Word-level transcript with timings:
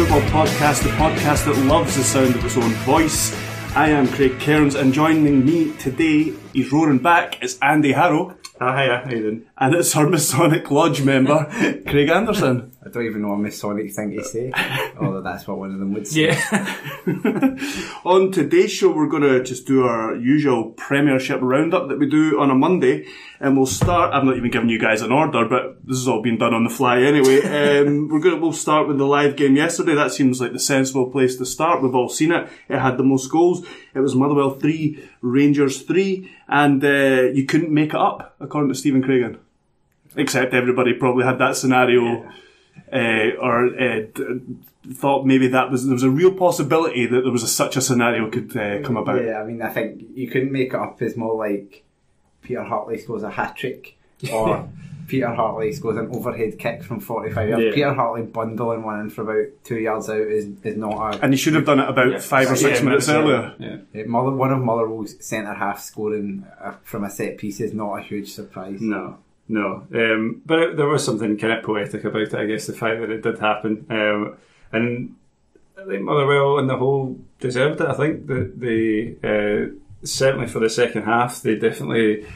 Football 0.00 0.46
Podcast, 0.46 0.82
the 0.82 0.88
podcast 0.92 1.44
that 1.44 1.66
loves 1.66 1.94
the 1.94 2.02
sound 2.02 2.34
of 2.34 2.42
its 2.42 2.56
own 2.56 2.70
voice. 2.86 3.36
I 3.76 3.90
am 3.90 4.08
Craig 4.08 4.40
Cairns, 4.40 4.74
and 4.74 4.94
joining 4.94 5.44
me 5.44 5.74
today, 5.76 6.32
he's 6.54 6.72
roaring 6.72 7.00
back, 7.00 7.42
it's 7.42 7.58
Andy 7.60 7.92
Harrow. 7.92 8.34
Ah, 8.58 8.78
hiya, 8.78 9.02
how 9.04 9.10
you 9.10 9.18
doing? 9.18 9.46
And 9.58 9.74
it's 9.74 9.94
our 9.94 10.08
Masonic 10.08 10.70
Lodge 10.70 11.02
member, 11.02 11.44
Craig 11.86 12.08
Anderson. 12.08 12.69
I 12.82 12.88
don't 12.88 13.04
even 13.04 13.20
know 13.20 13.32
a 13.32 13.36
Masonic 13.36 13.92
thing 13.92 14.16
to 14.16 14.24
say, 14.24 14.50
although 15.00 15.20
that's 15.20 15.46
what 15.46 15.58
one 15.58 15.74
of 15.74 15.78
them 15.78 15.92
would 15.92 16.06
say. 16.06 16.30
on 18.06 18.32
today's 18.32 18.72
show, 18.72 18.90
we're 18.90 19.06
going 19.06 19.22
to 19.22 19.42
just 19.42 19.66
do 19.66 19.82
our 19.84 20.16
usual 20.16 20.70
Premiership 20.70 21.40
roundup 21.42 21.88
that 21.88 21.98
we 21.98 22.08
do 22.08 22.40
on 22.40 22.50
a 22.50 22.54
Monday, 22.54 23.06
and 23.38 23.54
we'll 23.54 23.66
start. 23.66 24.14
I've 24.14 24.24
not 24.24 24.38
even 24.38 24.50
given 24.50 24.70
you 24.70 24.78
guys 24.78 25.02
an 25.02 25.12
order, 25.12 25.44
but 25.44 25.86
this 25.86 25.98
is 25.98 26.08
all 26.08 26.22
been 26.22 26.38
done 26.38 26.54
on 26.54 26.64
the 26.64 26.70
fly 26.70 27.02
anyway. 27.02 27.40
Um, 27.60 28.08
we're 28.08 28.20
going 28.20 28.34
to 28.34 28.40
we'll 28.40 28.52
start 28.52 28.88
with 28.88 28.96
the 28.96 29.06
live 29.06 29.36
game 29.36 29.54
yesterday. 29.56 29.94
That 29.94 30.12
seems 30.12 30.40
like 30.40 30.52
the 30.52 30.58
sensible 30.58 31.10
place 31.10 31.36
to 31.36 31.44
start. 31.44 31.82
We've 31.82 31.94
all 31.94 32.08
seen 32.08 32.32
it. 32.32 32.48
It 32.68 32.78
had 32.78 32.96
the 32.96 33.02
most 33.02 33.28
goals. 33.28 33.66
It 33.94 34.00
was 34.00 34.14
Motherwell 34.14 34.52
three, 34.52 35.06
Rangers 35.20 35.82
three, 35.82 36.30
and 36.48 36.82
uh, 36.82 37.28
you 37.34 37.44
couldn't 37.44 37.72
make 37.72 37.90
it 37.90 37.96
up, 37.96 38.34
according 38.40 38.70
to 38.70 38.74
Stephen 38.74 39.02
Craigan. 39.02 39.38
Except 40.16 40.54
everybody 40.54 40.94
probably 40.94 41.24
had 41.24 41.38
that 41.38 41.56
scenario. 41.56 42.30
Uh, 42.92 43.36
or 43.40 43.66
uh, 43.80 44.02
thought 44.94 45.26
maybe 45.26 45.48
that 45.48 45.70
was 45.70 45.84
there 45.84 45.94
was 45.94 46.02
a 46.02 46.10
real 46.10 46.32
possibility 46.32 47.06
that 47.06 47.22
there 47.22 47.32
was 47.32 47.42
a, 47.42 47.48
such 47.48 47.76
a 47.76 47.80
scenario 47.80 48.30
could 48.30 48.56
uh, 48.56 48.80
come 48.82 48.96
about. 48.96 49.24
Yeah, 49.24 49.40
I 49.40 49.44
mean, 49.44 49.62
I 49.62 49.70
think 49.70 50.02
you 50.14 50.28
couldn't 50.28 50.52
make 50.52 50.68
it 50.68 50.74
up 50.74 51.00
as 51.02 51.16
more 51.16 51.34
like 51.36 51.84
Peter 52.42 52.64
Hartley 52.64 52.98
scores 52.98 53.22
a 53.22 53.30
hat 53.30 53.56
trick, 53.56 53.96
or 54.32 54.68
Peter 55.06 55.28
Hartley 55.34 55.72
scores 55.72 55.96
an 55.96 56.08
overhead 56.14 56.58
kick 56.58 56.82
from 56.82 57.00
45 57.00 57.48
yards. 57.48 57.64
Yeah. 57.64 57.74
Peter 57.74 57.94
Hartley 57.94 58.22
bundling 58.22 58.82
one 58.84 59.00
in 59.00 59.10
for 59.10 59.22
about 59.22 59.52
two 59.64 59.78
yards 59.78 60.08
out 60.08 60.20
is, 60.20 60.46
is 60.62 60.76
not 60.76 61.16
a. 61.16 61.22
And 61.22 61.32
he 61.32 61.36
should 61.36 61.54
have 61.54 61.66
done 61.66 61.80
it 61.80 61.88
about 61.88 62.22
five 62.22 62.50
or 62.50 62.56
six 62.56 62.78
Yeah, 62.78 62.84
minutes 62.84 63.08
earlier. 63.08 63.54
Yeah. 63.58 63.76
Yeah, 63.92 64.04
Mother, 64.04 64.30
one 64.30 64.52
of 64.52 64.60
Motherwell's 64.60 65.16
centre 65.24 65.52
half 65.54 65.80
scoring 65.80 66.46
uh, 66.60 66.74
from 66.82 67.04
a 67.04 67.10
set 67.10 67.38
piece 67.38 67.60
is 67.60 67.74
not 67.74 67.98
a 67.98 68.02
huge 68.02 68.32
surprise. 68.32 68.80
No, 68.80 69.18
no. 69.50 69.86
Um, 69.92 70.42
but 70.46 70.58
it, 70.60 70.76
there 70.76 70.86
was 70.86 71.04
something 71.04 71.36
kind 71.36 71.52
of 71.52 71.64
poetic 71.64 72.04
about 72.04 72.22
it, 72.22 72.34
I 72.34 72.46
guess, 72.46 72.66
the 72.66 72.72
fact 72.72 73.00
that 73.00 73.10
it 73.10 73.22
did 73.22 73.38
happen. 73.38 73.84
Um, 73.90 74.36
and 74.72 75.16
I 75.76 75.86
think 75.86 76.02
Motherwell 76.02 76.58
and 76.58 76.70
the 76.70 76.76
whole 76.76 77.18
deserved 77.40 77.80
it. 77.80 77.88
I 77.88 77.94
think 77.94 78.26
that 78.28 78.60
they, 78.60 79.16
uh, 79.24 79.74
certainly 80.04 80.46
for 80.46 80.60
the 80.60 80.70
second 80.70 81.02
half, 81.02 81.42
they 81.42 81.56
definitely 81.56 82.26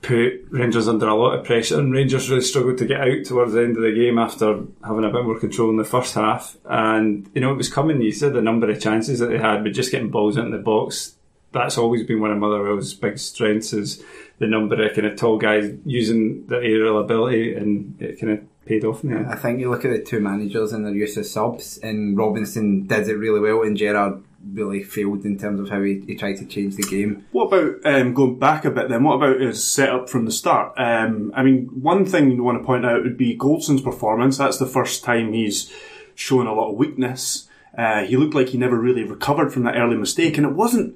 put 0.00 0.46
Rangers 0.50 0.88
under 0.88 1.08
a 1.08 1.14
lot 1.14 1.38
of 1.38 1.44
pressure, 1.44 1.78
and 1.78 1.92
Rangers 1.92 2.30
really 2.30 2.42
struggled 2.42 2.78
to 2.78 2.86
get 2.86 3.00
out 3.00 3.24
towards 3.24 3.52
the 3.52 3.62
end 3.62 3.76
of 3.76 3.82
the 3.82 3.92
game 3.92 4.18
after 4.18 4.60
having 4.84 5.04
a 5.04 5.10
bit 5.10 5.24
more 5.24 5.38
control 5.38 5.70
in 5.70 5.76
the 5.76 5.84
first 5.84 6.14
half. 6.14 6.56
And 6.64 7.30
you 7.34 7.40
know, 7.42 7.52
it 7.52 7.56
was 7.56 7.72
coming. 7.72 8.00
You 8.00 8.12
said 8.12 8.32
the 8.32 8.40
number 8.40 8.70
of 8.70 8.80
chances 8.80 9.18
that 9.18 9.26
they 9.26 9.38
had, 9.38 9.62
but 9.62 9.74
just 9.74 9.92
getting 9.92 10.10
balls 10.10 10.38
into 10.38 10.56
the 10.56 10.62
box. 10.62 11.16
That's 11.52 11.78
always 11.78 12.04
been 12.04 12.20
one 12.20 12.30
of 12.30 12.38
Motherwell's 12.38 12.94
big 12.94 13.18
strengths 13.18 13.72
is 13.72 14.02
the 14.38 14.46
number 14.46 14.82
of 14.82 14.94
kind 14.94 15.06
of 15.06 15.16
tall 15.16 15.38
guys 15.38 15.72
using 15.84 16.46
their 16.46 16.62
aerial 16.62 16.98
ability, 16.98 17.54
and 17.54 18.00
it 18.00 18.18
kind 18.20 18.32
of 18.32 18.64
paid 18.64 18.84
off 18.84 19.04
in 19.04 19.10
the 19.10 19.16
end. 19.16 19.26
I 19.26 19.36
think 19.36 19.60
you 19.60 19.70
look 19.70 19.84
at 19.84 19.90
the 19.90 20.02
two 20.02 20.20
managers 20.20 20.72
and 20.72 20.84
their 20.84 20.94
use 20.94 21.16
of 21.16 21.26
subs, 21.26 21.78
and 21.78 22.16
Robinson 22.16 22.86
did 22.86 23.08
it 23.08 23.16
really 23.16 23.40
well, 23.40 23.62
and 23.62 23.76
Gerrard 23.76 24.22
really 24.52 24.82
failed 24.82 25.24
in 25.24 25.38
terms 25.38 25.60
of 25.60 25.68
how 25.68 25.80
he, 25.82 26.02
he 26.06 26.16
tried 26.16 26.36
to 26.36 26.46
change 26.46 26.74
the 26.74 26.82
game. 26.82 27.24
What 27.30 27.46
about 27.46 27.86
um, 27.86 28.14
going 28.14 28.38
back 28.38 28.64
a 28.64 28.70
bit 28.70 28.88
then? 28.88 29.04
What 29.04 29.14
about 29.14 29.40
his 29.40 29.62
setup 29.62 30.10
from 30.10 30.24
the 30.24 30.32
start? 30.32 30.72
Um, 30.76 31.32
I 31.34 31.42
mean, 31.42 31.66
one 31.66 32.04
thing 32.04 32.32
you 32.32 32.42
want 32.42 32.58
to 32.58 32.64
point 32.64 32.84
out 32.84 33.04
would 33.04 33.16
be 33.16 33.36
Goldson's 33.36 33.82
performance. 33.82 34.38
That's 34.38 34.58
the 34.58 34.66
first 34.66 35.04
time 35.04 35.32
he's 35.32 35.72
shown 36.14 36.46
a 36.46 36.54
lot 36.54 36.70
of 36.70 36.76
weakness. 36.76 37.48
Uh, 37.76 38.04
he 38.04 38.16
looked 38.16 38.34
like 38.34 38.50
he 38.50 38.58
never 38.58 38.78
really 38.78 39.02
recovered 39.02 39.52
from 39.52 39.64
that 39.64 39.76
early 39.76 39.96
mistake, 39.96 40.36
and 40.36 40.46
it 40.46 40.52
wasn't. 40.52 40.94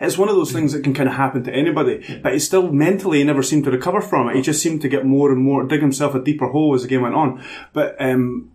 It's 0.00 0.16
one 0.16 0.28
of 0.28 0.36
those 0.36 0.52
things 0.52 0.72
that 0.72 0.84
can 0.84 0.94
kind 0.94 1.08
of 1.08 1.16
happen 1.16 1.42
to 1.44 1.52
anybody, 1.52 2.20
but 2.22 2.32
he 2.32 2.38
still 2.38 2.70
mentally 2.70 3.18
he 3.18 3.24
never 3.24 3.42
seemed 3.42 3.64
to 3.64 3.70
recover 3.70 4.00
from 4.00 4.28
it. 4.28 4.36
He 4.36 4.42
just 4.42 4.62
seemed 4.62 4.82
to 4.82 4.88
get 4.88 5.04
more 5.04 5.32
and 5.32 5.42
more, 5.42 5.64
dig 5.64 5.80
himself 5.80 6.14
a 6.14 6.22
deeper 6.22 6.48
hole 6.48 6.74
as 6.74 6.82
the 6.82 6.88
game 6.88 7.02
went 7.02 7.16
on. 7.16 7.44
But 7.72 7.96
um, 8.00 8.52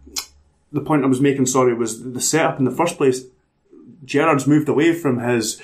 the 0.71 0.81
point 0.81 1.03
I 1.03 1.07
was 1.07 1.21
making, 1.21 1.45
sorry, 1.47 1.73
was 1.73 2.03
the 2.13 2.21
setup 2.21 2.59
in 2.59 2.65
the 2.65 2.71
first 2.71 2.97
place. 2.97 3.25
Gerrard's 4.05 4.47
moved 4.47 4.69
away 4.69 4.93
from 4.93 5.19
his 5.19 5.61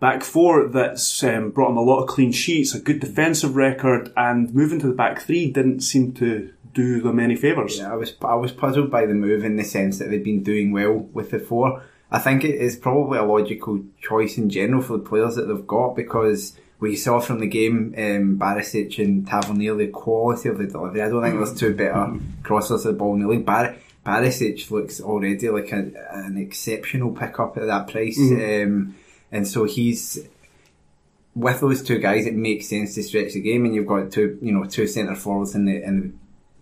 back 0.00 0.22
four 0.22 0.68
that's 0.68 1.22
um, 1.24 1.50
brought 1.50 1.70
him 1.70 1.76
a 1.76 1.82
lot 1.82 2.02
of 2.02 2.08
clean 2.08 2.32
sheets, 2.32 2.74
a 2.74 2.80
good 2.80 3.00
defensive 3.00 3.56
record, 3.56 4.12
and 4.16 4.54
moving 4.54 4.78
to 4.80 4.86
the 4.86 4.94
back 4.94 5.20
three 5.20 5.50
didn't 5.50 5.80
seem 5.80 6.12
to 6.14 6.52
do 6.72 7.00
them 7.00 7.18
any 7.18 7.36
favours. 7.36 7.78
Yeah, 7.78 7.92
I 7.92 7.96
was 7.96 8.14
I 8.22 8.34
was 8.34 8.52
puzzled 8.52 8.90
by 8.90 9.06
the 9.06 9.14
move 9.14 9.44
in 9.44 9.56
the 9.56 9.64
sense 9.64 9.98
that 9.98 10.10
they've 10.10 10.22
been 10.22 10.42
doing 10.42 10.72
well 10.72 10.92
with 10.92 11.30
the 11.30 11.38
four. 11.38 11.82
I 12.10 12.18
think 12.18 12.44
it 12.44 12.54
is 12.54 12.76
probably 12.76 13.18
a 13.18 13.24
logical 13.24 13.82
choice 14.00 14.38
in 14.38 14.48
general 14.48 14.82
for 14.82 14.96
the 14.96 15.02
players 15.02 15.34
that 15.34 15.46
they've 15.48 15.66
got 15.66 15.96
because 15.96 16.56
we 16.78 16.94
saw 16.94 17.18
from 17.20 17.40
the 17.40 17.46
game 17.46 17.94
um, 17.96 18.38
Barisic 18.38 19.02
and 19.02 19.26
Tavernier 19.26 19.74
the 19.74 19.88
quality 19.88 20.48
of 20.48 20.58
the 20.58 20.66
delivery. 20.66 21.02
I 21.02 21.08
don't 21.08 21.22
think 21.22 21.36
there's 21.36 21.58
two 21.58 21.74
better 21.74 22.12
crossers 22.42 22.76
of 22.76 22.82
the 22.84 22.92
ball 22.92 23.14
in 23.14 23.22
the 23.22 23.28
league. 23.28 23.46
Bar- 23.46 23.76
Barisic 24.04 24.70
looks 24.70 25.00
already 25.00 25.48
like 25.48 25.72
a, 25.72 25.90
an 26.12 26.36
exceptional 26.36 27.10
pickup 27.12 27.56
at 27.56 27.66
that 27.66 27.88
price, 27.88 28.18
um, 28.18 28.94
and 29.36 29.46
so 29.46 29.64
he's 29.64 30.26
with 31.34 31.60
those 31.60 31.82
two 31.82 31.98
guys. 31.98 32.26
It 32.26 32.34
makes 32.34 32.68
sense 32.68 32.94
to 32.94 33.02
stretch 33.02 33.34
the 33.34 33.40
game, 33.40 33.66
and 33.66 33.74
you've 33.74 33.86
got 33.86 34.10
two 34.10 34.38
you 34.40 34.52
know 34.52 34.64
two 34.64 34.86
centre 34.86 35.14
forwards 35.14 35.54
in 35.54 35.66
the 35.66 35.82
in 35.82 36.00
the 36.00 36.12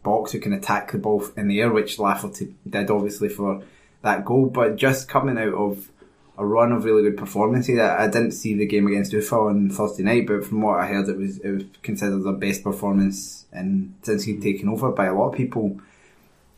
box 0.02 0.32
who 0.32 0.40
can 0.40 0.52
attack 0.52 0.92
the 0.92 0.98
ball 0.98 1.24
in 1.36 1.48
the 1.48 1.60
air, 1.60 1.72
which 1.72 1.98
Lafferty 1.98 2.54
did 2.68 2.90
obviously 2.90 3.28
for 3.28 3.62
that 4.02 4.24
goal. 4.24 4.46
But 4.46 4.76
just 4.76 5.08
coming 5.08 5.38
out 5.38 5.54
of 5.54 5.90
a 6.36 6.44
run 6.44 6.72
of 6.72 6.84
really 6.84 7.04
good 7.04 7.16
performances, 7.16 7.78
I, 7.78 8.04
I 8.04 8.06
didn't 8.08 8.32
see 8.32 8.54
the 8.54 8.66
game 8.66 8.88
against 8.88 9.12
Ufa 9.12 9.36
on 9.36 9.70
Thursday 9.70 10.02
night, 10.02 10.26
but 10.26 10.44
from 10.44 10.62
what 10.62 10.80
I 10.80 10.88
heard, 10.88 11.08
it 11.08 11.16
was 11.16 11.38
it 11.38 11.50
was 11.50 11.64
considered 11.82 12.24
the 12.24 12.32
best 12.32 12.64
performance 12.64 13.46
and 13.52 13.94
since 14.02 14.24
he'd 14.24 14.42
taken 14.42 14.68
over 14.68 14.90
by 14.90 15.06
a 15.06 15.14
lot 15.14 15.28
of 15.28 15.36
people. 15.36 15.80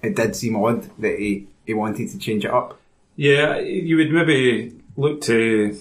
It 0.02 0.14
did 0.14 0.36
seem 0.36 0.56
odd 0.56 0.88
that 1.00 1.18
he, 1.18 1.48
he 1.66 1.74
wanted 1.74 2.10
to 2.10 2.18
change 2.18 2.44
it 2.44 2.50
up. 2.50 2.78
Yeah, 3.16 3.58
you 3.58 3.96
would 3.96 4.12
maybe 4.12 4.78
look 4.96 5.20
to 5.22 5.76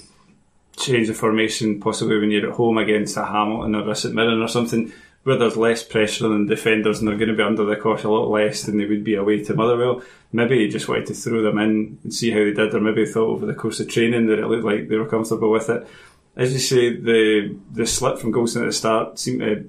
change 0.78 1.08
the 1.08 1.14
formation 1.14 1.80
possibly 1.80 2.20
when 2.20 2.32
you're 2.32 2.50
at 2.50 2.56
home 2.56 2.78
against 2.78 3.18
a 3.18 3.26
Hamilton 3.26 3.76
or 3.76 3.90
a 3.90 3.96
St 3.96 4.14
Mirren 4.14 4.42
or 4.42 4.48
something 4.48 4.92
where 5.24 5.38
there's 5.38 5.58
less 5.58 5.84
pressure 5.84 6.26
on 6.26 6.46
the 6.46 6.56
defenders 6.56 7.00
and 7.00 7.08
they're 7.08 7.18
going 7.18 7.30
to 7.30 7.36
be 7.36 7.42
under 7.42 7.66
the 7.66 7.76
cosh 7.76 8.04
a 8.04 8.10
lot 8.10 8.30
less 8.30 8.62
than 8.62 8.78
they 8.78 8.86
would 8.86 9.04
be 9.04 9.16
away 9.16 9.44
to 9.44 9.56
Motherwell. 9.56 10.04
Maybe 10.32 10.60
he 10.60 10.68
just 10.68 10.88
wanted 10.88 11.08
to 11.08 11.16
throw 11.16 11.42
them 11.42 11.58
in 11.58 11.98
and 12.04 12.14
see 12.14 12.30
how 12.30 12.40
they 12.40 12.52
did, 12.52 12.76
or 12.76 12.80
maybe 12.80 13.08
thought 13.08 13.30
over 13.30 13.46
the 13.48 13.56
course 13.56 13.80
of 13.80 13.90
training 13.90 14.28
that 14.28 14.38
it 14.38 14.48
looked 14.48 14.64
like 14.64 14.88
they 14.88 14.98
were 14.98 15.08
comfortable 15.08 15.50
with 15.50 15.68
it. 15.70 15.88
As 16.36 16.54
you 16.54 16.60
say, 16.60 16.96
the 16.96 17.58
the 17.72 17.88
slip 17.88 18.20
from 18.20 18.34
Goldson 18.34 18.62
at 18.62 18.66
the 18.66 18.74
start 18.74 19.18
seemed 19.18 19.40
to 19.40 19.68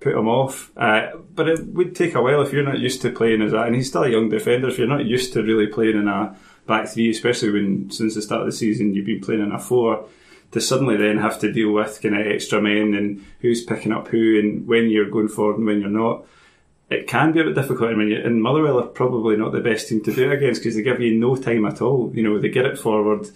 put 0.00 0.14
him 0.14 0.28
off. 0.28 0.70
Uh, 0.78 1.10
but 1.34 1.48
it 1.48 1.66
would 1.66 1.94
take 1.94 2.14
a 2.14 2.22
while 2.22 2.40
if 2.40 2.52
you're 2.52 2.62
not 2.62 2.78
used 2.78 3.02
to 3.02 3.10
playing 3.10 3.42
as 3.42 3.52
that, 3.52 3.66
and 3.66 3.76
he's 3.76 3.88
still 3.88 4.04
a 4.04 4.08
young 4.08 4.30
defender. 4.30 4.68
If 4.68 4.78
you're 4.78 4.86
not 4.86 5.04
used 5.04 5.34
to 5.34 5.42
really 5.42 5.66
playing 5.66 5.98
in 5.98 6.08
a 6.08 6.34
back 6.66 6.88
three, 6.88 7.10
especially 7.10 7.50
when 7.50 7.90
since 7.90 8.14
the 8.14 8.22
start 8.22 8.42
of 8.42 8.46
the 8.46 8.52
season 8.52 8.94
you've 8.94 9.04
been 9.04 9.20
playing 9.20 9.42
in 9.42 9.52
a 9.52 9.58
four 9.58 10.06
to 10.52 10.60
suddenly 10.60 10.96
then 10.96 11.18
have 11.18 11.38
to 11.40 11.52
deal 11.52 11.72
with 11.72 12.00
kind 12.00 12.16
of 12.18 12.26
extra 12.26 12.60
men 12.60 12.94
and 12.94 13.24
who's 13.40 13.64
picking 13.64 13.92
up 13.92 14.08
who 14.08 14.38
and 14.38 14.66
when 14.66 14.88
you're 14.88 15.10
going 15.10 15.28
forward 15.28 15.58
and 15.58 15.66
when 15.66 15.80
you're 15.80 15.90
not. 15.90 16.24
It 16.88 17.08
can 17.08 17.32
be 17.32 17.40
a 17.40 17.44
bit 17.44 17.56
difficult. 17.56 17.90
I 17.90 17.94
mean, 17.94 18.12
and 18.12 18.40
Motherwell 18.40 18.78
are 18.78 18.86
probably 18.86 19.36
not 19.36 19.50
the 19.50 19.60
best 19.60 19.88
team 19.88 20.02
to 20.04 20.14
do 20.14 20.30
it 20.30 20.34
against 20.34 20.60
because 20.60 20.76
they 20.76 20.82
give 20.82 21.00
you 21.00 21.18
no 21.18 21.34
time 21.34 21.66
at 21.66 21.82
all. 21.82 22.12
You 22.14 22.22
know, 22.22 22.38
they 22.38 22.48
get 22.48 22.64
it 22.64 22.78
forward, 22.78 23.28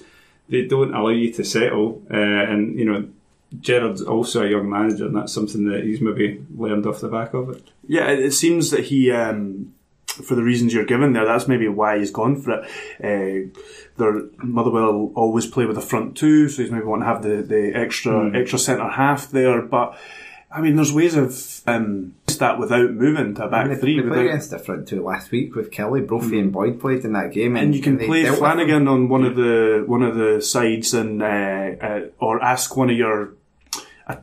they 0.48 0.66
don't 0.66 0.94
allow 0.94 1.08
you 1.08 1.32
to 1.32 1.44
settle, 1.44 2.02
uh, 2.12 2.16
and 2.16 2.78
you 2.78 2.84
know, 2.84 3.08
Gerrard's 3.58 4.02
also 4.02 4.44
a 4.44 4.50
young 4.50 4.70
manager, 4.70 5.06
and 5.06 5.16
that's 5.16 5.32
something 5.32 5.68
that 5.68 5.82
he's 5.82 6.00
maybe 6.00 6.44
learned 6.56 6.86
off 6.86 7.00
the 7.00 7.08
back 7.08 7.34
of 7.34 7.50
it. 7.50 7.70
Yeah, 7.88 8.08
it 8.10 8.32
seems 8.32 8.70
that 8.70 8.84
he 8.84 9.10
um, 9.10 9.74
for 10.12 10.34
the 10.34 10.42
reasons 10.42 10.74
you're 10.74 10.84
given 10.84 11.12
there, 11.12 11.26
that's 11.26 11.48
maybe 11.48 11.68
why 11.68 11.98
he's 11.98 12.10
gone 12.10 12.40
for 12.40 12.62
it. 12.62 12.64
Uh, 13.02 13.58
their 13.96 14.22
Motherwell 14.38 15.12
always 15.14 15.46
play 15.46 15.66
with 15.66 15.78
a 15.78 15.82
front 15.82 16.16
two, 16.16 16.48
so 16.48 16.62
he's 16.62 16.70
maybe 16.70 16.84
want 16.84 17.02
to 17.02 17.06
have 17.06 17.22
the, 17.22 17.42
the 17.42 17.72
extra 17.74 18.12
mm. 18.12 18.40
extra 18.40 18.58
centre 18.58 18.88
half 18.88 19.30
there. 19.30 19.62
But 19.62 19.98
I 20.50 20.60
mean, 20.60 20.76
there's 20.76 20.92
ways 20.92 21.16
of 21.16 21.62
um, 21.66 22.14
that 22.38 22.58
without 22.58 22.90
moving 22.90 23.34
to 23.36 23.44
a 23.44 23.48
back 23.48 23.68
they, 23.68 23.76
three. 23.76 23.96
They 23.96 24.02
without... 24.02 24.14
played 24.14 24.26
against 24.26 24.50
the 24.50 24.58
front 24.58 24.88
two 24.88 25.04
last 25.04 25.30
week 25.30 25.54
with 25.54 25.70
Killie, 25.70 26.06
Brophy, 26.06 26.36
mm. 26.36 26.40
and 26.40 26.52
Boyd 26.52 26.80
played 26.80 27.04
in 27.04 27.12
that 27.12 27.32
game, 27.32 27.56
and, 27.56 27.66
and 27.66 27.74
you 27.74 27.82
can 27.82 27.98
play 27.98 28.24
Flanagan 28.26 28.88
on 28.88 29.08
one 29.08 29.24
of 29.24 29.36
the 29.36 29.84
one 29.86 30.02
of 30.02 30.16
the 30.16 30.40
sides 30.40 30.92
and 30.92 31.22
uh, 31.22 31.26
uh, 31.26 32.00
or 32.18 32.42
ask 32.42 32.76
one 32.76 32.90
of 32.90 32.96
your 32.96 33.34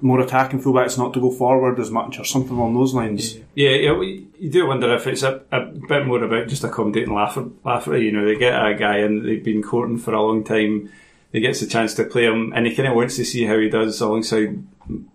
more 0.02 0.20
attacking 0.20 0.62
fullbacks 0.62 0.98
not 0.98 1.14
to 1.14 1.20
go 1.20 1.32
forward 1.32 1.80
as 1.80 1.92
much 1.92 2.20
or 2.20 2.26
something 2.26 2.56
along 2.58 2.76
those 2.76 2.94
lines. 2.94 3.38
Yeah, 3.56 3.72
yeah, 3.72 3.92
you 4.02 4.50
do 4.50 4.68
wonder 4.68 4.94
if 4.96 5.08
it's 5.08 5.24
a, 5.24 5.42
a 5.52 5.62
bit 5.62 6.06
more 6.06 6.24
about 6.24 6.48
just 6.48 6.64
accommodating 6.64 7.14
Lafferty. 7.14 8.06
You 8.06 8.12
know, 8.12 8.26
they 8.26 8.36
get 8.36 8.54
a 8.54 8.76
guy 8.76 9.00
in 9.00 9.26
they've 9.26 9.44
been 9.44 9.64
courting 9.64 9.98
for 9.98 10.14
a 10.14 10.22
long 10.22 10.44
time. 10.44 10.92
He 11.32 11.42
gets 11.42 11.62
a 11.62 11.68
chance 11.68 11.94
to 11.96 12.06
play 12.06 12.26
him, 12.26 12.54
and 12.56 12.66
he 12.66 12.76
kind 12.76 12.88
of 12.88 12.96
wants 12.96 13.18
to 13.18 13.26
see 13.26 13.46
how 13.46 13.58
he 13.58 13.70
does 13.70 14.00
alongside 14.02 14.64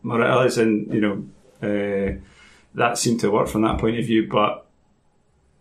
Morelos, 0.03 0.59
and 0.59 0.93
you 0.93 1.01
know 1.01 1.25
uh, 1.63 2.19
that 2.75 2.99
seemed 2.99 3.21
to 3.21 3.31
work 3.31 3.49
from 3.49 3.63
that 3.63 3.79
point 3.79 3.99
of 3.99 4.05
view. 4.05 4.29
But 4.29 4.62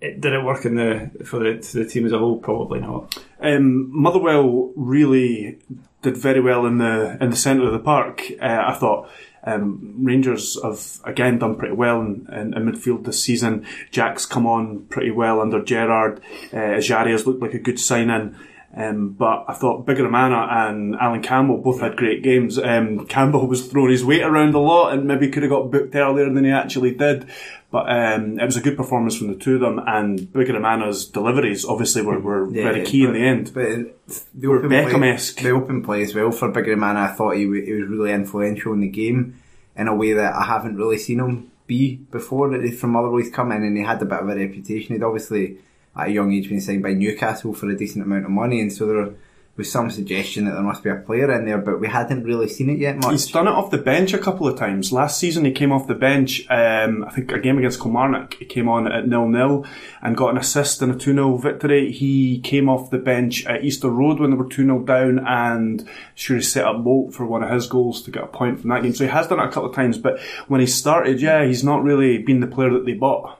did 0.01 0.33
it 0.33 0.43
work 0.43 0.65
in 0.65 0.75
the 0.75 1.11
for 1.23 1.39
the, 1.39 1.69
the 1.73 1.85
team 1.85 2.05
as 2.05 2.11
a 2.11 2.17
whole? 2.17 2.37
Probably 2.37 2.79
not. 2.79 3.17
Um, 3.39 3.89
Motherwell 3.91 4.71
really 4.75 5.59
did 6.01 6.17
very 6.17 6.41
well 6.41 6.65
in 6.65 6.79
the 6.79 7.17
in 7.21 7.29
the 7.29 7.35
centre 7.35 7.67
of 7.67 7.73
the 7.73 7.79
park. 7.79 8.23
Uh, 8.41 8.63
I 8.67 8.73
thought 8.73 9.09
um, 9.43 9.95
Rangers 9.99 10.61
have 10.63 10.99
again 11.03 11.37
done 11.37 11.55
pretty 11.55 11.75
well 11.75 12.01
in, 12.01 12.27
in, 12.31 12.53
in, 12.53 12.71
midfield 12.71 13.05
this 13.05 13.23
season. 13.23 13.65
Jack's 13.91 14.25
come 14.25 14.47
on 14.47 14.85
pretty 14.85 15.11
well 15.11 15.39
under 15.39 15.63
Gerrard. 15.63 16.19
Uh, 16.51 16.79
Jari 16.79 17.11
has 17.11 17.27
looked 17.27 17.41
like 17.41 17.53
a 17.53 17.59
good 17.59 17.79
signing. 17.79 18.35
Um, 18.73 19.09
but 19.09 19.45
I 19.47 19.53
thought 19.53 19.85
Bigirimana 19.85 20.69
and 20.69 20.95
Alan 20.95 21.21
Campbell 21.21 21.57
both 21.57 21.81
had 21.81 21.97
great 21.97 22.23
games. 22.23 22.57
Um, 22.57 23.05
Campbell 23.05 23.47
was 23.47 23.67
throwing 23.67 23.91
his 23.91 24.05
weight 24.05 24.23
around 24.23 24.53
a 24.55 24.59
lot 24.59 24.93
and 24.93 25.05
maybe 25.05 25.29
could 25.29 25.43
have 25.43 25.51
got 25.51 25.71
booked 25.71 25.93
earlier 25.93 26.31
than 26.31 26.45
he 26.45 26.51
actually 26.51 26.91
did. 26.91 27.27
But 27.69 27.89
um, 27.89 28.39
it 28.39 28.45
was 28.45 28.57
a 28.57 28.61
good 28.61 28.75
performance 28.75 29.17
from 29.17 29.27
the 29.27 29.35
two 29.35 29.55
of 29.55 29.61
them, 29.61 29.79
and 29.87 30.19
Bigirimana's 30.19 31.05
deliveries 31.05 31.63
obviously 31.63 32.01
were, 32.01 32.19
were 32.19 32.51
yeah, 32.51 32.63
very 32.63 32.85
key 32.85 33.05
but, 33.05 33.15
in 33.15 33.21
the 33.21 33.27
end. 33.27 33.53
But 33.53 34.33
the 34.33 34.47
open, 34.47 34.69
play, 34.69 35.15
the 35.41 35.51
open 35.51 35.81
play 35.81 36.01
as 36.01 36.13
well 36.13 36.31
for 36.31 36.51
Bigirimana, 36.51 37.09
I 37.09 37.13
thought 37.13 37.37
he, 37.37 37.43
he 37.43 37.73
was 37.73 37.87
really 37.87 38.11
influential 38.11 38.73
in 38.73 38.81
the 38.81 38.89
game 38.89 39.41
in 39.77 39.87
a 39.87 39.95
way 39.95 40.11
that 40.11 40.35
I 40.35 40.43
haven't 40.43 40.75
really 40.75 40.97
seen 40.97 41.19
him 41.19 41.51
be 41.65 41.95
before 41.95 42.49
from 42.71 42.89
Motherwell. 42.89 43.21
He's 43.21 43.31
come 43.31 43.53
in 43.53 43.63
and 43.63 43.77
he 43.77 43.83
had 43.83 44.01
a 44.01 44.05
bit 44.05 44.19
of 44.19 44.27
a 44.27 44.35
reputation. 44.35 44.93
He'd 44.93 45.03
obviously 45.03 45.59
at 45.95 46.07
a 46.07 46.11
young 46.11 46.33
age 46.33 46.49
been 46.49 46.61
signed 46.61 46.83
by 46.83 46.93
Newcastle 46.93 47.53
for 47.53 47.69
a 47.69 47.77
decent 47.77 48.05
amount 48.05 48.25
of 48.25 48.31
money, 48.31 48.61
and 48.61 48.71
so 48.71 48.85
there 48.85 49.13
was 49.57 49.71
some 49.71 49.91
suggestion 49.91 50.45
that 50.45 50.53
there 50.53 50.63
must 50.63 50.81
be 50.81 50.89
a 50.89 50.95
player 50.95 51.31
in 51.31 51.45
there, 51.45 51.57
but 51.57 51.79
we 51.79 51.87
hadn't 51.87 52.23
really 52.23 52.47
seen 52.47 52.69
it 52.69 52.79
yet 52.79 52.97
much. 52.97 53.11
He's 53.11 53.29
done 53.29 53.47
it 53.47 53.51
off 53.51 53.69
the 53.69 53.77
bench 53.77 54.13
a 54.13 54.17
couple 54.17 54.47
of 54.47 54.57
times. 54.57 54.93
Last 54.93 55.19
season 55.19 55.43
he 55.43 55.51
came 55.51 55.73
off 55.73 55.87
the 55.87 55.93
bench, 55.93 56.49
um, 56.49 57.03
I 57.03 57.11
think 57.11 57.31
a 57.31 57.39
game 57.39 57.57
against 57.57 57.81
Kilmarnock, 57.81 58.35
he 58.35 58.45
came 58.45 58.69
on 58.69 58.91
at 58.91 59.07
nil-nil 59.07 59.65
and 60.01 60.15
got 60.15 60.31
an 60.31 60.37
assist 60.37 60.81
in 60.81 60.89
a 60.89 60.95
2-0 60.95 61.41
victory. 61.41 61.91
He 61.91 62.39
came 62.39 62.69
off 62.69 62.91
the 62.91 62.97
bench 62.97 63.45
at 63.45 63.63
Easter 63.63 63.89
Road 63.89 64.19
when 64.19 64.31
they 64.31 64.37
were 64.37 64.47
2-0 64.47 64.85
down 64.85 65.19
and 65.27 65.87
sure 66.15 66.37
he 66.37 66.41
set 66.41 66.65
up 66.65 66.77
Moult 66.77 67.13
for 67.13 67.25
one 67.25 67.43
of 67.43 67.49
his 67.49 67.67
goals 67.67 68.01
to 68.03 68.11
get 68.11 68.23
a 68.23 68.27
point 68.27 68.61
from 68.61 68.69
that 68.69 68.83
game. 68.83 68.95
So 68.95 69.03
he 69.03 69.11
has 69.11 69.27
done 69.27 69.39
it 69.39 69.45
a 69.45 69.51
couple 69.51 69.69
of 69.69 69.75
times, 69.75 69.97
but 69.97 70.19
when 70.47 70.61
he 70.61 70.67
started, 70.67 71.21
yeah, 71.21 71.45
he's 71.45 71.63
not 71.63 71.83
really 71.83 72.19
been 72.19 72.39
the 72.39 72.47
player 72.47 72.71
that 72.71 72.85
they 72.85 72.93
bought. 72.93 73.37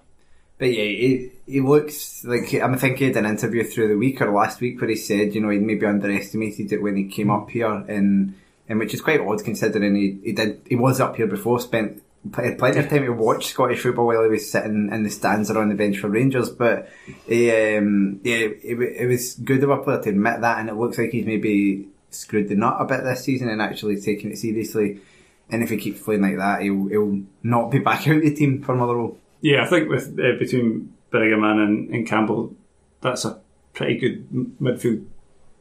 But 0.57 0.73
yeah, 0.73 0.83
he, 0.83 1.31
he 1.51 1.59
looks 1.59 2.23
like 2.23 2.53
I'm 2.53 2.77
thinking 2.77 2.97
he 2.97 3.05
had 3.13 3.17
an 3.17 3.25
interview 3.25 3.63
through 3.63 3.89
the 3.89 3.97
week 3.97 4.21
or 4.21 4.31
last 4.31 4.61
week 4.61 4.79
where 4.79 4.89
he 4.89 4.95
said, 4.95 5.35
you 5.35 5.41
know, 5.41 5.49
he 5.49 5.59
maybe 5.59 5.85
underestimated 5.85 6.71
it 6.71 6.81
when 6.81 6.95
he 6.95 7.05
came 7.05 7.29
up 7.29 7.49
here, 7.49 7.71
and 7.71 8.35
and 8.69 8.79
which 8.79 8.93
is 8.93 9.01
quite 9.01 9.19
odd 9.19 9.43
considering 9.43 9.95
he, 9.95 10.19
he 10.23 10.31
did 10.31 10.61
he 10.67 10.77
was 10.77 11.01
up 11.01 11.17
here 11.17 11.27
before, 11.27 11.59
spent 11.59 12.01
plenty 12.31 12.79
of 12.79 12.89
time 12.89 13.03
to 13.03 13.09
watch 13.09 13.47
Scottish 13.47 13.81
football 13.81 14.07
while 14.07 14.23
he 14.23 14.29
was 14.29 14.49
sitting 14.49 14.89
in 14.93 15.03
the 15.03 15.09
stands 15.09 15.51
or 15.51 15.59
on 15.59 15.69
the 15.69 15.75
bench 15.75 15.99
for 15.99 16.07
Rangers. 16.07 16.49
But 16.49 16.89
he, 17.27 17.51
um, 17.51 18.21
yeah, 18.23 18.37
it, 18.37 18.79
it 18.79 19.07
was 19.07 19.35
good 19.35 19.63
of 19.63 19.71
a 19.71 19.77
player 19.77 20.01
to 20.03 20.09
admit 20.09 20.39
that, 20.39 20.59
and 20.59 20.69
it 20.69 20.75
looks 20.75 20.97
like 20.97 21.11
he's 21.11 21.25
maybe 21.25 21.87
screwed 22.11 22.47
the 22.47 22.55
nut 22.55 22.77
a 22.79 22.85
bit 22.85 23.03
this 23.03 23.25
season 23.25 23.49
and 23.49 23.61
actually 23.61 23.99
taking 23.99 24.31
it 24.31 24.37
seriously. 24.37 25.01
And 25.49 25.61
if 25.61 25.69
he 25.69 25.75
keeps 25.75 26.01
playing 26.01 26.21
like 26.21 26.37
that, 26.37 26.61
he'll, 26.61 26.87
he'll 26.87 27.23
not 27.43 27.71
be 27.71 27.79
back 27.89 28.07
out 28.07 28.17
of 28.17 28.21
the 28.21 28.33
team 28.33 28.63
for 28.63 28.73
Motherwell. 28.73 29.17
Yeah, 29.41 29.63
I 29.63 29.67
think 29.67 29.89
with 29.89 30.17
uh, 30.17 30.37
between 30.39 30.93
Bigirimana 31.11 31.65
and, 31.65 31.89
and 31.89 32.07
Campbell, 32.07 32.55
that's 33.01 33.25
a 33.25 33.39
pretty 33.73 33.97
good 33.97 34.29
midfield 34.61 35.05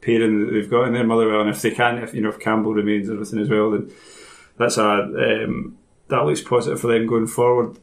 pairing 0.01 0.45
that 0.45 0.51
they've 0.51 0.69
got 0.69 0.87
in 0.87 0.93
there, 0.93 1.03
Motherwell. 1.03 1.41
And 1.41 1.49
if 1.49 1.61
they 1.61 1.71
can, 1.71 1.97
if 1.99 2.13
you 2.13 2.21
know, 2.21 2.29
if 2.29 2.39
Campbell 2.39 2.73
remains 2.73 3.09
everything 3.09 3.39
as 3.39 3.49
well, 3.49 3.71
then 3.71 3.91
that's 4.57 4.77
a 4.77 5.43
um, 5.43 5.77
that 6.07 6.25
looks 6.25 6.41
positive 6.41 6.79
for 6.79 6.87
them 6.87 7.07
going 7.07 7.27
forward. 7.27 7.77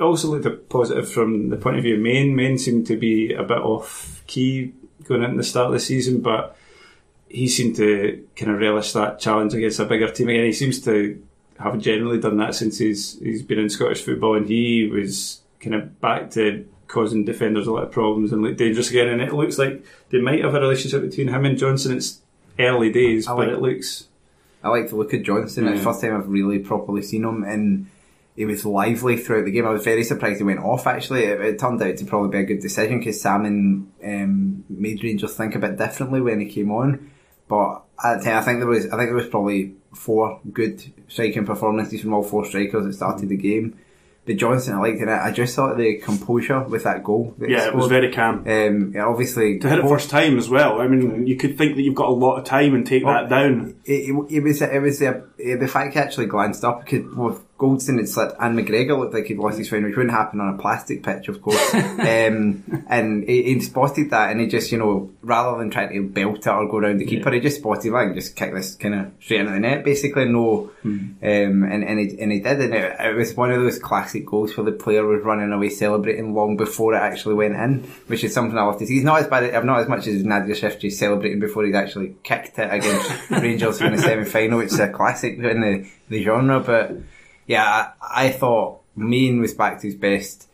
Also 0.00 0.28
looked 0.28 0.68
positive 0.68 1.10
from 1.10 1.50
the 1.50 1.56
point 1.56 1.76
of 1.76 1.82
view 1.82 1.94
of 1.94 2.00
Main. 2.00 2.34
Main 2.34 2.58
seemed 2.58 2.86
to 2.88 2.96
be 2.96 3.32
a 3.32 3.44
bit 3.44 3.58
off 3.58 4.22
key 4.26 4.72
going 5.04 5.22
into 5.22 5.36
the 5.36 5.44
start 5.44 5.68
of 5.68 5.72
the 5.72 5.80
season, 5.80 6.20
but 6.20 6.56
he 7.28 7.48
seemed 7.48 7.76
to 7.76 8.26
kind 8.36 8.50
of 8.50 8.58
relish 8.58 8.92
that 8.92 9.18
challenge 9.20 9.54
against 9.54 9.78
a 9.78 9.84
bigger 9.84 10.10
team 10.10 10.28
again. 10.28 10.44
He 10.44 10.52
seems 10.52 10.80
to 10.82 11.22
have 11.58 11.78
generally 11.78 12.20
done 12.20 12.36
that 12.38 12.54
since 12.54 12.78
he's 12.78 13.18
he's 13.20 13.42
been 13.42 13.60
in 13.60 13.70
Scottish 13.70 14.02
football, 14.02 14.36
and 14.36 14.48
he 14.48 14.88
was 14.88 15.40
kind 15.60 15.74
of 15.74 16.00
back 16.00 16.30
to 16.32 16.66
causing 16.88 17.24
defenders 17.24 17.66
a 17.66 17.72
lot 17.72 17.84
of 17.84 17.92
problems 17.92 18.32
and 18.32 18.42
look 18.42 18.56
dangerous 18.56 18.90
again. 18.90 19.08
And 19.08 19.20
it 19.20 19.32
looks 19.32 19.58
like 19.58 19.84
they 20.10 20.20
might 20.20 20.44
have 20.44 20.54
a 20.54 20.60
relationship 20.60 21.02
between 21.02 21.28
him 21.28 21.44
and 21.44 21.58
Johnson. 21.58 21.96
It's 21.96 22.20
early 22.58 22.92
days, 22.92 23.26
like, 23.26 23.36
but 23.36 23.48
it 23.48 23.60
looks. 23.60 24.08
I 24.62 24.68
like 24.68 24.88
to 24.88 24.96
look 24.96 25.12
at 25.12 25.22
Johnson. 25.22 25.64
Yeah. 25.64 25.72
It's 25.72 25.80
the 25.80 25.84
first 25.84 26.00
time 26.00 26.16
I've 26.16 26.28
really 26.28 26.58
properly 26.58 27.02
seen 27.02 27.24
him, 27.24 27.44
and 27.44 27.90
he 28.36 28.44
was 28.44 28.64
lively 28.64 29.16
throughout 29.16 29.44
the 29.44 29.50
game. 29.50 29.66
I 29.66 29.70
was 29.70 29.84
very 29.84 30.04
surprised 30.04 30.38
he 30.38 30.44
went 30.44 30.60
off. 30.60 30.86
Actually, 30.86 31.24
it, 31.24 31.40
it 31.40 31.58
turned 31.58 31.82
out 31.82 31.96
to 31.96 32.04
probably 32.04 32.30
be 32.30 32.44
a 32.44 32.46
good 32.46 32.62
decision 32.62 32.98
because 32.98 33.20
Sammon 33.20 33.92
um, 34.02 34.64
made 34.68 35.04
Rangers 35.04 35.36
think 35.36 35.54
a 35.54 35.58
bit 35.58 35.76
differently 35.76 36.20
when 36.20 36.40
he 36.40 36.46
came 36.46 36.70
on. 36.70 37.10
But 37.46 37.82
I 38.02 38.18
think 38.18 38.58
there 38.58 38.66
was, 38.66 38.86
I 38.86 38.96
think 38.96 39.08
there 39.08 39.14
was 39.14 39.28
probably 39.28 39.74
four 39.94 40.40
good 40.52 40.82
striking 41.08 41.46
performances 41.46 42.00
from 42.00 42.14
all 42.14 42.22
four 42.22 42.44
strikers 42.44 42.84
that 42.84 42.94
started 42.94 43.28
the 43.28 43.36
game. 43.36 43.78
But 44.26 44.36
Johnson, 44.36 44.74
I 44.74 44.78
liked 44.78 45.00
it. 45.02 45.08
I 45.08 45.30
just 45.32 45.54
thought 45.54 45.76
the 45.76 45.96
composure 45.98 46.62
with 46.62 46.84
that 46.84 47.04
goal. 47.04 47.34
That 47.38 47.50
yeah, 47.50 47.66
it 47.66 47.74
was 47.74 47.88
very 47.88 48.10
calm. 48.10 48.48
Um, 48.48 48.94
obviously, 48.98 49.58
to 49.58 49.68
hit 49.68 49.80
it 49.80 49.82
first 49.88 50.08
time 50.08 50.38
as 50.38 50.48
well. 50.48 50.80
I 50.80 50.88
mean, 50.88 51.26
you 51.26 51.36
could 51.36 51.58
think 51.58 51.76
that 51.76 51.82
you've 51.82 51.94
got 51.94 52.08
a 52.08 52.12
lot 52.12 52.38
of 52.38 52.44
time 52.44 52.74
and 52.74 52.86
take 52.86 53.04
well, 53.04 53.14
that 53.14 53.28
down. 53.28 53.76
It, 53.84 54.10
it, 54.10 54.26
it 54.30 54.40
was 54.42 54.62
it 54.62 54.80
was 54.80 54.98
the, 54.98 55.28
the 55.36 55.68
fact 55.68 55.92
he 55.92 56.00
actually 56.00 56.26
glanced 56.26 56.64
up 56.64 56.88
both 57.14 57.43
Goldson 57.56 57.98
had 57.98 58.08
slipped 58.08 58.34
and 58.40 58.58
McGregor 58.58 58.98
looked 58.98 59.14
like 59.14 59.26
he'd 59.26 59.38
lost 59.38 59.58
his 59.58 59.68
footing, 59.68 59.84
which 59.84 59.96
wouldn't 59.96 60.14
happen 60.14 60.40
on 60.40 60.54
a 60.54 60.58
plastic 60.58 61.04
pitch, 61.04 61.28
of 61.28 61.40
course. 61.40 61.74
um, 61.74 62.84
and 62.88 63.22
he, 63.28 63.44
he 63.44 63.60
spotted 63.60 64.10
that 64.10 64.32
and 64.32 64.40
he 64.40 64.48
just, 64.48 64.72
you 64.72 64.78
know, 64.78 65.10
rather 65.22 65.56
than 65.58 65.70
trying 65.70 65.92
to 65.92 66.08
belt 66.08 66.38
it 66.38 66.48
or 66.48 66.68
go 66.68 66.78
around 66.78 66.98
the 66.98 67.06
keeper, 67.06 67.30
he 67.30 67.38
just 67.38 67.58
spotted 67.58 67.92
that 67.92 68.06
and 68.06 68.14
just 68.16 68.34
kicked 68.34 68.54
this 68.54 68.74
kind 68.74 68.94
of 68.96 69.12
straight 69.20 69.40
into 69.40 69.52
the 69.52 69.60
net, 69.60 69.84
basically. 69.84 70.24
No, 70.24 70.72
um, 70.82 71.12
and, 71.22 71.84
and, 71.84 72.00
he, 72.00 72.20
and 72.20 72.32
he 72.32 72.40
did. 72.40 72.60
And 72.60 72.74
it, 72.74 72.96
it 72.98 73.14
was 73.14 73.34
one 73.36 73.52
of 73.52 73.60
those 73.60 73.78
classic 73.78 74.26
goals 74.26 74.56
where 74.56 74.64
the 74.64 74.72
player 74.72 75.06
was 75.06 75.22
running 75.22 75.52
away 75.52 75.68
celebrating 75.68 76.34
long 76.34 76.56
before 76.56 76.94
it 76.94 76.98
actually 76.98 77.34
went 77.34 77.54
in, 77.54 77.84
which 78.08 78.24
is 78.24 78.34
something 78.34 78.58
I 78.58 78.62
love 78.62 78.80
to 78.80 78.86
see. 78.86 78.94
He's 78.94 79.04
not 79.04 79.20
as 79.20 79.28
bad, 79.28 79.54
I've 79.54 79.64
not 79.64 79.78
as 79.78 79.88
much 79.88 80.08
as 80.08 80.24
Nadir 80.24 80.56
Çiftçi 80.56 80.90
celebrating 80.90 81.38
before 81.38 81.64
he'd 81.64 81.76
actually 81.76 82.16
kicked 82.24 82.58
it 82.58 82.72
against 82.72 83.30
Rangers 83.30 83.80
in 83.80 83.94
the 83.94 84.02
semi 84.02 84.24
final, 84.24 84.58
which 84.58 84.72
is 84.72 84.80
a 84.80 84.88
classic 84.88 85.38
in 85.38 85.60
the, 85.60 85.88
the 86.08 86.24
genre, 86.24 86.58
but 86.58 86.96
yeah, 87.46 87.92
I, 88.00 88.26
I 88.26 88.30
thought 88.30 88.80
Main 88.96 89.40
was 89.40 89.54
back 89.54 89.80
to 89.80 89.86
his 89.86 89.96
best. 89.96 90.48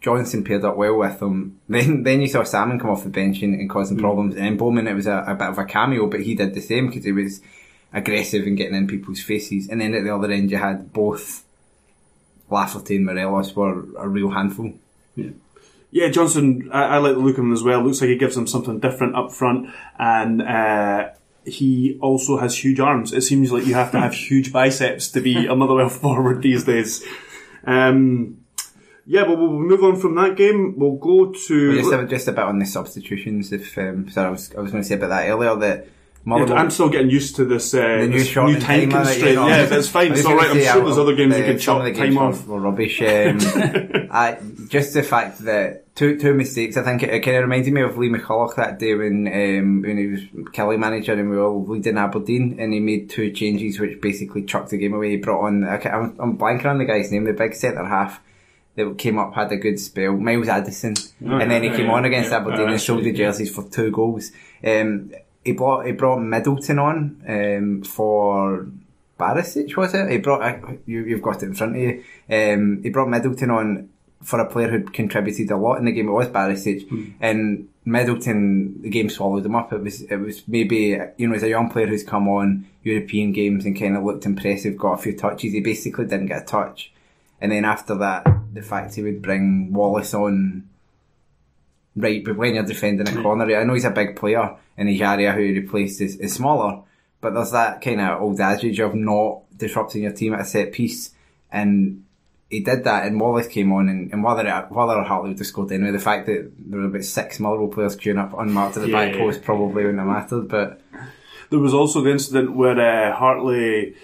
Johnson 0.00 0.44
paired 0.44 0.64
up 0.64 0.76
well 0.76 0.96
with 0.96 1.20
him. 1.20 1.60
Then 1.68 2.02
then 2.04 2.20
you 2.20 2.28
saw 2.28 2.44
Sammon 2.44 2.78
come 2.78 2.90
off 2.90 3.04
the 3.04 3.10
bench 3.10 3.42
and, 3.42 3.54
and 3.54 3.68
causing 3.68 3.98
problems. 3.98 4.34
And 4.34 4.44
then 4.44 4.56
Bowman, 4.56 4.86
it 4.86 4.94
was 4.94 5.06
a, 5.06 5.24
a 5.26 5.34
bit 5.34 5.48
of 5.48 5.58
a 5.58 5.64
cameo, 5.64 6.06
but 6.06 6.20
he 6.20 6.34
did 6.34 6.54
the 6.54 6.60
same 6.60 6.88
because 6.88 7.04
he 7.04 7.12
was 7.12 7.40
aggressive 7.92 8.46
and 8.46 8.56
getting 8.56 8.76
in 8.76 8.86
people's 8.86 9.20
faces. 9.20 9.68
And 9.68 9.80
then 9.80 9.94
at 9.94 10.04
the 10.04 10.14
other 10.14 10.30
end, 10.30 10.50
you 10.50 10.56
had 10.56 10.92
both 10.92 11.44
Lafferty 12.50 12.96
and 12.96 13.06
Morelos 13.06 13.54
were 13.54 13.84
a 13.96 14.08
real 14.08 14.30
handful. 14.30 14.72
Yeah. 15.16 15.30
Yeah, 15.90 16.10
Johnson, 16.10 16.68
I, 16.70 16.82
I 16.82 16.98
like 16.98 17.14
the 17.14 17.20
look 17.20 17.38
of 17.38 17.44
him 17.44 17.52
as 17.52 17.62
well. 17.62 17.82
Looks 17.82 18.02
like 18.02 18.10
he 18.10 18.18
gives 18.18 18.34
them 18.34 18.46
something 18.46 18.78
different 18.78 19.16
up 19.16 19.32
front, 19.32 19.70
and 19.98 20.42
uh, 20.42 21.08
he 21.48 21.98
also 22.00 22.38
has 22.38 22.56
huge 22.56 22.80
arms. 22.80 23.12
It 23.12 23.22
seems 23.22 23.50
like 23.52 23.66
you 23.66 23.74
have 23.74 23.92
to 23.92 24.00
have 24.00 24.14
huge 24.28 24.52
biceps 24.52 25.08
to 25.10 25.20
be 25.20 25.46
a 25.46 25.54
Motherwell 25.54 25.88
forward 26.02 26.42
these 26.42 26.64
days. 26.64 27.04
Um, 27.64 28.44
yeah, 29.06 29.24
but 29.24 29.38
we'll 29.38 29.50
move 29.50 29.82
on 29.82 29.96
from 29.96 30.14
that 30.16 30.36
game. 30.36 30.74
We'll 30.76 30.96
go 30.96 31.32
to 31.32 31.76
just, 31.76 31.92
a, 31.92 32.06
just 32.06 32.28
a 32.28 32.32
bit 32.32 32.44
on 32.44 32.58
the 32.58 32.66
substitutions. 32.66 33.52
If 33.52 33.76
um, 33.78 34.08
sorry, 34.10 34.28
I 34.28 34.30
was 34.30 34.54
I 34.54 34.60
was 34.60 34.70
going 34.70 34.82
to 34.82 34.88
say 34.88 34.96
about 34.96 35.08
that 35.08 35.28
earlier 35.28 35.56
that. 35.56 35.88
I'm 36.36 36.70
still 36.70 36.88
getting 36.88 37.10
used 37.10 37.36
to 37.36 37.44
this, 37.44 37.74
uh, 37.74 37.98
new, 37.98 38.18
this 38.18 38.34
new 38.34 38.58
time 38.58 38.90
constraint. 38.90 39.28
You 39.28 39.34
know, 39.34 39.48
yeah, 39.48 39.64
that's 39.64 39.88
fine. 39.88 40.12
It's 40.12 40.24
all 40.24 40.36
right. 40.36 40.50
I'm 40.50 40.60
sure 40.60 40.84
there's 40.84 40.98
other 40.98 41.14
games 41.14 41.34
the, 41.34 41.40
you 41.40 41.44
can 41.46 41.58
chop 41.58 41.82
time 41.94 42.18
off. 42.18 42.46
Were 42.46 42.60
rubbish. 42.60 43.00
Um, 43.00 43.38
I, 44.10 44.38
just 44.68 44.94
the 44.94 45.02
fact 45.02 45.38
that 45.40 45.94
two 45.94 46.18
two 46.18 46.34
mistakes. 46.34 46.76
I 46.76 46.82
think 46.82 47.02
it, 47.02 47.10
it 47.10 47.20
kind 47.20 47.36
of 47.36 47.42
reminded 47.42 47.72
me 47.72 47.82
of 47.82 47.98
Lee 47.98 48.08
McCulloch 48.08 48.56
that 48.56 48.78
day 48.78 48.94
when 48.94 49.26
um, 49.26 49.82
when 49.82 49.98
he 49.98 50.06
was 50.06 50.20
Killie 50.52 50.78
manager 50.78 51.12
and 51.12 51.30
we 51.30 51.36
were 51.36 51.46
all 51.46 51.64
leading 51.66 51.98
Aberdeen 51.98 52.56
and 52.60 52.72
he 52.72 52.80
made 52.80 53.10
two 53.10 53.30
changes 53.32 53.80
which 53.80 54.00
basically 54.00 54.44
chucked 54.44 54.70
the 54.70 54.78
game 54.78 54.94
away. 54.94 55.10
He 55.10 55.16
brought 55.16 55.46
on 55.46 55.64
I'm, 55.64 56.16
I'm 56.20 56.38
blanking 56.38 56.66
on 56.66 56.78
the 56.78 56.84
guy's 56.84 57.10
name, 57.10 57.24
the 57.24 57.32
big 57.32 57.54
centre 57.54 57.84
half 57.84 58.20
that 58.76 58.96
came 58.96 59.18
up 59.18 59.34
had 59.34 59.50
a 59.50 59.56
good 59.56 59.78
spell, 59.80 60.16
Miles 60.16 60.48
Addison, 60.48 60.94
oh, 61.26 61.38
and 61.38 61.50
then 61.50 61.64
he 61.64 61.70
came 61.70 61.90
on 61.90 62.04
against 62.04 62.30
Aberdeen 62.30 62.68
and 62.68 62.80
sold 62.80 63.02
the 63.02 63.12
jerseys 63.12 63.52
for 63.52 63.68
two 63.68 63.90
goals. 63.90 64.30
Um, 64.64 65.10
he 65.44 65.52
brought 65.52 65.86
he 65.86 65.92
brought 65.92 66.18
Middleton 66.18 66.78
on 66.78 67.22
um, 67.28 67.82
for 67.82 68.68
Barisic, 69.18 69.76
was 69.76 69.94
it? 69.94 70.10
He 70.10 70.18
brought 70.18 70.42
uh, 70.42 70.72
you, 70.86 71.04
you've 71.04 71.22
got 71.22 71.42
it 71.42 71.46
in 71.46 71.54
front 71.54 71.76
of 71.76 71.82
you. 71.82 72.04
Um, 72.30 72.82
he 72.82 72.90
brought 72.90 73.08
Middleton 73.08 73.50
on 73.50 73.88
for 74.22 74.40
a 74.40 74.50
player 74.50 74.68
who 74.68 74.82
contributed 74.82 75.50
a 75.50 75.56
lot 75.56 75.76
in 75.76 75.84
the 75.84 75.92
game. 75.92 76.08
It 76.08 76.12
was 76.12 76.28
Barisic, 76.28 76.88
mm. 76.88 77.14
and 77.20 77.68
Middleton. 77.84 78.82
The 78.82 78.90
game 78.90 79.10
swallowed 79.10 79.46
him 79.46 79.56
up. 79.56 79.72
It 79.72 79.82
was 79.82 80.02
it 80.02 80.16
was 80.16 80.46
maybe 80.46 80.98
you 81.16 81.28
know 81.28 81.34
as 81.34 81.42
a 81.42 81.48
young 81.48 81.70
player 81.70 81.86
who's 81.86 82.04
come 82.04 82.28
on 82.28 82.66
European 82.82 83.32
games 83.32 83.64
and 83.64 83.78
kind 83.78 83.96
of 83.96 84.04
looked 84.04 84.26
impressive, 84.26 84.76
got 84.76 84.94
a 84.94 85.02
few 85.02 85.16
touches. 85.16 85.52
He 85.52 85.60
basically 85.60 86.06
didn't 86.06 86.26
get 86.26 86.42
a 86.42 86.46
touch, 86.46 86.92
and 87.40 87.52
then 87.52 87.64
after 87.64 87.94
that, 87.96 88.26
the 88.52 88.62
fact 88.62 88.94
he 88.94 89.02
would 89.02 89.22
bring 89.22 89.72
Wallace 89.72 90.14
on 90.14 90.68
right, 91.98 92.24
but 92.24 92.36
when 92.36 92.54
you're 92.54 92.64
defending 92.64 93.08
a 93.08 93.22
corner, 93.22 93.44
I 93.56 93.64
know 93.64 93.74
he's 93.74 93.84
a 93.84 93.90
big 93.90 94.16
player 94.16 94.56
in 94.76 94.86
his 94.86 95.00
area 95.00 95.32
who 95.32 95.42
he 95.42 95.58
replaced 95.58 96.00
is, 96.00 96.16
is 96.16 96.34
smaller, 96.34 96.82
but 97.20 97.34
there's 97.34 97.52
that 97.52 97.80
kind 97.80 98.00
of 98.00 98.20
old 98.20 98.40
adage 98.40 98.78
of 98.80 98.94
not 98.94 99.42
disrupting 99.56 100.02
your 100.02 100.12
team 100.12 100.34
at 100.34 100.40
a 100.40 100.44
set 100.44 100.72
piece, 100.72 101.10
and 101.50 102.04
he 102.48 102.60
did 102.60 102.84
that, 102.84 103.06
and 103.06 103.20
Wallace 103.20 103.48
came 103.48 103.72
on, 103.72 103.88
and, 103.88 104.12
and 104.12 104.22
whether 104.22 104.46
it, 104.46 104.70
whether 104.70 104.94
or 104.94 105.04
Hartley 105.04 105.30
would 105.30 105.38
have 105.38 105.46
scored 105.46 105.72
anyway, 105.72 105.90
the 105.90 105.98
fact 105.98 106.26
that 106.26 106.50
there 106.58 106.80
were 106.80 106.86
about 106.86 107.04
six 107.04 107.38
Motherwell 107.40 107.68
players 107.68 107.96
queuing 107.96 108.18
up 108.18 108.38
unmarked 108.38 108.76
at 108.76 108.82
the 108.82 108.90
yeah, 108.90 109.06
back 109.10 109.18
post 109.18 109.42
probably 109.42 109.84
wouldn't 109.84 109.98
have 109.98 110.08
mattered, 110.08 110.48
but. 110.48 110.80
There 111.50 111.58
was 111.58 111.72
also 111.72 112.02
the 112.02 112.10
incident 112.10 112.54
where 112.54 112.78
uh, 112.78 113.16
Hartley 113.16 113.94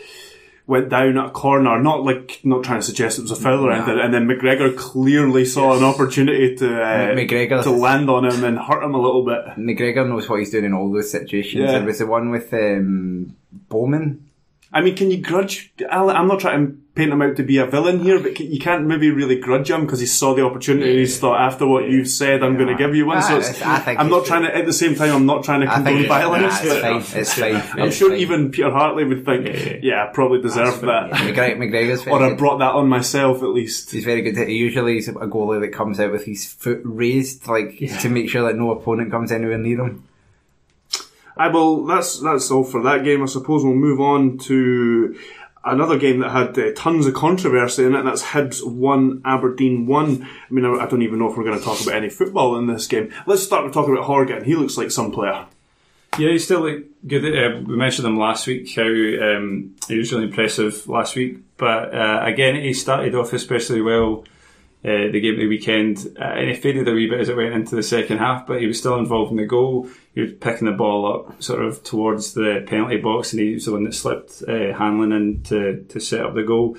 went 0.66 0.88
down 0.88 1.18
at 1.18 1.26
a 1.26 1.30
corner, 1.30 1.80
not 1.80 2.04
like 2.04 2.40
not 2.42 2.64
trying 2.64 2.80
to 2.80 2.86
suggest 2.86 3.18
it 3.18 3.22
was 3.22 3.30
a 3.30 3.36
foul 3.36 3.66
or 3.66 3.72
anything, 3.72 3.98
and 3.98 4.14
then 4.14 4.26
McGregor 4.26 4.76
clearly 4.76 5.44
saw 5.44 5.72
yes. 5.72 5.82
an 5.82 5.84
opportunity 5.84 6.56
to 6.56 6.82
uh, 6.82 7.14
McGregor 7.14 7.62
to 7.62 7.70
land 7.70 8.08
on 8.08 8.24
him 8.24 8.44
and 8.44 8.58
hurt 8.58 8.82
him 8.82 8.94
a 8.94 9.00
little 9.00 9.24
bit. 9.24 9.44
McGregor 9.58 10.08
knows 10.08 10.28
what 10.28 10.38
he's 10.38 10.50
doing 10.50 10.64
in 10.64 10.72
all 10.72 10.90
those 10.90 11.10
situations. 11.10 11.64
Yeah. 11.64 11.72
There 11.72 11.84
was 11.84 11.98
the 11.98 12.06
one 12.06 12.30
with 12.30 12.52
um, 12.54 13.36
Bowman. 13.52 14.30
I 14.72 14.80
mean, 14.80 14.96
can 14.96 15.10
you 15.10 15.18
grudge? 15.18 15.72
I'm 15.90 16.26
not 16.28 16.40
trying 16.40 16.66
to 16.66 16.78
paint 16.94 17.12
him 17.12 17.22
out 17.22 17.36
to 17.36 17.42
be 17.42 17.58
a 17.58 17.66
villain 17.66 18.00
here, 18.00 18.20
but 18.20 18.38
you 18.38 18.58
can't 18.60 18.86
maybe 18.86 19.10
really 19.10 19.36
grudge 19.36 19.68
him 19.68 19.84
because 19.84 19.98
he 19.98 20.06
saw 20.06 20.32
the 20.34 20.44
opportunity 20.44 20.90
and 20.90 20.98
he's 21.00 21.18
thought 21.18 21.40
after 21.40 21.66
what 21.66 21.88
you've 21.88 22.08
said, 22.08 22.44
I'm 22.44 22.56
going 22.56 22.68
to 22.68 22.76
give 22.76 22.94
you 22.94 23.06
one. 23.06 23.20
So 23.20 23.42
I'm 23.64 24.08
not 24.08 24.26
trying 24.26 24.42
to, 24.42 24.56
at 24.56 24.64
the 24.64 24.72
same 24.72 24.94
time, 24.94 25.12
I'm 25.12 25.26
not 25.26 25.42
trying 25.42 25.62
to 25.62 25.66
condone 25.66 26.06
violence. 26.06 26.62
Nah, 26.62 26.70
it's 26.70 27.10
fine. 27.10 27.20
It's 27.20 27.34
fine. 27.34 27.80
I'm 27.80 27.90
sure 27.90 28.14
even 28.14 28.52
Peter 28.52 28.70
Hartley 28.70 29.04
would 29.04 29.24
think, 29.24 29.46
yeah, 29.46 29.78
yeah 29.82 30.04
I 30.04 30.12
probably 30.12 30.40
deserve 30.40 30.80
that. 30.82 31.10
McGregor, 31.10 31.56
McGregor's 31.56 32.06
or 32.06 32.22
I 32.22 32.34
brought 32.34 32.58
that 32.58 32.72
on 32.72 32.88
myself 32.88 33.42
at 33.42 33.48
least. 33.48 33.90
He's 33.90 34.04
very 34.04 34.22
good. 34.22 34.36
He 34.48 34.54
usually 34.54 34.98
is 34.98 35.08
a 35.08 35.12
goalie 35.12 35.60
that 35.60 35.72
comes 35.72 35.98
out 35.98 36.12
with 36.12 36.24
his 36.24 36.52
foot 36.52 36.80
raised, 36.84 37.48
like 37.48 37.80
yeah. 37.80 37.98
to 37.98 38.08
make 38.08 38.30
sure 38.30 38.46
that 38.46 38.56
no 38.56 38.70
opponent 38.70 39.10
comes 39.10 39.32
anywhere 39.32 39.58
near 39.58 39.84
him. 39.84 40.08
I 41.36 41.48
will. 41.48 41.84
That's 41.86 42.20
that's 42.20 42.50
all 42.52 42.62
for 42.62 42.82
that 42.84 43.02
game. 43.02 43.22
I 43.22 43.26
suppose 43.26 43.64
we'll 43.64 43.74
move 43.74 44.00
on 44.00 44.38
to 44.38 45.18
another 45.64 45.98
game 45.98 46.20
that 46.20 46.30
had 46.30 46.58
uh, 46.58 46.72
tons 46.76 47.06
of 47.06 47.14
controversy 47.14 47.84
in 47.84 47.94
it, 47.94 47.98
and 47.98 48.08
that's 48.08 48.22
Hibs 48.22 48.64
1, 48.64 49.22
Aberdeen 49.24 49.86
1. 49.86 50.22
I 50.22 50.52
mean, 50.52 50.64
I, 50.64 50.84
I, 50.84 50.86
don't 50.86 51.02
even 51.02 51.18
know 51.18 51.30
if 51.30 51.36
we're 51.36 51.44
going 51.44 51.58
to 51.58 51.64
talk 51.64 51.80
about 51.80 51.94
any 51.94 52.10
football 52.10 52.56
in 52.58 52.66
this 52.66 52.86
game. 52.86 53.12
Let's 53.26 53.42
start 53.42 53.64
with 53.64 53.72
talking 53.72 53.94
about 53.94 54.06
Horgan. 54.06 54.44
He 54.44 54.54
looks 54.54 54.76
like 54.76 54.90
some 54.90 55.10
player. 55.10 55.46
Yeah, 56.18 56.30
he's 56.30 56.44
still 56.44 56.60
like 56.60 56.86
good. 57.06 57.24
Uh, 57.24 57.60
we 57.66 57.76
mentioned 57.76 58.06
him 58.06 58.18
last 58.18 58.46
week, 58.46 58.72
how 58.76 58.82
um, 58.82 59.74
he 59.88 59.98
was 59.98 60.12
really 60.12 60.24
impressive 60.24 60.88
last 60.88 61.16
week. 61.16 61.38
But 61.56 61.92
uh, 61.94 62.20
again, 62.22 62.54
he 62.54 62.72
started 62.72 63.14
off 63.14 63.32
especially 63.32 63.80
well 63.80 64.24
uh, 64.84 65.10
the 65.10 65.20
game 65.20 65.34
of 65.34 65.40
the 65.40 65.48
weekend, 65.48 66.14
uh, 66.20 66.24
and 66.24 66.48
he 66.48 66.54
faded 66.54 66.86
a 66.86 66.92
wee 66.92 67.08
bit 67.08 67.20
as 67.20 67.30
it 67.30 67.36
went 67.36 67.54
into 67.54 67.74
the 67.74 67.82
second 67.82 68.18
half, 68.18 68.46
but 68.46 68.60
he 68.60 68.66
was 68.66 68.78
still 68.78 68.98
involved 68.98 69.30
in 69.30 69.38
the 69.38 69.46
goal. 69.46 69.88
He 70.14 70.20
was 70.20 70.32
picking 70.38 70.66
the 70.66 70.72
ball 70.72 71.10
up 71.10 71.42
sort 71.42 71.64
of 71.64 71.82
towards 71.82 72.34
the 72.34 72.62
penalty 72.66 72.98
box, 72.98 73.32
and 73.32 73.40
he 73.40 73.54
was 73.54 73.64
the 73.64 73.72
one 73.72 73.84
that 73.84 73.94
slipped 73.94 74.42
uh, 74.46 74.76
Hanlon 74.76 75.12
in 75.12 75.42
to, 75.44 75.84
to 75.84 76.00
set 76.00 76.20
up 76.20 76.34
the 76.34 76.42
goal. 76.42 76.76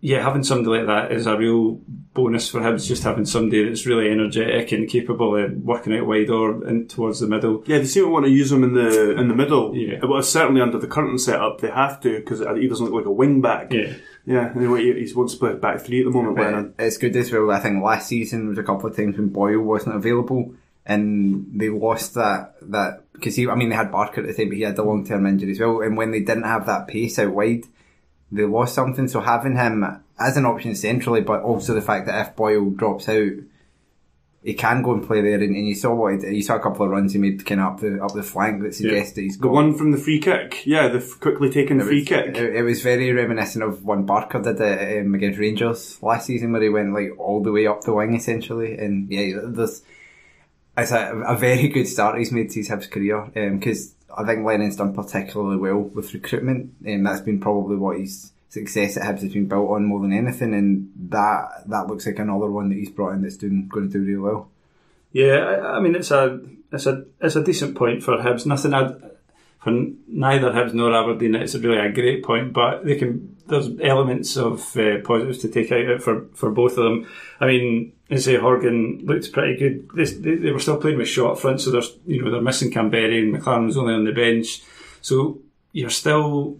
Yeah, 0.00 0.22
having 0.22 0.44
somebody 0.44 0.78
like 0.78 0.86
that 0.86 1.12
is 1.12 1.26
a 1.26 1.36
real 1.36 1.80
bonus 2.14 2.48
for 2.48 2.60
him. 2.60 2.76
It's 2.76 2.86
just 2.86 3.02
having 3.02 3.26
somebody 3.26 3.64
that's 3.64 3.84
really 3.84 4.08
energetic 4.08 4.70
and 4.70 4.88
capable 4.88 5.36
of 5.36 5.52
working 5.56 5.92
out 5.92 6.06
wide 6.06 6.30
or 6.30 6.66
in 6.68 6.86
towards 6.86 7.18
the 7.18 7.26
middle. 7.26 7.64
Yeah, 7.66 7.78
they 7.78 7.84
seem 7.84 8.04
to 8.04 8.10
want 8.10 8.24
to 8.24 8.30
use 8.30 8.52
him 8.52 8.62
in 8.62 8.74
the 8.74 9.18
in 9.18 9.26
the 9.26 9.34
middle. 9.34 9.76
Yeah, 9.76 9.98
well, 10.04 10.22
certainly 10.22 10.60
under 10.60 10.78
the 10.78 10.86
current 10.86 11.20
setup, 11.20 11.60
they 11.60 11.70
have 11.70 12.00
to 12.02 12.20
because 12.20 12.38
he 12.38 12.68
doesn't 12.68 12.86
look 12.86 12.94
like 12.94 13.06
a 13.06 13.10
wing 13.10 13.40
back. 13.40 13.72
Yeah. 13.72 13.94
Yeah, 14.28 14.52
anyway, 14.54 14.92
he's 15.00 15.16
wants 15.16 15.32
split 15.32 15.58
back 15.58 15.80
three 15.80 16.00
at 16.00 16.04
the 16.04 16.10
moment. 16.10 16.36
Lennon. 16.36 16.74
It's 16.78 16.98
good 16.98 17.16
as 17.16 17.32
well. 17.32 17.50
I 17.50 17.60
think 17.60 17.82
last 17.82 18.08
season 18.08 18.48
was 18.48 18.58
a 18.58 18.62
couple 18.62 18.90
of 18.90 18.94
times 18.94 19.16
when 19.16 19.28
Boyle 19.28 19.62
wasn't 19.62 19.96
available, 19.96 20.54
and 20.84 21.46
they 21.54 21.70
lost 21.70 22.12
that 22.12 22.56
that 22.60 23.10
because 23.14 23.36
he. 23.36 23.48
I 23.48 23.54
mean, 23.54 23.70
they 23.70 23.74
had 23.74 23.90
Barker 23.90 24.20
at 24.20 24.26
the 24.26 24.34
time, 24.34 24.50
but 24.50 24.58
he 24.58 24.64
had 24.64 24.76
the 24.76 24.82
long 24.82 25.06
term 25.06 25.24
injury 25.24 25.52
as 25.52 25.60
well. 25.60 25.80
And 25.80 25.96
when 25.96 26.10
they 26.10 26.20
didn't 26.20 26.42
have 26.42 26.66
that 26.66 26.88
pace 26.88 27.18
out 27.18 27.32
wide, 27.32 27.64
they 28.30 28.44
lost 28.44 28.74
something. 28.74 29.08
So 29.08 29.20
having 29.20 29.56
him 29.56 30.02
as 30.20 30.36
an 30.36 30.44
option 30.44 30.74
centrally, 30.74 31.22
but 31.22 31.40
also 31.40 31.72
the 31.72 31.80
fact 31.80 32.04
that 32.04 32.20
if 32.28 32.36
Boyle 32.36 32.68
drops 32.68 33.08
out, 33.08 33.32
he 34.48 34.54
can 34.54 34.80
go 34.80 34.94
and 34.94 35.06
play 35.06 35.20
there. 35.20 35.34
And, 35.34 35.54
and 35.54 35.68
you 35.68 35.74
saw 35.74 35.92
what 35.92 36.22
he, 36.22 36.36
you 36.36 36.42
saw 36.42 36.56
a 36.56 36.60
couple 36.60 36.82
of 36.82 36.90
runs 36.90 37.12
he 37.12 37.18
made 37.18 37.44
kind 37.44 37.60
of 37.60 37.66
up 37.66 37.80
the 37.80 38.02
up 38.02 38.14
the 38.14 38.22
flank 38.22 38.62
that 38.62 38.74
suggests 38.74 39.14
yeah. 39.14 39.24
he's 39.24 39.36
got. 39.36 39.48
the 39.48 39.52
one 39.52 39.74
from 39.74 39.90
the 39.90 39.98
free 39.98 40.20
kick. 40.20 40.64
Yeah, 40.64 40.88
the 40.88 41.00
f- 41.00 41.20
quickly 41.20 41.50
taken 41.50 41.78
free 41.80 42.00
was, 42.00 42.08
kick. 42.08 42.28
It, 42.28 42.56
it, 42.56 42.62
was 42.62 42.80
very 42.80 43.12
reminiscent 43.12 43.62
of 43.62 43.84
one 43.84 44.06
Barker 44.06 44.40
did 44.40 44.58
it 44.58 45.02
um, 45.04 45.14
against 45.14 45.38
Rangers 45.38 46.02
last 46.02 46.24
season, 46.24 46.52
where 46.52 46.62
he 46.62 46.70
went 46.70 46.94
like 46.94 47.10
all 47.18 47.42
the 47.42 47.52
way 47.52 47.66
up 47.66 47.82
the 47.82 47.92
wing 47.92 48.14
essentially. 48.14 48.78
And 48.78 49.12
yeah, 49.12 49.38
there's 49.44 49.82
it's 50.78 50.92
a, 50.92 51.14
a 51.26 51.36
very 51.36 51.68
good 51.68 51.86
start 51.86 52.16
he's 52.16 52.32
made 52.32 52.48
to 52.52 52.60
his 52.60 52.70
Hibs 52.70 52.90
career 52.90 53.30
because 53.52 53.94
um, 54.08 54.24
I 54.24 54.26
think 54.26 54.46
Lennon's 54.46 54.76
done 54.76 54.94
particularly 54.94 55.58
well 55.58 55.80
with 55.80 56.14
recruitment, 56.14 56.72
and 56.86 57.06
that's 57.06 57.20
been 57.20 57.38
probably 57.38 57.76
what 57.76 57.98
he's 57.98 58.32
success 58.48 58.96
at 58.96 59.04
Hibs 59.04 59.22
has 59.22 59.32
been 59.32 59.46
built 59.46 59.70
on 59.70 59.84
more 59.84 60.00
than 60.00 60.12
anything, 60.12 60.54
and 60.54 60.90
that 61.10 61.64
that 61.66 61.86
looks 61.86 62.06
like 62.06 62.18
another 62.18 62.50
one 62.50 62.68
that 62.68 62.76
he's 62.76 62.90
brought 62.90 63.14
in 63.14 63.22
that's 63.22 63.36
doing 63.36 63.68
going 63.68 63.90
to 63.90 63.92
do 63.92 64.04
really 64.04 64.18
well. 64.18 64.50
Yeah, 65.12 65.36
I, 65.36 65.76
I 65.76 65.80
mean 65.80 65.94
it's 65.94 66.10
a 66.10 66.40
it's 66.72 66.86
a 66.86 67.04
it's 67.20 67.36
a 67.36 67.44
decent 67.44 67.76
point 67.76 68.02
for 68.02 68.16
Hibs. 68.18 68.46
Nothing 68.46 68.74
I'd, 68.74 68.92
for 69.60 69.72
neither 70.06 70.50
Hibs 70.50 70.74
nor 70.74 70.94
Aberdeen. 70.94 71.34
It's 71.34 71.54
really 71.54 71.78
a 71.78 71.92
great 71.92 72.24
point, 72.24 72.52
but 72.52 72.84
they 72.84 72.96
can 72.96 73.36
there's 73.46 73.70
elements 73.82 74.36
of 74.36 74.76
uh, 74.76 74.98
positives 75.04 75.38
to 75.38 75.48
take 75.48 75.72
out 75.72 76.02
for 76.02 76.26
for 76.34 76.50
both 76.50 76.72
of 76.72 76.84
them. 76.84 77.08
I 77.40 77.46
mean, 77.46 77.92
as 78.10 78.24
say 78.24 78.36
Horgan 78.36 79.00
looked 79.04 79.32
pretty 79.32 79.56
good. 79.56 79.88
They, 79.94 80.04
they, 80.04 80.36
they, 80.36 80.50
were 80.50 80.60
still 80.60 80.80
playing 80.80 80.98
with 80.98 81.08
shot 81.08 81.38
front, 81.40 81.60
so 81.60 81.70
there's 81.70 81.96
you 82.06 82.22
know 82.22 82.30
they're 82.30 82.40
missing 82.40 82.70
Kamberi 82.70 83.22
and 83.22 83.34
Maclaren 83.34 83.66
was 83.66 83.76
only 83.76 83.94
on 83.94 84.04
the 84.04 84.12
bench, 84.12 84.62
so 85.00 85.40
you're 85.72 85.90
still. 85.90 86.58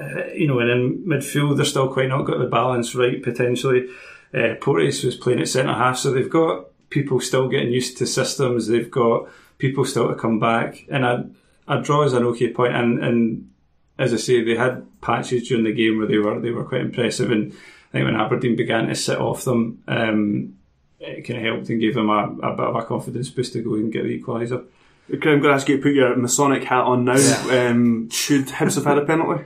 Uh, 0.00 0.26
you 0.34 0.46
know, 0.46 0.58
and 0.60 0.70
in 0.70 1.04
midfield, 1.04 1.56
they're 1.56 1.66
still 1.66 1.92
quite 1.92 2.08
not 2.08 2.22
got 2.22 2.38
the 2.38 2.46
balance 2.46 2.94
right 2.94 3.22
potentially. 3.22 3.88
Uh, 4.32 4.54
Porteous 4.60 5.02
was 5.02 5.16
playing 5.16 5.40
at 5.40 5.48
centre 5.48 5.74
half, 5.74 5.98
so 5.98 6.10
they've 6.10 6.30
got 6.30 6.66
people 6.88 7.20
still 7.20 7.48
getting 7.48 7.72
used 7.72 7.98
to 7.98 8.06
systems. 8.06 8.66
They've 8.66 8.90
got 8.90 9.28
people 9.58 9.84
still 9.84 10.08
to 10.08 10.14
come 10.14 10.38
back, 10.38 10.86
and 10.88 11.04
a, 11.04 11.30
a 11.68 11.82
draw 11.82 12.02
is 12.04 12.14
an 12.14 12.24
okay 12.24 12.52
point. 12.52 12.74
And, 12.74 13.02
and 13.04 13.50
as 13.98 14.14
I 14.14 14.16
say, 14.16 14.42
they 14.42 14.56
had 14.56 14.86
patches 15.00 15.48
during 15.48 15.64
the 15.64 15.72
game 15.72 15.98
where 15.98 16.06
they 16.06 16.18
were 16.18 16.40
they 16.40 16.50
were 16.50 16.64
quite 16.64 16.80
impressive. 16.80 17.30
And 17.30 17.52
I 17.52 17.92
think 17.92 18.04
when 18.06 18.16
Aberdeen 18.16 18.56
began 18.56 18.86
to 18.86 18.94
sit 18.94 19.18
off 19.18 19.44
them, 19.44 19.82
um, 19.86 20.54
it 21.00 21.26
kind 21.26 21.38
of 21.38 21.44
helped 21.44 21.68
and 21.68 21.80
gave 21.80 21.94
them 21.94 22.08
a, 22.08 22.24
a 22.42 22.56
bit 22.56 22.66
of 22.66 22.76
a 22.76 22.84
confidence 22.84 23.30
boost 23.30 23.52
to 23.54 23.62
go 23.62 23.74
and 23.74 23.92
get 23.92 24.04
the 24.04 24.20
equaliser. 24.20 24.64
Okay, 25.12 25.32
I'm 25.32 25.40
going 25.40 25.42
to 25.42 25.56
ask 25.56 25.68
you 25.68 25.76
to 25.76 25.82
put 25.82 25.92
your 25.92 26.14
Masonic 26.16 26.62
hat 26.62 26.84
on 26.84 27.04
now. 27.04 27.16
Yeah. 27.16 27.68
Um, 27.68 28.08
should 28.10 28.46
Hibs 28.46 28.76
have 28.76 28.84
had 28.84 28.98
a 28.98 29.04
penalty? 29.04 29.44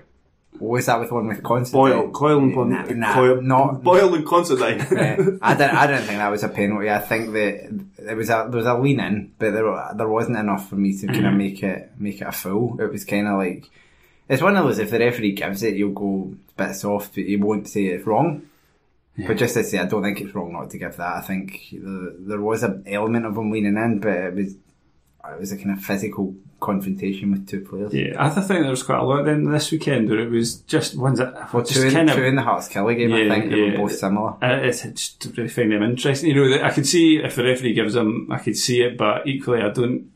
Was 0.60 0.86
that 0.86 1.00
with 1.00 1.10
one 1.10 1.26
with 1.26 1.42
Constantine? 1.42 1.90
Boyle, 1.90 2.10
Coyle 2.10 2.38
and 2.38 2.54
Pon- 2.54 2.70
Nah, 2.70 2.84
nah, 2.84 3.40
not- 3.40 3.82
Boyle 3.82 4.14
and 4.14 4.24
Constantine. 4.24 4.80
I 5.42 5.54
don't. 5.54 5.74
I 5.74 5.86
don't 5.86 6.02
think 6.02 6.18
that 6.18 6.30
was 6.30 6.44
a 6.44 6.48
penalty. 6.48 6.88
I 6.90 7.00
think 7.00 7.32
that 7.32 7.84
there 7.98 8.14
was 8.14 8.30
a 8.30 8.46
there 8.48 8.58
was 8.58 8.66
a 8.66 8.78
lean 8.78 9.00
in, 9.00 9.32
but 9.38 9.50
there 9.50 9.94
there 9.96 10.08
wasn't 10.08 10.38
enough 10.38 10.68
for 10.68 10.76
me 10.76 10.96
to 10.96 11.06
kind 11.08 11.18
of 11.18 11.24
mm-hmm. 11.24 11.38
make 11.38 11.62
it 11.62 11.92
make 11.98 12.20
it 12.20 12.26
a 12.26 12.32
foul. 12.32 12.76
It 12.80 12.90
was 12.90 13.04
kind 13.04 13.26
of 13.26 13.38
like 13.38 13.68
it's 14.28 14.42
one 14.42 14.56
of 14.56 14.64
those. 14.64 14.78
If 14.78 14.90
the 14.90 15.00
referee 15.00 15.32
gives 15.32 15.62
it, 15.64 15.74
you'll 15.74 15.92
go 15.92 16.34
a 16.56 16.66
bit 16.66 16.74
soft, 16.76 17.14
but 17.14 17.24
you 17.24 17.40
won't 17.40 17.68
say 17.68 17.86
it's 17.86 18.06
wrong. 18.06 18.42
But 19.16 19.36
just 19.36 19.54
to 19.54 19.62
say, 19.62 19.78
I 19.78 19.84
don't 19.84 20.02
think 20.02 20.20
it's 20.20 20.34
wrong 20.34 20.52
not 20.52 20.70
to 20.70 20.78
give 20.78 20.96
that. 20.96 21.16
I 21.16 21.20
think 21.20 21.68
the, 21.70 22.16
there 22.18 22.40
was 22.40 22.64
an 22.64 22.84
element 22.86 23.26
of 23.26 23.36
him 23.36 23.50
leaning 23.50 23.76
in, 23.76 24.00
but 24.00 24.12
it 24.12 24.34
was 24.34 24.54
it 24.54 25.40
was 25.40 25.52
a 25.52 25.56
kind 25.56 25.76
of 25.76 25.84
physical 25.84 26.34
confrontation 26.64 27.30
with 27.32 27.46
two 27.46 27.60
players. 27.60 27.92
Yeah, 27.94 28.14
I 28.18 28.28
think 28.30 28.48
there 28.62 28.70
was 28.70 28.82
quite 28.82 28.98
a 28.98 29.04
lot 29.04 29.24
then 29.24 29.44
this 29.50 29.70
weekend 29.70 30.08
where 30.08 30.18
it 30.20 30.30
was 30.30 30.56
just 30.62 30.96
ones 30.96 31.18
that 31.18 31.52
Well, 31.52 31.62
just 31.64 31.74
two, 31.80 31.90
kind 31.90 32.08
of 32.10 32.16
two 32.16 32.24
in 32.24 32.34
the 32.36 32.42
Hearts 32.42 32.68
Killie 32.68 32.96
game, 32.96 33.12
I 33.12 33.18
Yeah, 33.22 33.28
think 33.34 33.50
they 33.50 33.60
were 33.70 33.76
both 33.76 33.96
similar. 33.96 34.30
Uh, 34.42 34.60
it's 34.62 34.84
it's 34.84 35.10
just 35.14 35.36
really 35.36 35.48
find 35.50 35.70
them 35.72 35.82
interesting. 35.82 36.30
You 36.30 36.36
know, 36.50 36.62
I 36.64 36.70
could 36.70 36.86
see 36.86 37.18
if 37.18 37.36
the 37.36 37.44
referee 37.44 37.74
gives 37.74 37.94
them, 37.94 38.28
I 38.32 38.38
could 38.38 38.56
see 38.56 38.82
it, 38.82 38.96
but 38.96 39.26
equally, 39.26 39.60
I 39.60 39.68
don't 39.70 40.10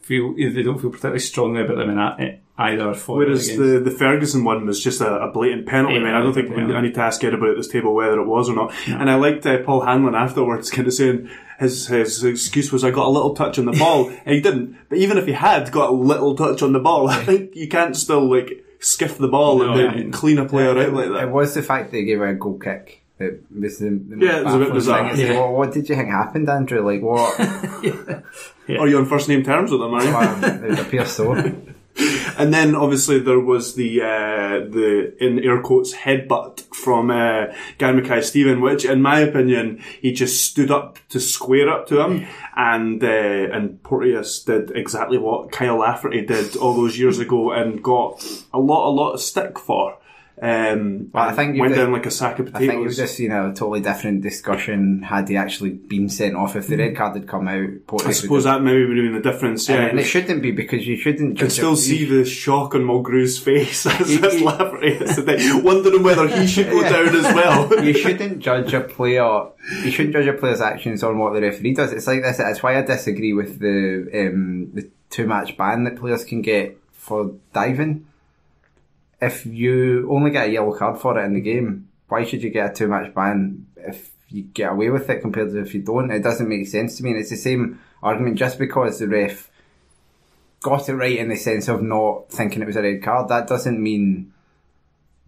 feel 0.00 0.34
they 0.34 0.62
don't 0.62 0.78
feel 0.80 0.90
particularly 0.90 1.20
strongly 1.20 1.62
about 1.62 1.76
them 1.76 1.90
in 1.90 1.98
a- 1.98 2.38
either. 2.60 2.94
for 2.94 3.16
or 3.16 3.18
Whereas 3.26 3.48
the, 3.48 3.80
the 3.84 3.90
Ferguson 3.90 4.44
one 4.44 4.66
was 4.66 4.82
just 4.82 5.00
a, 5.00 5.22
a 5.22 5.30
blatant 5.32 5.66
penalty, 5.66 5.94
Yeah, 5.96 6.00
man. 6.02 6.14
I 6.14 6.20
don't 6.20 6.32
think 6.34 6.50
yeah. 6.50 6.74
I 6.76 6.80
need 6.80 6.94
to 6.94 7.00
ask 7.00 7.22
anybody 7.24 7.52
at 7.52 7.56
this 7.56 7.68
table 7.68 7.94
whether 7.94 8.20
it 8.20 8.26
was 8.26 8.48
or 8.48 8.54
not. 8.54 8.72
And 8.86 9.10
I 9.10 9.14
liked 9.16 9.46
uh, 9.46 9.58
Paul 9.62 9.80
Hanlon 9.82 10.14
afterwards 10.14 10.70
kind 10.70 10.86
of 10.86 10.94
saying 10.94 11.30
his, 11.58 11.86
his 11.88 12.22
excuse 12.24 12.70
was, 12.72 12.84
I 12.84 12.90
got 12.90 13.06
a 13.06 13.10
little 13.10 13.34
touch 13.34 13.58
on 13.58 13.64
the 13.64 13.72
ball. 13.72 14.08
and 14.24 14.34
he 14.34 14.40
didn't. 14.40 14.76
But 14.88 14.98
even 14.98 15.18
if 15.18 15.26
he 15.26 15.32
had 15.32 15.70
got 15.72 15.90
a 15.90 15.92
little 15.94 16.34
touch 16.36 16.62
on 16.62 16.72
the 16.72 16.80
ball, 16.80 17.08
I 17.08 17.24
think 17.24 17.54
you 17.56 17.68
can't 17.68 17.96
still 17.96 18.28
like 18.30 18.64
skiff 18.78 19.18
the 19.18 19.28
ball 19.28 19.58
No, 19.58 19.72
and 19.72 19.80
then 19.80 20.04
yeah. 20.06 20.10
clean 20.12 20.38
a 20.38 20.46
player 20.48 20.70
out 20.70 20.92
like 20.92 21.08
that. 21.10 21.24
It 21.24 21.30
was 21.30 21.54
the 21.54 21.62
fact 21.62 21.90
that 21.90 21.96
he 21.98 22.04
gave 22.04 22.20
a 22.20 22.34
goal 22.34 22.58
kick. 22.58 22.98
It 23.18 23.44
was 23.54 23.78
the, 23.78 23.90
the 23.90 24.16
Yeah, 24.24 24.38
it 24.40 24.44
was 24.46 24.54
a 24.54 24.58
bit 24.58 24.72
bizarre. 24.72 25.10
thing. 25.14 25.18
Like, 25.26 25.34
Yeah. 25.34 25.40
what, 25.40 25.52
what 25.52 25.72
did 25.74 25.86
you 25.90 25.94
think 25.94 26.08
happened, 26.08 26.48
Andrew? 26.48 26.80
Like, 26.80 27.02
what? 27.02 27.38
Are 28.80 28.88
you 28.88 28.96
on 28.98 29.04
first 29.04 29.28
name 29.28 29.42
terms 29.42 29.70
with 29.70 29.80
them, 29.80 29.92
are 29.92 30.02
you? 30.04 30.12
well, 30.12 30.64
it 30.72 30.78
appears 30.78 31.10
so. 31.10 31.34
And 32.38 32.54
then 32.54 32.74
obviously 32.74 33.18
there 33.18 33.40
was 33.40 33.74
the 33.74 34.00
uh, 34.00 34.60
the 34.70 35.14
in 35.20 35.40
air 35.40 35.60
quotes 35.60 35.94
headbutt 35.94 36.74
from 36.74 37.10
uh, 37.10 37.46
Gary 37.78 38.00
Mackay 38.00 38.22
Steven, 38.22 38.60
which 38.60 38.84
in 38.84 39.02
my 39.02 39.20
opinion 39.20 39.82
he 40.00 40.12
just 40.12 40.42
stood 40.44 40.70
up 40.70 40.98
to 41.10 41.20
square 41.20 41.68
up 41.68 41.86
to 41.88 42.00
him, 42.00 42.26
and 42.56 43.02
uh, 43.04 43.06
and 43.06 43.82
Porteous 43.82 44.42
did 44.42 44.70
exactly 44.70 45.18
what 45.18 45.52
Kyle 45.52 45.78
Lafferty 45.78 46.22
did 46.22 46.56
all 46.56 46.74
those 46.74 46.98
years 46.98 47.18
ago 47.18 47.52
and 47.52 47.82
got 47.82 48.24
a 48.54 48.58
lot 48.58 48.88
a 48.88 48.92
lot 48.92 49.12
of 49.12 49.20
stick 49.20 49.58
for. 49.58 49.98
Um, 50.42 51.10
Well, 51.12 51.28
I 51.28 51.32
think 51.32 51.58
went 51.60 51.74
down 51.74 51.92
like 51.92 52.06
a 52.06 52.10
sack 52.10 52.38
of 52.38 52.46
potatoes. 52.46 52.68
I 52.68 52.72
think 52.72 52.84
you've 52.84 52.96
just 52.96 53.14
seen 53.14 53.30
a 53.30 53.48
totally 53.52 53.80
different 53.80 54.22
discussion 54.22 55.02
had 55.02 55.28
he 55.28 55.36
actually 55.36 55.70
been 55.70 56.08
sent 56.08 56.34
off. 56.34 56.56
If 56.56 56.66
the 56.66 56.76
red 56.78 56.96
card 56.96 57.14
had 57.14 57.28
come 57.28 57.46
out, 57.46 57.68
Porteous 57.86 58.08
I 58.08 58.12
suppose 58.22 58.44
that 58.44 58.62
maybe 58.62 58.86
would 58.86 58.96
have 58.96 59.04
been 59.12 59.20
the 59.22 59.30
difference. 59.32 59.68
Yeah, 59.68 59.82
and 59.82 60.00
it 60.00 60.04
shouldn't 60.04 60.40
be 60.40 60.50
because 60.50 60.86
you 60.86 60.96
shouldn't 60.96 61.30
You 61.32 61.36
can 61.36 61.50
still 61.50 61.76
see 61.76 62.04
the 62.06 62.24
shock 62.24 62.74
on 62.74 62.84
Mulgrew's 62.84 63.38
face 63.38 63.84
as, 64.00 64.10
you- 64.10 64.44
Lafferty 64.44 64.98
wondering 65.62 66.02
whether 66.02 66.26
he 66.28 66.46
should 66.46 66.70
go 66.70 66.80
Yeah. 66.80 66.90
down 66.90 67.16
as 67.16 67.34
well. 67.34 67.84
you 67.84 67.92
shouldn't 67.92 68.38
judge 68.38 68.72
a 68.72 68.80
player. 68.80 69.42
You 69.84 69.90
shouldn't 69.90 70.14
judge 70.14 70.26
a 70.26 70.32
player's 70.32 70.60
actions 70.62 71.02
on 71.02 71.18
what 71.18 71.34
the 71.34 71.42
referee 71.42 71.74
does. 71.74 71.92
It's 71.92 72.06
like 72.06 72.22
this. 72.22 72.38
That's 72.38 72.62
why 72.62 72.78
I 72.78 72.82
disagree 72.82 73.32
with 73.34 73.58
the 73.58 74.08
um, 74.14 74.70
the 74.72 74.88
two 75.10 75.26
match 75.26 75.56
ban 75.58 75.84
that 75.84 75.96
players 75.96 76.24
can 76.24 76.40
get 76.40 76.78
for 76.92 77.34
diving. 77.52 78.06
If 79.20 79.44
you 79.46 80.10
only 80.10 80.30
get 80.30 80.48
a 80.48 80.52
yellow 80.52 80.76
card 80.76 80.98
for 80.98 81.18
it 81.18 81.24
in 81.24 81.34
the 81.34 81.40
game, 81.40 81.88
why 82.08 82.24
should 82.24 82.42
you 82.42 82.50
get 82.50 82.70
a 82.70 82.74
two 82.74 82.88
match 82.88 83.14
ban 83.14 83.66
if 83.76 84.10
you 84.28 84.42
get 84.42 84.72
away 84.72 84.90
with 84.90 85.08
it 85.10 85.20
compared 85.20 85.50
to 85.50 85.60
if 85.60 85.74
you 85.74 85.82
don't? 85.82 86.10
It 86.10 86.22
doesn't 86.22 86.48
make 86.48 86.66
sense 86.66 86.96
to 86.96 87.02
me. 87.02 87.10
And 87.10 87.20
it's 87.20 87.30
the 87.30 87.36
same 87.36 87.80
argument. 88.02 88.38
Just 88.38 88.58
because 88.58 88.98
the 88.98 89.08
ref 89.08 89.50
got 90.60 90.88
it 90.88 90.94
right 90.94 91.18
in 91.18 91.28
the 91.28 91.36
sense 91.36 91.68
of 91.68 91.82
not 91.82 92.30
thinking 92.30 92.62
it 92.62 92.66
was 92.66 92.76
a 92.76 92.82
red 92.82 93.02
card, 93.02 93.28
that 93.28 93.46
doesn't 93.46 93.82
mean 93.82 94.32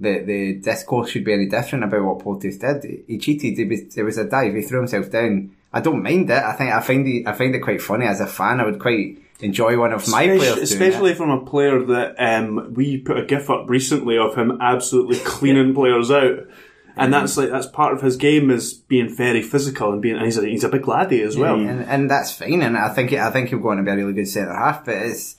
the 0.00 0.20
the 0.20 0.54
discourse 0.54 1.10
should 1.10 1.24
be 1.24 1.32
any 1.32 1.46
different 1.46 1.84
about 1.84 2.04
what 2.04 2.18
Porteous 2.18 2.58
did. 2.58 3.04
He 3.06 3.18
cheated. 3.18 3.58
It 3.58 3.68
was, 3.68 3.96
it 3.96 4.02
was 4.02 4.18
a 4.18 4.24
dive. 4.28 4.54
He 4.54 4.62
threw 4.62 4.80
himself 4.80 5.10
down. 5.10 5.54
I 5.72 5.80
don't 5.80 6.02
mind 6.02 6.30
it. 6.30 6.42
I 6.42 6.52
think 6.52 6.72
I 6.72 6.80
find 6.80 7.06
it, 7.06 7.26
I 7.26 7.32
find 7.32 7.54
it 7.54 7.60
quite 7.60 7.80
funny 7.80 8.06
as 8.06 8.20
a 8.20 8.26
fan. 8.26 8.60
I 8.60 8.64
would 8.64 8.80
quite 8.80 9.21
enjoy 9.40 9.78
one 9.78 9.92
of 9.92 10.06
my 10.08 10.22
Especially, 10.22 10.38
players 10.38 10.70
especially 10.70 11.10
it. 11.12 11.16
from 11.16 11.30
a 11.30 11.44
player 11.44 11.82
that 11.84 12.14
um, 12.18 12.74
we 12.74 12.98
put 12.98 13.18
a 13.18 13.24
gif 13.24 13.50
up 13.50 13.68
recently 13.68 14.16
of 14.18 14.36
him 14.36 14.58
absolutely 14.60 15.18
cleaning 15.18 15.74
players 15.74 16.10
out. 16.10 16.46
And 16.94 17.12
that's 17.12 17.38
like 17.38 17.48
that's 17.50 17.66
part 17.66 17.94
of 17.94 18.02
his 18.02 18.18
game 18.18 18.50
is 18.50 18.74
being 18.74 19.08
very 19.08 19.40
physical 19.40 19.92
and 19.92 20.02
being 20.02 20.16
and 20.16 20.26
he's 20.26 20.36
a, 20.36 20.46
he's 20.46 20.62
a 20.62 20.68
big 20.68 20.86
laddie 20.86 21.22
as 21.22 21.38
well. 21.38 21.58
and, 21.58 21.82
and 21.84 22.10
that's 22.10 22.32
fine. 22.32 22.60
And 22.60 22.76
I 22.76 22.90
think 22.90 23.14
I 23.14 23.30
think 23.30 23.48
he'll 23.48 23.60
go 23.60 23.70
on 23.70 23.78
to 23.78 23.82
be 23.82 23.90
a 23.90 23.96
really 23.96 24.12
good 24.12 24.28
centre 24.28 24.52
half. 24.54 24.84
But 24.84 24.96
it's 24.96 25.36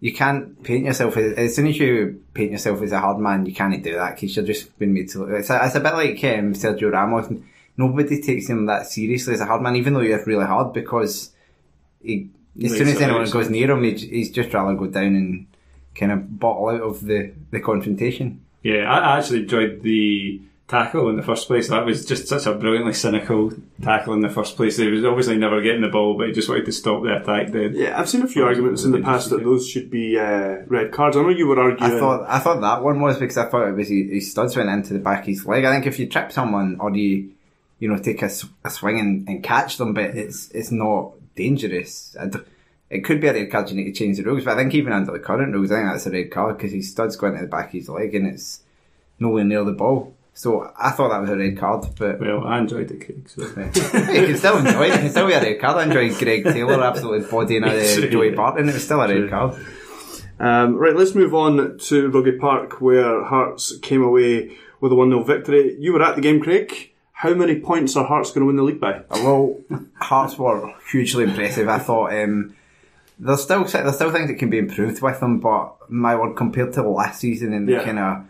you 0.00 0.14
can't 0.14 0.62
paint 0.62 0.86
yourself 0.86 1.16
as, 1.16 1.32
as 1.34 1.56
soon 1.56 1.66
as 1.66 1.78
you 1.78 2.22
paint 2.32 2.52
yourself 2.52 2.82
as 2.82 2.92
a 2.92 3.00
hard 3.00 3.18
man, 3.18 3.46
you 3.46 3.54
can't 3.54 3.82
do 3.82 3.94
that 3.94 4.14
because 4.14 4.34
you're 4.34 4.44
just 4.44 4.78
been 4.78 4.94
made 4.94 5.08
to 5.10 5.20
look. 5.20 5.30
It's 5.30 5.50
a, 5.50 5.60
it's 5.64 5.74
a 5.74 5.80
bit 5.80 5.94
like 5.94 6.24
um, 6.24 6.54
Sergio 6.54 6.92
Ramos. 6.92 7.30
Nobody 7.76 8.20
takes 8.20 8.48
him 8.48 8.66
that 8.66 8.86
seriously 8.86 9.34
as 9.34 9.40
a 9.40 9.46
hard 9.46 9.62
man, 9.62 9.76
even 9.76 9.94
though 9.94 10.00
he's 10.00 10.26
really 10.26 10.46
hard 10.46 10.72
because 10.72 11.32
he, 12.02 12.30
as 12.62 12.76
soon 12.76 12.88
as 12.88 13.00
anyone 13.00 13.28
goes 13.30 13.50
near 13.50 13.70
him, 13.70 13.82
he, 13.82 13.92
he's 13.92 14.30
just 14.30 14.52
rather 14.52 14.74
go 14.74 14.86
down 14.86 15.16
and 15.16 15.46
kind 15.94 16.12
of 16.12 16.38
bottle 16.38 16.68
out 16.68 16.82
of 16.82 17.04
the, 17.04 17.32
the 17.50 17.60
confrontation. 17.60 18.44
Yeah, 18.62 18.90
I 18.90 18.98
I 18.98 19.18
actually 19.18 19.40
enjoyed 19.40 19.82
the 19.82 20.40
tackle 20.66 21.10
in 21.10 21.16
the 21.16 21.22
first 21.22 21.46
place. 21.46 21.68
That 21.68 21.84
was 21.84 22.06
just 22.06 22.26
such 22.26 22.46
a 22.46 22.54
brilliantly 22.54 22.94
cynical 22.94 23.52
tackle 23.82 24.14
in 24.14 24.20
the 24.20 24.30
first 24.30 24.56
place. 24.56 24.76
He 24.78 24.88
was 24.88 25.04
obviously 25.04 25.36
never 25.36 25.60
getting 25.60 25.82
the 25.82 25.88
ball, 25.88 26.16
but 26.16 26.28
he 26.28 26.32
just 26.32 26.48
wanted 26.48 26.64
to 26.64 26.72
stop 26.72 27.02
the 27.02 27.16
attack. 27.16 27.52
Then 27.52 27.74
Yeah, 27.74 27.98
I've 27.98 28.08
seen 28.08 28.22
a 28.22 28.26
few 28.26 28.44
arguments 28.44 28.84
in 28.84 28.92
the 28.92 29.00
past 29.00 29.30
that 29.30 29.44
those 29.44 29.68
should 29.68 29.90
be 29.90 30.18
uh, 30.18 30.62
red 30.66 30.92
cards. 30.92 31.16
I 31.16 31.22
know 31.22 31.28
you 31.28 31.46
were 31.46 31.60
arguing. 31.60 31.92
I 31.92 31.98
thought 31.98 32.24
I 32.28 32.38
thought 32.38 32.60
that 32.60 32.82
one 32.82 33.00
was 33.00 33.18
because 33.18 33.36
I 33.36 33.46
thought 33.46 33.68
it 33.68 33.72
was 33.72 33.88
his, 33.88 34.10
his 34.10 34.30
studs 34.30 34.56
went 34.56 34.70
into 34.70 34.94
the 34.94 34.98
back 35.00 35.20
of 35.20 35.26
his 35.26 35.44
leg. 35.44 35.64
I 35.64 35.72
think 35.72 35.86
if 35.86 35.98
you 35.98 36.08
trip 36.08 36.32
someone 36.32 36.78
or 36.80 36.94
you 36.94 37.32
you 37.78 37.88
know 37.88 37.98
take 37.98 38.22
a, 38.22 38.30
a 38.64 38.70
swing 38.70 38.98
and, 38.98 39.28
and 39.28 39.44
catch 39.44 39.76
them, 39.76 39.92
but 39.92 40.16
it's 40.16 40.50
it's 40.52 40.70
not 40.70 41.12
dangerous. 41.34 42.16
It 42.90 43.04
could 43.04 43.20
be 43.20 43.28
a 43.28 43.32
red 43.32 43.50
card. 43.50 43.70
You 43.70 43.76
need 43.76 43.84
to 43.84 43.92
change 43.92 44.18
the 44.18 44.22
rules, 44.22 44.44
but 44.44 44.54
I 44.54 44.62
think 44.62 44.74
even 44.74 44.92
under 44.92 45.12
the 45.12 45.18
current 45.18 45.52
rules, 45.52 45.72
I 45.72 45.76
think 45.76 45.88
that's 45.90 46.06
a 46.06 46.10
red 46.10 46.30
card 46.30 46.56
because 46.56 46.72
his 46.72 46.90
studs 46.90 47.16
going 47.16 47.34
to 47.34 47.40
the 47.40 47.46
back 47.46 47.66
of 47.66 47.72
his 47.72 47.88
leg 47.88 48.14
and 48.14 48.26
it's 48.26 48.60
nowhere 49.18 49.44
near 49.44 49.64
the 49.64 49.72
ball. 49.72 50.14
So 50.36 50.72
I 50.76 50.90
thought 50.90 51.10
that 51.10 51.20
was 51.20 51.30
a 51.30 51.36
red 51.36 51.56
card, 51.56 51.86
but 51.96 52.20
well, 52.20 52.44
I 52.44 52.58
enjoyed 52.58 52.90
it, 52.90 53.04
Craig. 53.04 53.28
So. 53.28 53.42
you 53.42 54.26
can 54.26 54.36
still 54.36 54.58
enjoy 54.58 54.86
it. 54.86 54.94
It 54.94 55.00
can 55.00 55.10
still 55.10 55.28
be 55.28 55.32
a 55.32 55.40
red 55.40 55.60
card. 55.60 55.76
I 55.76 55.84
enjoyed 55.84 56.18
Greg 56.18 56.44
Taylor 56.44 56.82
absolutely 56.82 57.28
bodying 57.30 57.62
uh, 57.62 57.70
Joey 58.10 58.30
Barton. 58.30 58.68
It 58.68 58.74
was 58.74 58.84
still 58.84 59.00
a 59.00 59.08
red 59.08 59.30
card. 59.30 59.64
Um, 60.40 60.74
right, 60.74 60.96
let's 60.96 61.14
move 61.14 61.34
on 61.34 61.78
to 61.78 62.10
Rugby 62.10 62.32
Park 62.32 62.80
where 62.80 63.22
Hearts 63.24 63.78
came 63.78 64.02
away 64.02 64.56
with 64.80 64.90
a 64.90 64.94
1 64.96 65.10
0 65.10 65.22
victory. 65.22 65.76
You 65.78 65.92
were 65.92 66.02
at 66.02 66.16
the 66.16 66.22
game, 66.22 66.40
Craig. 66.40 66.90
How 67.24 67.32
many 67.32 67.58
points 67.58 67.96
are 67.96 68.04
Hearts 68.04 68.32
going 68.32 68.42
to 68.42 68.46
win 68.48 68.56
the 68.56 68.62
league 68.62 68.80
by? 68.80 69.00
Well, 69.10 69.58
Hearts 69.94 70.36
were 70.38 70.74
hugely 70.90 71.24
impressive. 71.24 71.70
I 71.70 71.78
thought 71.78 72.12
um, 72.12 72.54
there's 73.18 73.42
still 73.42 73.64
there's 73.64 73.94
still 73.94 74.12
things 74.12 74.28
that 74.28 74.34
can 74.38 74.50
be 74.50 74.58
improved 74.58 75.00
with 75.00 75.20
them, 75.20 75.40
but 75.40 75.74
my 75.88 76.16
word, 76.16 76.36
compared 76.36 76.74
to 76.74 76.82
last 76.82 77.20
season 77.20 77.54
and 77.54 77.66
the 77.66 77.72
Yeah. 77.72 77.84
kind 77.84 77.98
of 77.98 78.26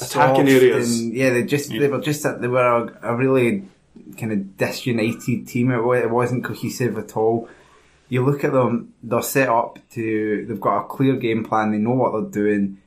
Attacking 0.00 0.48
areas. 0.48 0.98
and, 0.98 1.12
yeah, 1.12 1.28
they 1.28 1.42
just 1.42 1.68
they 1.68 1.88
were 1.88 2.00
just 2.00 2.22
they 2.40 2.48
were 2.48 2.88
a, 3.02 3.10
a 3.12 3.14
really 3.16 3.64
kind 4.16 4.32
of 4.32 4.56
disunited 4.56 5.46
team. 5.46 5.70
It, 5.70 5.80
it 6.04 6.10
wasn't 6.10 6.42
cohesive 6.42 6.96
at 6.96 7.18
all. 7.18 7.50
You 8.08 8.24
look 8.24 8.44
at 8.44 8.52
them; 8.54 8.94
they're 9.02 9.20
set 9.20 9.50
up 9.50 9.78
to. 9.90 10.46
They've 10.48 10.58
got 10.58 10.78
a 10.78 10.88
clear 10.88 11.16
game 11.16 11.44
plan. 11.44 11.72
They 11.72 11.76
know 11.76 11.92
what 11.92 12.12
they're 12.12 12.42
doing. 12.44 12.78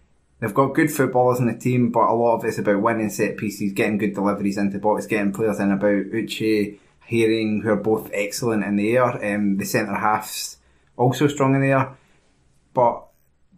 They've 0.41 0.53
got 0.53 0.73
good 0.73 0.91
footballers 0.91 1.39
in 1.39 1.45
the 1.45 1.53
team, 1.53 1.91
but 1.91 2.09
a 2.09 2.13
lot 2.13 2.37
of 2.37 2.45
it's 2.45 2.57
about 2.57 2.81
winning 2.81 3.11
set 3.11 3.37
pieces, 3.37 3.73
getting 3.73 3.99
good 3.99 4.15
deliveries 4.15 4.57
into 4.57 4.79
box, 4.79 5.05
getting 5.05 5.31
players 5.31 5.59
in 5.59 5.71
about 5.71 6.09
Uche, 6.11 6.79
Haring, 7.09 7.61
who 7.61 7.69
are 7.69 7.75
both 7.75 8.09
excellent 8.11 8.63
in 8.63 8.75
the 8.75 8.97
air. 8.97 9.35
Um, 9.35 9.57
the 9.57 9.65
centre 9.65 9.93
halves 9.93 10.57
also 10.97 11.27
strong 11.27 11.53
in 11.53 11.61
the 11.61 11.67
air, 11.67 11.95
but 12.73 13.05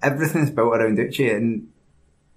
everything's 0.02 0.52
built 0.52 0.76
around 0.76 0.98
Uche 0.98 1.34
and 1.34 1.70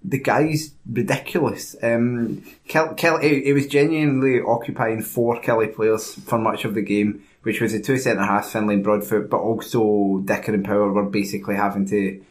the 0.01 0.19
guy's 0.19 0.73
ridiculous. 0.89 1.75
Um, 1.83 2.41
Kel- 2.69 2.93
Kel- 2.95 3.17
it, 3.17 3.43
it 3.47 3.53
was 3.53 3.67
genuinely 3.67 4.39
occupying 4.39 5.01
four 5.01 5.41
Killie 5.41 5.75
players 5.75 6.13
for 6.13 6.37
much 6.37 6.63
of 6.63 6.73
the 6.73 6.81
game, 6.81 7.21
which 7.43 7.59
was 7.59 7.73
the 7.73 7.81
two 7.81 7.97
centre 7.97 8.23
halves, 8.23 8.53
Findlay 8.53 8.75
and 8.75 8.83
Broadfoot, 8.85 9.29
but 9.29 9.39
also 9.39 10.21
Dicker 10.23 10.53
and 10.53 10.63
Power 10.63 10.93
were 10.93 11.09
basically 11.09 11.55
having 11.55 11.85
to 11.87 12.23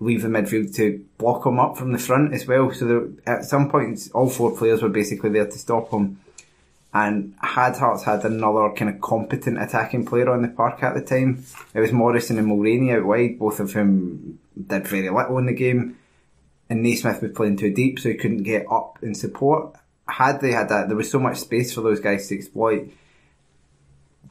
leave 0.00 0.22
the 0.22 0.28
midfield 0.28 0.74
to 0.76 1.04
block 1.18 1.46
him 1.46 1.60
up 1.60 1.76
from 1.76 1.92
the 1.92 1.98
front 1.98 2.32
as 2.32 2.46
well. 2.46 2.72
So 2.72 2.86
there, 2.86 3.08
at 3.26 3.44
some 3.44 3.70
points, 3.70 4.10
all 4.10 4.30
four 4.30 4.56
players 4.56 4.82
were 4.82 4.88
basically 4.88 5.30
there 5.30 5.46
to 5.46 5.58
stop 5.58 5.90
him. 5.90 6.20
And 6.92 7.34
had 7.40 7.76
Hearts 7.76 8.02
had 8.02 8.24
another 8.24 8.70
kind 8.70 8.92
of 8.92 9.00
competent 9.00 9.62
attacking 9.62 10.06
player 10.06 10.28
on 10.30 10.42
the 10.42 10.48
park 10.48 10.82
at 10.82 10.94
the 10.94 11.02
time, 11.02 11.44
it 11.72 11.78
was 11.78 11.92
Morrison 11.92 12.38
and 12.38 12.48
Mulraney 12.48 12.96
out 12.96 13.04
wide, 13.04 13.38
both 13.38 13.60
of 13.60 13.72
whom 13.72 14.40
did 14.66 14.88
very 14.88 15.08
little 15.08 15.38
in 15.38 15.46
the 15.46 15.52
game. 15.52 15.96
And 16.68 16.82
Naismith 16.82 17.22
was 17.22 17.32
playing 17.32 17.58
too 17.58 17.72
deep, 17.72 18.00
so 18.00 18.08
he 18.08 18.16
couldn't 18.16 18.42
get 18.42 18.66
up 18.70 18.98
in 19.02 19.14
support. 19.14 19.76
Had 20.08 20.40
they 20.40 20.50
had 20.50 20.68
that, 20.70 20.88
there 20.88 20.96
was 20.96 21.10
so 21.10 21.20
much 21.20 21.38
space 21.38 21.72
for 21.72 21.82
those 21.82 22.00
guys 22.00 22.26
to 22.28 22.34
exploit. 22.36 22.90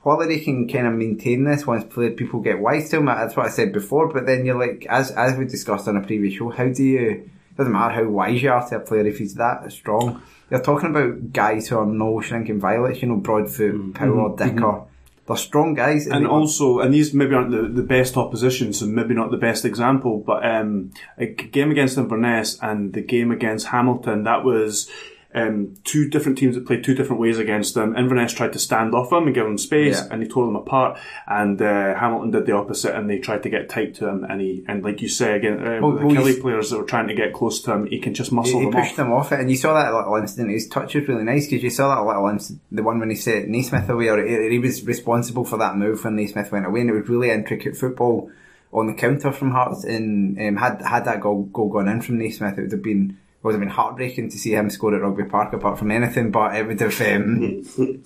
Whether 0.02 0.40
can 0.40 0.68
kind 0.68 0.88
of 0.88 0.94
maintain 0.94 1.44
this 1.44 1.68
once 1.68 1.84
people 2.16 2.40
get 2.40 2.60
wise 2.60 2.90
to 2.90 2.98
them, 2.98 3.08
that's 3.08 3.36
what 3.36 3.46
I 3.46 3.50
said 3.50 3.74
before. 3.74 4.08
But 4.08 4.26
then 4.26 4.46
you're 4.46 4.58
like, 4.58 4.86
as 4.90 5.12
as 5.12 5.38
we 5.38 5.46
discussed 5.46 5.88
on 5.88 5.98
a 5.98 6.02
previous 6.02 6.36
show, 6.36 6.50
how 6.50 6.70
do 6.70 6.84
you? 6.84 7.30
Doesn't 7.58 7.74
matter 7.74 7.94
how 7.94 8.06
wise 8.06 8.42
you 8.42 8.50
are 8.50 8.68
to 8.70 8.78
a 8.78 8.80
player 8.80 9.06
if 9.06 9.18
he's 9.18 9.36
that 9.36 9.70
strong. 9.74 10.22
You're 10.50 10.62
talking 10.62 10.92
about 10.92 11.34
guys 11.34 11.68
who 11.68 11.78
are 11.78 11.86
no 11.86 12.22
shrinking 12.22 12.62
violets, 12.62 13.02
you 13.02 13.10
know, 13.10 13.18
Broadfoot, 13.18 13.76
mm-hmm. 13.76 13.92
Power, 13.92 14.36
Dicker. 14.38 14.62
Mm-hmm. 14.62 14.90
They're 15.28 15.38
strong 15.38 15.76
guys. 15.76 16.08
And, 16.08 16.16
and 16.16 16.28
also, 16.28 16.80
and 16.80 16.92
these 16.94 17.14
maybe 17.14 17.36
aren't 17.36 17.52
the, 17.52 17.68
the 17.68 17.84
best 17.84 18.18
opposition, 18.18 18.74
so 18.74 18.88
maybe 18.88 19.14
not 19.14 19.30
the 19.30 19.38
best 19.38 19.64
example, 19.64 20.24
but 20.26 20.44
um, 20.44 20.92
a 21.20 21.28
game 21.28 21.70
against 21.70 22.00
Inverness 22.00 22.58
and 22.64 22.94
the 22.94 23.02
game 23.02 23.30
against 23.30 23.68
Hamilton, 23.68 24.24
that 24.24 24.44
was 24.44 24.90
um, 25.36 25.76
two 25.84 26.10
different 26.10 26.40
teams 26.40 26.56
that 26.56 26.66
played 26.66 26.84
two 26.84 26.96
different 26.96 27.22
ways 27.22 27.38
against 27.38 27.76
them. 27.76 27.96
Inverness 27.96 28.34
tried 28.34 28.54
to 28.54 28.60
stand 28.60 28.96
off 28.96 29.12
them 29.12 29.28
and 29.28 29.36
give 29.36 29.46
them 29.46 29.60
space, 29.60 30.02
yeah. 30.02 30.08
and 30.10 30.24
he 30.24 30.28
tore 30.28 30.46
them 30.46 30.56
apart. 30.56 31.00
And 31.28 31.62
uh, 31.62 31.96
Hamilton 31.96 32.32
did 32.32 32.48
the 32.48 32.54
opposite, 32.54 32.96
and 32.96 33.08
they 33.08 33.20
tried 33.20 33.44
to 33.44 33.50
get 33.50 33.70
tight 33.70 33.94
to 33.96 34.08
him. 34.08 34.24
And 34.24 34.42
he, 34.42 34.64
and 34.68 34.84
like 34.84 35.02
you 35.02 35.08
say 35.08 35.36
again, 35.36 35.60
uh, 35.60 35.80
well, 35.82 35.92
the 35.92 36.06
well, 36.06 36.16
Killie 36.16 36.42
players 36.42 36.72
that 36.72 36.80
were 36.80 36.86
trying 36.86 37.08
to 37.10 37.14
get 37.14 37.34
close 37.34 37.62
to 37.62 37.74
him, 37.74 37.86
he 37.86 38.00
can 38.00 38.16
just 38.16 38.32
muscle 38.32 38.60
he, 38.60 38.66
he 38.66 38.72
them 38.72 38.82
pushed 38.82 38.96
them 38.96 39.12
off 39.12 39.32
it, 39.32 39.40
and 39.40 39.52
you 39.52 39.58
saw 39.58 39.76
that 39.76 39.94
little 39.94 40.16
incident. 40.16 40.50
His 40.50 40.68
touch 40.68 40.96
was 40.96 41.08
really 41.08 41.24
nice 41.24 41.46
because 41.46 41.64
you 41.64 41.70
saw 41.70 41.96
that 41.96 42.08
little 42.08 42.28
incident, 42.28 42.62
the 42.72 42.84
one 42.84 43.00
when 43.00 43.12
he 43.12 43.16
set 43.16 43.48
Naismith 43.48 43.88
away, 43.88 44.08
or 44.08 44.26
he, 44.26 44.50
he 44.50 44.60
was 44.60 44.84
responsible 44.84 45.46
for 45.46 45.58
that 45.58 45.78
move 45.78 46.04
when 46.04 46.16
Naismith 46.16 46.52
went 46.52 46.66
away, 46.66 46.82
and 46.82 46.90
it 46.90 46.94
was 46.94 47.08
really 47.08 47.30
intricate 47.30 47.78
football 47.78 48.32
on 48.74 48.88
the 48.88 48.94
counter 48.94 49.32
from 49.32 49.52
Hearts. 49.52 49.84
And 49.84 50.40
um, 50.40 50.56
had 50.56 50.82
had 50.82 51.06
that 51.06 51.22
goal, 51.22 51.44
goal 51.44 51.70
gone 51.70 51.88
in 51.88 52.02
from 52.02 52.18
Naismith, 52.18 52.58
it 52.58 52.64
would 52.64 52.72
have 52.72 52.82
been 52.82 53.20
would 53.42 53.54
have 53.54 53.60
been 53.60 53.70
heartbreaking 53.70 54.30
to 54.30 54.38
see 54.38 54.54
him 54.54 54.70
score 54.70 54.94
at 54.96 55.02
Rugby 55.02 55.24
Park 55.24 55.54
apart 55.54 55.80
from 55.80 55.92
anything, 55.92 56.32
but 56.32 56.56
it 56.56 56.68
would 56.68 56.80
have 56.80 57.02
um, 57.02 57.64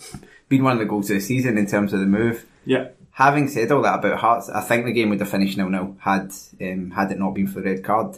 been 0.49 0.63
one 0.63 0.73
of 0.73 0.79
the 0.79 0.85
goals 0.85 1.09
of 1.09 1.17
the 1.17 1.21
season 1.21 1.57
in 1.57 1.65
terms 1.65 1.93
of 1.93 1.99
the 1.99 2.05
move. 2.05 2.45
Yeah. 2.65 2.89
Having 3.11 3.49
said 3.49 3.71
all 3.71 3.81
that 3.83 3.99
about 3.99 4.19
Hearts, 4.19 4.49
I 4.49 4.61
think 4.61 4.85
the 4.85 4.91
game 4.91 5.09
would 5.09 5.19
have 5.19 5.29
finished 5.29 5.57
nil 5.57 5.69
nil 5.69 5.95
had 5.99 6.31
um, 6.61 6.91
had 6.91 7.11
it 7.11 7.19
not 7.19 7.31
been 7.31 7.47
for 7.47 7.61
the 7.61 7.71
red 7.71 7.83
card. 7.83 8.17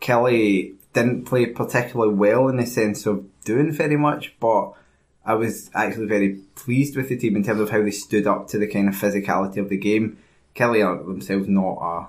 Killie 0.00 0.74
didn't 0.92 1.26
play 1.26 1.46
particularly 1.46 2.14
well 2.14 2.48
in 2.48 2.56
the 2.56 2.66
sense 2.66 3.06
of 3.06 3.24
doing 3.44 3.70
very 3.70 3.96
much, 3.96 4.34
but 4.40 4.72
I 5.24 5.34
was 5.34 5.70
actually 5.74 6.06
very 6.06 6.40
pleased 6.54 6.96
with 6.96 7.10
the 7.10 7.18
team 7.18 7.36
in 7.36 7.44
terms 7.44 7.60
of 7.60 7.70
how 7.70 7.82
they 7.82 7.90
stood 7.90 8.26
up 8.26 8.48
to 8.48 8.58
the 8.58 8.66
kind 8.66 8.88
of 8.88 8.94
physicality 8.94 9.58
of 9.58 9.68
the 9.68 9.76
game. 9.76 10.18
Killie 10.54 10.84
are 10.84 11.02
themselves 11.02 11.48
not 11.48 11.78
a 11.80 12.08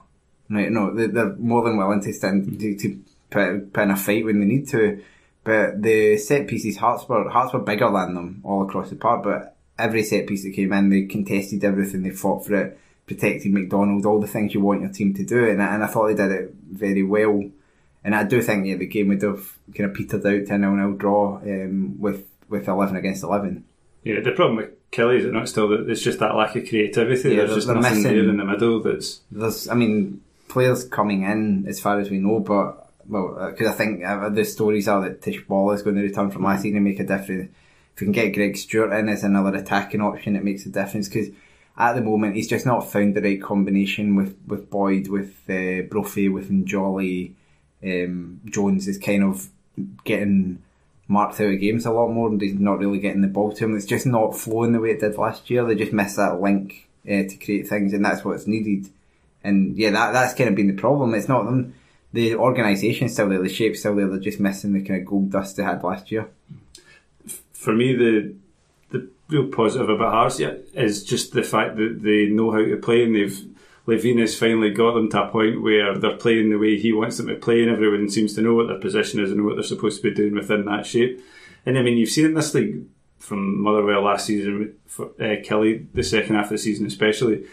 no, 0.50 0.94
they're 0.94 1.36
more 1.38 1.64
than 1.64 1.78
willing 1.78 2.02
to 2.02 2.14
stand 2.14 2.60
to, 2.60 2.76
to 2.76 3.00
put, 3.32 3.74
put 3.74 3.84
in 3.84 3.92
a 3.92 3.96
fight 3.96 4.24
when 4.24 4.40
they 4.40 4.46
need 4.46 4.68
to. 4.70 5.04
But 5.44 5.82
the 5.82 6.18
set 6.18 6.48
pieces, 6.48 6.78
Hearts 6.78 7.10
were, 7.10 7.28
Hearts 7.28 7.54
were 7.54 7.62
bigger 7.62 7.90
than 7.92 8.14
them 8.14 8.42
all 8.44 8.62
across 8.62 8.92
the 8.92 8.96
park, 8.96 9.24
but 9.24 9.58
every 9.80 10.04
set 10.04 10.28
piece 10.28 10.44
that 10.44 10.54
came 10.54 10.72
in, 10.72 10.90
they 10.90 11.04
contested 11.04 11.64
everything, 11.64 12.04
they 12.04 12.12
fought 12.12 12.46
for 12.46 12.54
it, 12.56 12.80
protected 13.08 13.52
McDonald, 13.52 14.06
all 14.06 14.22
the 14.22 14.28
things 14.28 14.54
you 14.54 14.62
want 14.62 14.82
your 14.82 14.92
team 14.92 15.16
to 15.16 15.26
do, 15.26 15.50
and, 15.50 15.60
and 15.60 15.84
I 15.84 15.88
thought 15.88 16.08
they 16.08 16.16
did 16.16 16.32
it 16.32 16.54
very 16.70 17.02
well. 17.02 17.44
And 18.04 18.16
I 18.16 18.24
do 18.24 18.42
think 18.42 18.66
yeah, 18.66 18.76
the 18.76 18.88
game 18.88 19.10
would 19.10 19.22
have 19.22 19.58
kind 19.76 19.90
of 19.90 19.96
petered 19.96 20.26
out 20.26 20.48
to 20.48 20.54
a 20.54 20.58
nil-nil 20.58 20.94
draw 20.94 21.38
um, 21.38 22.00
with 22.00 22.26
with 22.50 22.68
eleven 22.68 22.96
against 22.96 23.24
eleven. 23.24 23.64
Yeah, 24.04 24.22
the 24.22 24.32
problem 24.32 24.58
with 24.58 24.92
Killie 24.92 25.20
is 25.20 25.26
it 25.26 25.34
not 25.34 25.48
still 25.48 25.68
that 25.70 25.88
it's 25.88 26.02
just 26.02 26.18
that 26.20 26.36
lack 26.36 26.56
of 26.56 26.68
creativity. 26.68 27.30
Yeah, 27.30 27.46
there's 27.46 27.56
just 27.56 27.68
nothing 27.68 27.82
missing, 27.82 28.04
there 28.04 28.30
in 28.30 28.38
the 28.38 28.44
middle. 28.44 28.82
That's 28.82 29.22
there's, 29.32 29.70
I 29.70 29.76
mean, 29.76 30.22
players 30.48 30.84
coming 30.84 31.24
in 31.24 31.68
as 31.68 31.80
far 31.80 32.00
as 32.00 32.10
we 32.10 32.18
know, 32.18 32.40
but 32.40 32.81
well, 33.08 33.50
because 33.52 33.68
uh, 33.68 33.72
I 33.72 33.74
think 33.74 34.04
uh, 34.04 34.30
the 34.30 34.46
stories 34.46 34.88
are 34.88 35.02
that 35.02 35.22
Tish 35.22 35.42
Ball 35.46 35.72
is 35.72 35.82
going 35.82 35.96
to 35.96 36.02
return 36.02 36.32
from 36.32 36.44
last 36.44 36.64
season 36.64 36.78
and 36.78 36.86
make 36.86 37.00
a 37.00 37.06
difference. 37.06 37.52
If 37.94 38.02
we 38.02 38.06
can 38.06 38.12
get 38.14 38.34
Greg 38.34 38.58
Stewart 38.58 38.94
in 38.94 39.10
as 39.10 39.24
another 39.24 39.58
attacking 39.58 40.02
option, 40.02 40.36
it 40.36 40.44
makes 40.44 40.66
a 40.66 40.70
difference 40.70 41.08
because 41.08 41.30
at 41.78 41.94
the 41.94 42.02
moment 42.02 42.36
he's 42.36 42.48
just 42.48 42.66
not 42.66 42.90
found 42.90 43.16
the 43.16 43.22
right 43.22 43.42
combination 43.42 44.16
with, 44.16 44.38
with 44.48 44.70
Boyd, 44.70 45.08
with 45.08 45.36
uh, 45.50 45.82
Brophy, 45.90 46.30
with 46.30 46.66
Jolly. 46.66 47.36
Um, 47.84 48.42
Jones 48.46 48.88
is 48.88 48.98
kind 48.98 49.24
of 49.24 49.50
getting 50.04 50.62
marked 51.08 51.42
out 51.42 51.54
of 51.54 51.60
games 51.60 51.86
a 51.86 51.92
lot 51.92 52.10
more 52.10 52.30
and 52.30 52.40
he's 52.40 52.54
not 52.54 52.80
really 52.80 53.00
getting 53.00 53.22
the 53.22 53.28
ball 53.28 53.52
to 53.52 53.66
him. 53.66 53.76
It's 53.76 53.86
just 53.86 54.06
not 54.06 54.38
flowing 54.38 54.72
the 54.72 54.80
way 54.80 54.92
it 54.92 55.00
did 55.00 55.18
last 55.18 55.50
year. 55.50 55.66
They 55.66 55.76
just 55.76 55.92
miss 55.92 56.16
that 56.16 56.40
link 56.40 56.88
uh, 57.06 57.24
to 57.28 57.38
create 57.44 57.68
things 57.68 57.94
and 57.94 58.06
that's 58.06 58.24
what's 58.24 58.48
needed. 58.48 58.90
And 59.44 59.76
yeah, 59.76 59.90
that 59.92 60.14
that's 60.14 60.36
kind 60.36 60.50
of 60.50 60.56
been 60.56 60.68
the 60.68 60.80
problem. 60.80 61.14
It's 61.16 61.28
not 61.28 61.46
them 61.46 61.74
the 62.14 62.36
organisation 62.36 63.10
still 63.10 63.30
there, 63.30 63.42
the 63.42 63.50
shape's 63.50 63.80
still 63.80 63.96
there. 63.96 64.08
They're 64.08 64.20
just 64.20 64.40
missing 64.40 64.74
the 64.74 64.84
kind 64.84 65.02
of 65.02 65.08
gold 65.08 65.32
dust 65.32 65.58
they 65.58 65.64
had 65.64 65.84
last 65.84 66.12
year. 66.12 66.30
For 67.54 67.74
me, 67.74 67.94
the 67.96 68.36
the 68.90 69.10
real 69.30 69.48
positive 69.48 69.90
about 69.90 70.14
Hearts 70.14 70.40
is 70.74 71.04
just 71.04 71.34
the 71.34 71.44
fact 71.44 71.78
that 71.78 72.00
they 72.02 72.26
know 72.26 72.52
how 72.52 72.60
to 72.60 72.78
play 72.78 73.04
and 73.04 73.16
they've 73.16 73.46
Levein 73.88 74.20
has 74.20 74.38
finally 74.38 74.70
got 74.70 74.94
them 74.94 75.10
to 75.10 75.24
a 75.24 75.28
point 75.30 75.64
where 75.64 75.98
they're 75.98 76.16
playing 76.16 76.50
the 76.52 76.58
way 76.58 76.78
he 76.78 76.94
wants 76.94 77.18
them 77.18 77.28
to 77.28 77.36
play, 77.36 77.64
and 77.64 77.72
everyone 77.72 78.10
seems 78.10 78.36
to 78.36 78.42
know 78.42 78.54
what 78.54 78.68
their 78.68 78.80
position 78.80 79.20
is 79.20 79.32
and 79.32 79.44
what 79.44 79.56
they're 79.56 79.64
supposed 79.64 80.02
to 80.02 80.10
be 80.10 80.16
doing 80.16 80.36
within 80.36 80.66
that 80.66 80.86
shape. 80.86 81.20
And 81.66 81.78
I 81.78 81.82
mean, 81.82 81.98
you've 81.98 82.10
seen 82.10 82.26
in 82.26 82.34
this 82.34 82.54
league 82.54 82.86
from 83.18 83.62
Motherwell 83.62 84.04
last 84.04 84.28
season, 84.28 84.76
for 84.86 85.08
uh, 85.20 85.42
Killie, 85.44 85.88
the 85.94 86.04
second 86.04 86.36
half 86.36 86.46
of 86.46 86.52
the 86.52 86.58
season 86.58 86.86
especially, 86.86 87.46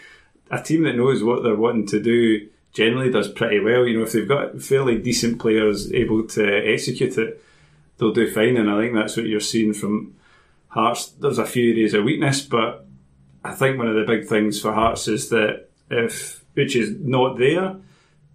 a 0.51 0.61
team 0.61 0.83
that 0.83 0.95
knows 0.95 1.23
what 1.23 1.43
they're 1.43 1.55
wanting 1.55 1.87
to 1.87 1.99
do 1.99 2.47
generally 2.73 3.11
does 3.11 3.27
pretty 3.27 3.59
well. 3.59 3.87
You 3.87 3.97
know, 3.97 4.03
if 4.03 4.11
they've 4.11 4.27
got 4.27 4.61
fairly 4.61 4.97
decent 4.97 5.39
players 5.39 5.91
able 5.93 6.27
to 6.27 6.71
execute 6.71 7.17
it, 7.17 7.43
they'll 7.97 8.13
do 8.13 8.31
fine. 8.31 8.57
And 8.57 8.69
I 8.69 8.79
think 8.79 8.93
that's 8.93 9.17
what 9.17 9.25
you're 9.25 9.39
seeing 9.39 9.73
from 9.73 10.15
Hearts. 10.69 11.07
There's 11.07 11.39
a 11.39 11.45
few 11.45 11.71
areas 11.71 11.93
of 11.93 12.03
weakness, 12.03 12.41
but 12.41 12.85
I 13.43 13.53
think 13.53 13.77
one 13.77 13.87
of 13.87 13.95
the 13.95 14.03
big 14.03 14.27
things 14.27 14.61
for 14.61 14.73
Hearts 14.73 15.07
is 15.07 15.29
that 15.29 15.67
if 15.89 16.43
Butch 16.55 16.75
is 16.75 16.95
not 16.99 17.37
there, 17.37 17.75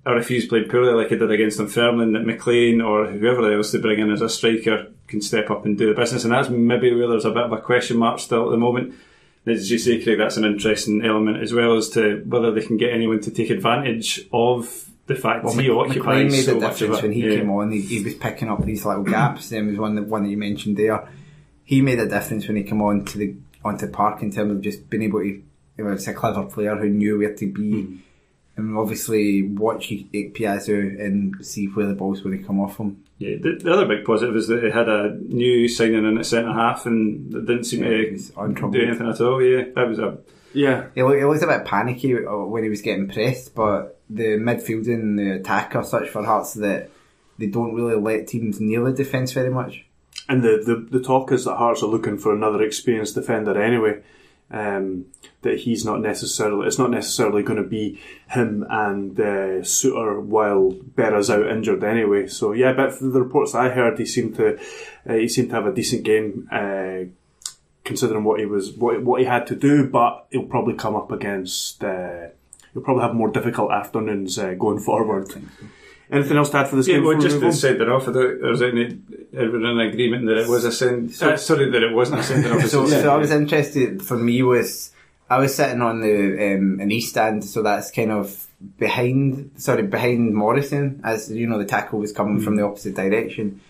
or 0.06 0.18
if 0.18 0.28
he's 0.28 0.46
played 0.46 0.68
poorly 0.68 0.92
like 0.92 1.08
he 1.08 1.16
did 1.16 1.30
against 1.30 1.58
Dunfermline, 1.58 2.12
that 2.12 2.26
MacLean 2.26 2.80
or 2.80 3.06
whoever 3.06 3.52
else 3.52 3.72
they 3.72 3.78
bring 3.78 4.00
in 4.00 4.10
as 4.10 4.20
a 4.20 4.28
striker 4.28 4.88
can 5.06 5.22
step 5.22 5.50
up 5.50 5.64
and 5.64 5.78
do 5.78 5.86
the 5.86 5.98
business. 5.98 6.24
And 6.24 6.32
that's 6.32 6.50
maybe 6.50 6.94
where 6.94 7.08
there's 7.08 7.24
a 7.24 7.30
bit 7.30 7.44
of 7.44 7.52
a 7.52 7.60
question 7.60 7.96
mark 7.96 8.18
still 8.18 8.46
at 8.46 8.50
the 8.50 8.58
moment 8.58 8.94
as 9.46 9.70
you 9.70 9.78
say, 9.78 10.02
Craig, 10.02 10.18
that's 10.18 10.36
an 10.36 10.44
interesting 10.44 11.04
element 11.04 11.42
as 11.42 11.52
well 11.52 11.76
as 11.76 11.90
to 11.90 12.22
whether 12.26 12.50
they 12.50 12.64
can 12.64 12.76
get 12.76 12.92
anyone 12.92 13.20
to 13.20 13.30
take 13.30 13.50
advantage 13.50 14.26
of 14.32 14.90
the 15.06 15.14
fact 15.14 15.44
well, 15.44 15.52
he 15.54 15.68
Mc, 15.68 15.76
occupies 15.76 16.32
made 16.32 16.44
so 16.44 16.56
a 16.56 16.60
difference 16.60 17.02
when 17.02 17.12
he 17.12 17.20
yeah. 17.20 17.36
came 17.36 17.50
on. 17.50 17.70
He, 17.70 17.82
he, 17.82 18.02
was 18.02 18.14
picking 18.14 18.48
up 18.48 18.64
these 18.64 18.84
little 18.86 19.02
gaps. 19.02 19.50
There 19.50 19.62
was 19.62 19.76
one 19.76 19.96
that 19.96 20.06
one 20.06 20.22
that 20.24 20.30
you 20.30 20.38
mentioned 20.38 20.76
there. 20.76 21.06
He 21.64 21.82
made 21.82 21.98
a 21.98 22.08
difference 22.08 22.46
when 22.46 22.56
he 22.56 22.62
came 22.62 22.80
on 22.80 23.04
to 23.06 23.18
the 23.18 23.34
onto 23.64 23.86
the 23.86 23.92
park 23.92 24.22
in 24.22 24.30
terms 24.30 24.52
of 24.52 24.60
just 24.62 24.88
being 24.88 25.02
able 25.04 25.20
to. 25.20 25.42
He 25.76 25.82
was 25.82 26.06
a 26.06 26.14
clever 26.14 26.44
player 26.44 26.76
who 26.76 26.88
knew 26.88 27.18
where 27.18 27.34
to 27.34 27.52
be. 27.52 27.72
Mm. 27.72 27.98
And 28.56 28.78
obviously 28.78 29.42
watch 29.42 29.92
Piazza 30.12 30.74
and 30.74 31.44
see 31.44 31.66
where 31.66 31.86
the 31.86 31.94
balls 31.94 32.20
going 32.20 32.38
to 32.38 32.44
come 32.44 32.60
off 32.60 32.78
him. 32.78 33.03
Yeah, 33.18 33.36
the, 33.40 33.60
the, 33.62 33.72
other 33.72 33.86
big 33.86 34.04
positive 34.04 34.34
is 34.34 34.48
that 34.48 34.60
they 34.60 34.70
had 34.70 34.88
a 34.88 35.14
new 35.14 35.68
signing 35.68 36.04
in 36.04 36.18
at 36.18 36.26
centre 36.26 36.52
half 36.52 36.84
and 36.84 37.32
it 37.32 37.46
didn't 37.46 37.64
seem 37.64 37.84
yeah, 37.84 37.90
to 37.90 38.70
do 38.72 38.82
anything 38.82 39.08
at 39.08 39.20
all. 39.20 39.40
Yeah, 39.40 39.64
that 39.74 39.88
was 39.88 40.00
a 40.00 40.18
yeah. 40.52 40.86
He 40.94 41.02
looked, 41.02 41.18
he 41.18 41.24
looked 41.24 41.42
a 41.42 41.46
bit 41.46 41.64
panicky 41.64 42.14
when 42.14 42.62
he 42.62 42.70
was 42.70 42.80
getting 42.80 43.08
pressed, 43.08 43.54
but 43.54 44.00
the 44.08 44.38
midfield 44.38 44.86
and 44.86 45.18
the 45.18 45.32
attack 45.32 45.74
are 45.74 45.84
such 45.84 46.08
for 46.08 46.24
Hearts 46.24 46.54
that 46.54 46.90
they 47.38 47.46
don't 47.46 47.74
really 47.74 47.96
let 47.96 48.28
teams 48.28 48.60
near 48.60 48.84
the 48.84 48.92
defence 48.92 49.32
very 49.32 49.50
much. 49.50 49.84
And 50.28 50.42
the, 50.42 50.62
the, 50.64 50.98
the 50.98 51.04
talk 51.04 51.32
is 51.32 51.44
that 51.44 51.56
Hearts 51.56 51.82
are 51.82 51.88
looking 51.88 52.18
for 52.18 52.32
another 52.32 52.62
experienced 52.62 53.14
defender 53.14 53.60
anyway. 53.60 54.02
Um, 54.50 55.06
that 55.44 55.60
he's 55.60 55.84
not 55.84 56.00
necessarily, 56.00 56.66
it's 56.66 56.78
not 56.78 56.90
necessarily 56.90 57.42
going 57.42 57.62
to 57.62 57.68
be 57.68 58.00
him 58.28 58.66
and 58.68 59.18
uh, 59.18 59.62
Souttar 59.62 60.20
while 60.20 60.72
Berra's 60.72 61.30
out 61.30 61.46
injured 61.46 61.84
anyway. 61.84 62.26
So 62.26 62.52
yeah, 62.52 62.72
but 62.72 62.92
from 62.92 63.12
the 63.12 63.22
reports 63.22 63.54
I 63.54 63.68
heard, 63.70 63.98
he 63.98 64.04
seemed 64.06 64.34
to, 64.36 64.58
uh, 65.08 65.14
he 65.14 65.28
seemed 65.28 65.50
to 65.50 65.54
have 65.54 65.66
a 65.66 65.72
decent 65.72 66.02
game. 66.02 66.48
Uh, 66.52 67.10
considering 67.84 68.24
what 68.24 68.40
he 68.40 68.46
was, 68.46 68.72
what, 68.72 69.02
what 69.02 69.20
he 69.20 69.26
had 69.26 69.46
to 69.46 69.54
do, 69.54 69.86
but 69.86 70.24
he'll 70.30 70.44
probably 70.46 70.72
come 70.72 70.96
up 70.96 71.12
against, 71.12 71.84
uh, 71.84 72.28
he'll 72.72 72.82
probably 72.82 73.02
have 73.02 73.14
more 73.14 73.28
difficult 73.30 73.70
afternoons 73.70 74.38
uh, 74.38 74.54
going 74.54 74.78
forward. 74.78 75.28
Anything 76.10 76.38
else 76.38 76.48
to 76.48 76.56
add 76.56 76.68
for 76.68 76.76
this 76.76 76.88
Yeah, 76.88 76.94
game? 76.96 77.04
well, 77.04 77.18
just 77.20 77.40
to 77.40 77.46
on? 77.46 77.52
send 77.52 77.82
it 77.82 77.88
off, 77.90 78.08
I 78.08 78.12
don't, 78.12 78.40
there's 78.40 78.62
any, 78.62 78.98
everyone 79.34 79.78
in 79.78 79.80
agreement 79.80 80.24
that 80.28 80.38
it 80.38 80.48
was 80.48 80.64
a 80.64 80.72
send, 80.72 81.10
uh, 81.22 81.36
sorry, 81.36 81.70
that 81.72 81.82
it 81.82 81.92
wasn't 81.92 82.20
a 82.20 82.22
sending 82.22 82.52
off. 82.52 82.64
So, 82.68 82.84
it's 82.84 82.92
so 82.92 83.12
I 83.14 83.16
was 83.18 83.30
interested. 83.30 84.00
For 84.02 84.16
me, 84.16 84.42
was 84.42 84.90
I 85.34 85.38
was 85.38 85.54
sitting 85.54 85.82
on 85.82 86.00
the 86.00 86.54
um, 86.54 86.78
an 86.80 86.90
east 86.92 87.10
stand, 87.10 87.44
so 87.44 87.62
that's 87.62 87.90
kind 87.90 88.12
of 88.12 88.46
behind, 88.78 89.50
sorry, 89.56 89.82
behind 89.82 90.32
Morrison, 90.34 91.00
as 91.02 91.30
you 91.30 91.46
know, 91.48 91.58
the 91.58 91.64
tackle 91.64 91.98
was 91.98 92.12
coming 92.12 92.40
from 92.40 92.54
the 92.56 92.62
opposite 92.64 92.94
direction, 92.94 93.60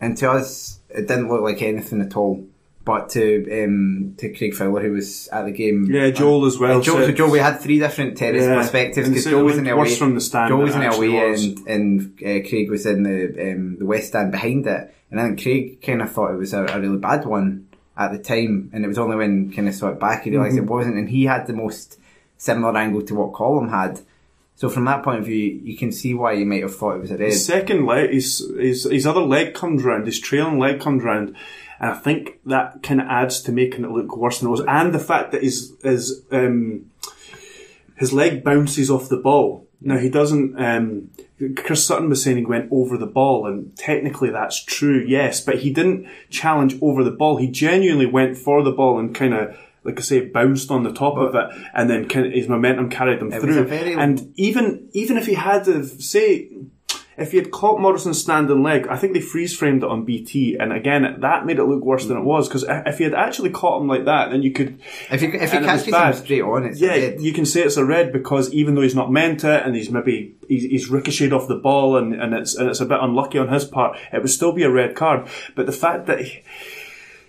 and 0.00 0.16
to 0.18 0.30
us, 0.30 0.78
it 0.90 1.08
didn't 1.08 1.28
look 1.28 1.40
like 1.42 1.62
anything 1.62 2.02
at 2.02 2.16
all. 2.16 2.44
But 2.84 3.08
to 3.10 3.64
um, 3.64 4.14
to 4.18 4.32
Craig 4.32 4.54
Fowler, 4.54 4.80
who 4.80 4.92
was 4.92 5.26
at 5.28 5.44
the 5.46 5.50
game, 5.50 5.88
Yeah, 5.90 6.10
Joel 6.10 6.46
as 6.46 6.56
well 6.56 6.80
Joel, 6.80 7.06
so 7.06 7.10
Joel, 7.10 7.32
we 7.32 7.40
had 7.40 7.58
three 7.60 7.80
different 7.80 8.16
terrace 8.16 8.44
Yeah, 8.44 8.54
perspectives 8.60 9.08
because 9.08 9.24
Joel 9.24 9.42
was 9.42 9.58
in 9.58 9.64
the 9.64 9.70
away, 9.70 9.92
from 9.96 10.14
the 10.14 10.20
stand 10.20 10.50
Joel 10.50 10.62
was 10.62 10.74
in 10.76 10.82
the 10.82 10.94
away 10.94 11.08
was. 11.08 11.44
end, 11.44 11.58
and 11.66 12.12
uh, 12.18 12.48
Craig 12.48 12.70
was 12.70 12.86
in 12.86 13.02
the 13.02 13.52
um, 13.52 13.78
the 13.78 13.86
west 13.86 14.08
stand 14.08 14.30
behind 14.30 14.66
it. 14.68 14.94
And 15.10 15.20
I 15.20 15.24
think 15.24 15.42
Craig 15.42 15.82
kind 15.82 16.02
of 16.02 16.12
thought 16.12 16.32
it 16.34 16.36
was 16.36 16.52
a, 16.52 16.64
a 16.64 16.80
really 16.80 16.98
bad 16.98 17.24
one 17.24 17.65
at 17.96 18.12
the 18.12 18.18
time, 18.18 18.70
and 18.72 18.84
it 18.84 18.88
was 18.88 18.98
only 18.98 19.16
when 19.16 19.52
kind 19.52 19.68
of 19.68 19.74
saw 19.74 19.88
it 19.88 19.98
back 19.98 20.24
he 20.24 20.30
realised 20.30 20.56
Mm-hmm. 20.56 20.64
it 20.64 20.70
wasn't. 20.70 20.96
And 20.96 21.08
he 21.08 21.24
had 21.24 21.46
the 21.46 21.52
most 21.52 21.98
similar 22.36 22.76
angle 22.76 23.02
to 23.02 23.14
what 23.14 23.32
Callumn 23.32 23.70
had. 23.70 24.00
So 24.56 24.68
from 24.68 24.84
that 24.86 25.02
point 25.02 25.18
of 25.18 25.26
view, 25.26 25.60
you 25.62 25.76
can 25.76 25.92
see 25.92 26.14
why 26.14 26.32
you 26.32 26.46
might 26.46 26.62
have 26.62 26.74
thought 26.74 26.96
it 26.96 27.00
was 27.02 27.10
a 27.10 27.16
red. 27.18 27.28
His 27.28 27.44
second 27.44 27.84
leg, 27.86 28.10
his, 28.10 28.38
his, 28.58 28.84
his 28.84 29.06
other 29.06 29.20
leg 29.20 29.54
comes 29.54 29.82
round, 29.82 30.06
his 30.06 30.18
trailing 30.20 30.58
leg 30.58 30.80
comes 30.80 31.02
round, 31.02 31.36
and 31.78 31.90
I 31.90 31.94
think 31.94 32.40
that 32.46 32.82
kind 32.82 33.00
of 33.00 33.06
adds 33.06 33.42
to 33.42 33.52
making 33.52 33.84
it 33.84 33.90
look 33.90 34.16
worse 34.16 34.40
than 34.40 34.48
it 34.48 34.52
was. 34.52 34.62
And 34.66 34.94
the 34.94 34.98
fact 34.98 35.32
that 35.32 35.42
his, 35.42 35.74
his, 35.82 36.22
um, 36.32 36.90
his 37.96 38.12
leg 38.14 38.44
bounces 38.44 38.90
off 38.90 39.08
the 39.10 39.18
ball. 39.18 39.66
Now 39.80 39.98
he 39.98 40.08
doesn't, 40.08 40.58
um, 40.58 41.10
Chris 41.56 41.86
Sutton 41.86 42.08
was 42.08 42.22
saying 42.22 42.38
he 42.38 42.44
went 42.46 42.68
over 42.72 42.96
the 42.96 43.06
ball, 43.06 43.46
and 43.46 43.76
technically 43.76 44.30
that's 44.30 44.62
true, 44.64 45.04
yes, 45.06 45.40
but 45.40 45.58
he 45.58 45.70
didn't 45.70 46.06
challenge 46.30 46.76
over 46.80 47.04
the 47.04 47.10
ball. 47.10 47.36
He 47.36 47.48
genuinely 47.48 48.06
went 48.06 48.38
for 48.38 48.62
the 48.62 48.72
ball 48.72 48.98
and 48.98 49.14
kind 49.14 49.34
of, 49.34 49.54
like 49.84 49.98
I 49.98 50.02
say, 50.02 50.20
bounced 50.20 50.70
on 50.70 50.82
the 50.82 50.92
top 50.92 51.18
of 51.18 51.34
it, 51.34 51.68
and 51.74 51.90
then 51.90 52.08
kind 52.08 52.26
of 52.26 52.32
his 52.32 52.48
momentum 52.48 52.88
carried 52.88 53.20
him 53.20 53.30
through. 53.30 53.64
very- 53.64 53.92
and 53.94 54.32
even 54.36 54.88
even 54.92 55.16
if 55.18 55.26
he 55.26 55.34
had 55.34 55.64
to 55.64 55.84
say 55.84 56.48
if 57.16 57.30
he 57.30 57.38
had 57.38 57.50
caught 57.50 57.80
Morrison's 57.80 58.20
standing 58.20 58.62
leg, 58.62 58.86
I 58.88 58.96
think 58.96 59.14
they 59.14 59.20
freeze 59.20 59.56
framed 59.56 59.82
it 59.82 59.88
on 59.88 60.04
BT, 60.04 60.56
and 60.56 60.72
again 60.72 61.20
that 61.20 61.46
made 61.46 61.58
it 61.58 61.64
look 61.64 61.82
worse 61.82 62.06
than 62.06 62.18
it 62.18 62.24
was 62.24 62.48
because 62.48 62.64
if 62.68 62.98
he 62.98 63.04
had 63.04 63.14
actually 63.14 63.50
caught 63.50 63.80
him 63.80 63.88
like 63.88 64.04
that, 64.04 64.30
then 64.30 64.42
you 64.42 64.52
could. 64.52 64.80
If 65.10 65.22
you 65.22 65.30
if 65.32 65.52
he 65.52 65.58
catches 65.58 65.86
him 65.86 66.12
straight 66.24 66.42
on, 66.42 66.64
it's 66.64 66.80
yeah, 66.80 66.90
red. 66.90 67.20
you 67.20 67.32
can 67.32 67.46
say 67.46 67.62
it's 67.62 67.76
a 67.76 67.84
red 67.84 68.12
because 68.12 68.52
even 68.52 68.74
though 68.74 68.82
he's 68.82 68.94
not 68.94 69.10
meant 69.10 69.44
it, 69.44 69.64
and 69.64 69.74
he's 69.74 69.90
maybe 69.90 70.34
he's, 70.48 70.64
he's 70.64 70.88
ricocheted 70.90 71.32
off 71.32 71.48
the 71.48 71.56
ball, 71.56 71.96
and, 71.96 72.14
and 72.14 72.34
it's 72.34 72.54
and 72.54 72.68
it's 72.68 72.80
a 72.80 72.86
bit 72.86 72.98
unlucky 73.00 73.38
on 73.38 73.48
his 73.48 73.64
part, 73.64 73.98
it 74.12 74.20
would 74.20 74.30
still 74.30 74.52
be 74.52 74.62
a 74.62 74.70
red 74.70 74.94
card. 74.94 75.26
But 75.54 75.66
the 75.66 75.72
fact 75.72 76.06
that. 76.06 76.20
He, 76.20 76.42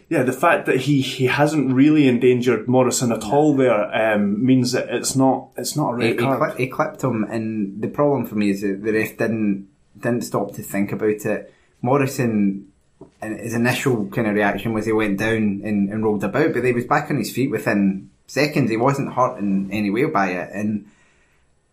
yeah, 0.10 0.23
the 0.23 0.32
fact 0.32 0.67
that 0.67 0.78
he, 0.78 1.02
he 1.02 1.26
hasn't 1.26 1.73
really 1.73 2.08
endangered 2.08 2.65
Morrison 2.69 3.12
at 3.12 3.26
all 3.26 3.58
there 3.58 3.93
um, 3.93 4.45
means 4.45 4.71
that 4.71 4.88
it's 4.88 5.17
not 5.17 5.50
it's 5.58 5.76
not 5.76 5.91
a 5.91 5.95
red 5.95 6.12
he, 6.12 6.15
card. 6.15 6.58
he 6.58 6.67
clipped 6.67 7.04
him, 7.04 7.26
and 7.26 7.82
the 7.82 7.89
problem 7.89 8.26
for 8.26 8.36
me 8.36 8.52
is 8.52 8.62
that 8.62 8.82
the 8.82 8.93
ref 8.93 9.17
didn't 9.17 9.67
didn't 10.01 10.23
stop 10.23 10.53
to 10.55 10.63
think 10.63 10.91
about 10.91 11.25
it. 11.25 11.53
Morrison, 11.81 12.71
his 13.21 13.53
initial 13.53 14.07
kind 14.07 14.27
of 14.27 14.36
reaction 14.36 14.73
was 14.73 14.86
he 14.86 14.91
went 14.91 15.19
down 15.19 15.62
and, 15.63 15.89
and 15.89 16.03
rolled 16.03 16.23
about, 16.23 16.53
but 16.53 16.63
he 16.63 16.73
was 16.73 16.86
back 16.86 17.10
on 17.10 17.17
his 17.17 17.31
feet 17.31 17.51
within 17.51 18.10
seconds. 18.27 18.69
He 18.69 18.77
wasn't 18.77 19.13
hurt 19.13 19.39
in 19.39 19.71
any 19.71 19.89
way 19.89 20.05
by 20.05 20.31
it, 20.31 20.49
and 20.53 20.89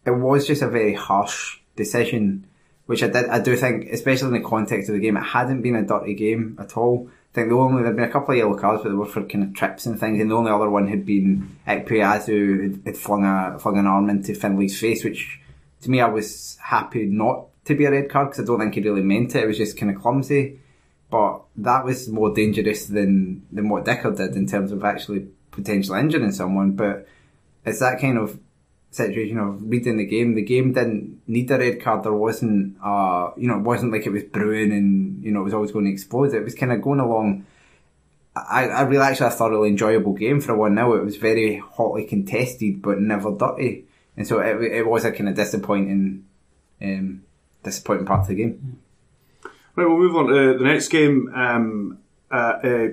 it 0.04 0.12
was 0.12 0.46
just 0.46 0.62
a 0.62 0.68
very 0.68 0.94
harsh 0.94 1.58
decision, 1.76 2.46
which 2.86 3.02
I 3.02 3.08
did 3.08 3.26
I 3.26 3.40
do 3.40 3.56
think, 3.56 3.90
especially 3.90 4.28
in 4.28 4.42
the 4.42 4.48
context 4.48 4.88
of 4.88 4.94
the 4.94 5.00
game, 5.00 5.16
it 5.16 5.22
hadn't 5.22 5.62
been 5.62 5.76
a 5.76 5.86
dirty 5.86 6.14
game 6.14 6.56
at 6.60 6.76
all. 6.76 7.08
I 7.32 7.34
think 7.34 7.48
the 7.48 7.56
only 7.56 7.82
there'd 7.82 7.96
been 7.96 8.04
a 8.04 8.12
couple 8.12 8.32
of 8.32 8.38
yellow 8.38 8.56
cards, 8.56 8.82
but 8.82 8.90
they 8.90 8.94
were 8.94 9.06
for 9.06 9.24
kind 9.24 9.44
of 9.44 9.54
trips 9.54 9.86
and 9.86 9.98
things, 9.98 10.20
and 10.20 10.30
the 10.30 10.36
only 10.36 10.52
other 10.52 10.70
one 10.70 10.86
had 10.86 11.04
been 11.04 11.56
Ikpeazu 11.66 12.62
had, 12.62 12.82
had 12.84 12.96
flung 12.96 13.24
a 13.24 13.58
flung 13.58 13.78
an 13.78 13.86
arm 13.86 14.08
into 14.10 14.34
Findlay's 14.34 14.78
face, 14.78 15.02
which 15.02 15.40
to 15.80 15.90
me 15.90 16.00
I 16.00 16.08
was 16.08 16.58
happy 16.62 17.06
not 17.06 17.46
to 17.64 17.74
be 17.74 17.84
a 17.84 17.90
red 17.90 18.10
card 18.10 18.28
because 18.28 18.44
I 18.44 18.46
don't 18.46 18.60
think 18.60 18.74
he 18.74 18.80
really 18.80 19.02
meant 19.02 19.34
it. 19.34 19.44
It 19.44 19.46
was 19.46 19.58
just 19.58 19.78
kind 19.78 19.94
of 19.94 20.00
clumsy, 20.00 20.60
but 21.10 21.42
that 21.56 21.84
was 21.84 22.08
more 22.08 22.32
dangerous 22.34 22.86
than 22.86 23.46
than 23.52 23.68
what 23.68 23.84
Dicker 23.84 24.12
did 24.12 24.36
in 24.36 24.46
terms 24.46 24.72
of 24.72 24.84
actually 24.84 25.28
potentially 25.50 26.00
injuring 26.00 26.32
someone. 26.32 26.72
But 26.72 27.06
it's 27.64 27.80
that 27.80 28.00
kind 28.00 28.18
of 28.18 28.38
situation 28.94 29.38
of 29.38 29.62
reading 29.62 29.96
the 29.96 30.06
game. 30.06 30.34
The 30.34 30.42
game 30.42 30.72
didn't 30.72 31.20
need 31.26 31.50
a 31.50 31.58
red 31.58 31.82
card. 31.82 32.04
There 32.04 32.12
wasn't, 32.12 32.76
uh, 32.82 33.30
you 33.36 33.48
know, 33.48 33.56
it 33.56 33.62
wasn't 33.62 33.92
like 33.92 34.06
it 34.06 34.12
was 34.12 34.24
brewing 34.24 34.72
and 34.72 35.22
you 35.22 35.32
know 35.32 35.40
it 35.40 35.44
was 35.44 35.54
always 35.54 35.72
going 35.72 35.86
to 35.86 35.92
explode. 35.92 36.34
It 36.34 36.44
was 36.44 36.54
kind 36.54 36.72
of 36.72 36.82
going 36.82 37.00
along. 37.00 37.46
I, 38.36 38.68
I 38.68 38.82
really 38.82 39.04
actually 39.04 39.28
a 39.28 39.30
thoroughly 39.30 39.68
enjoyable 39.68 40.12
game 40.12 40.40
for 40.40 40.54
a 40.54 40.58
one 40.58 40.74
0 40.74 40.94
It 40.94 41.04
was 41.04 41.16
very 41.16 41.58
hotly 41.58 42.04
contested, 42.04 42.82
but 42.82 42.98
never 42.98 43.30
dirty, 43.30 43.86
and 44.16 44.26
so 44.26 44.40
it, 44.40 44.60
it 44.60 44.86
was 44.86 45.04
a 45.04 45.12
kind 45.12 45.28
of 45.28 45.36
disappointing, 45.36 46.24
um, 46.82 47.22
disappointing 47.64 48.06
part 48.06 48.20
of 48.20 48.28
the 48.28 48.34
game. 48.34 48.78
Right, 49.76 49.88
we'll 49.88 49.98
move 49.98 50.16
on 50.16 50.26
to 50.28 50.58
the 50.58 50.64
next 50.64 50.88
game. 50.88 51.32
Um, 51.34 51.98
uh, 52.30 52.34
uh, 52.62 52.88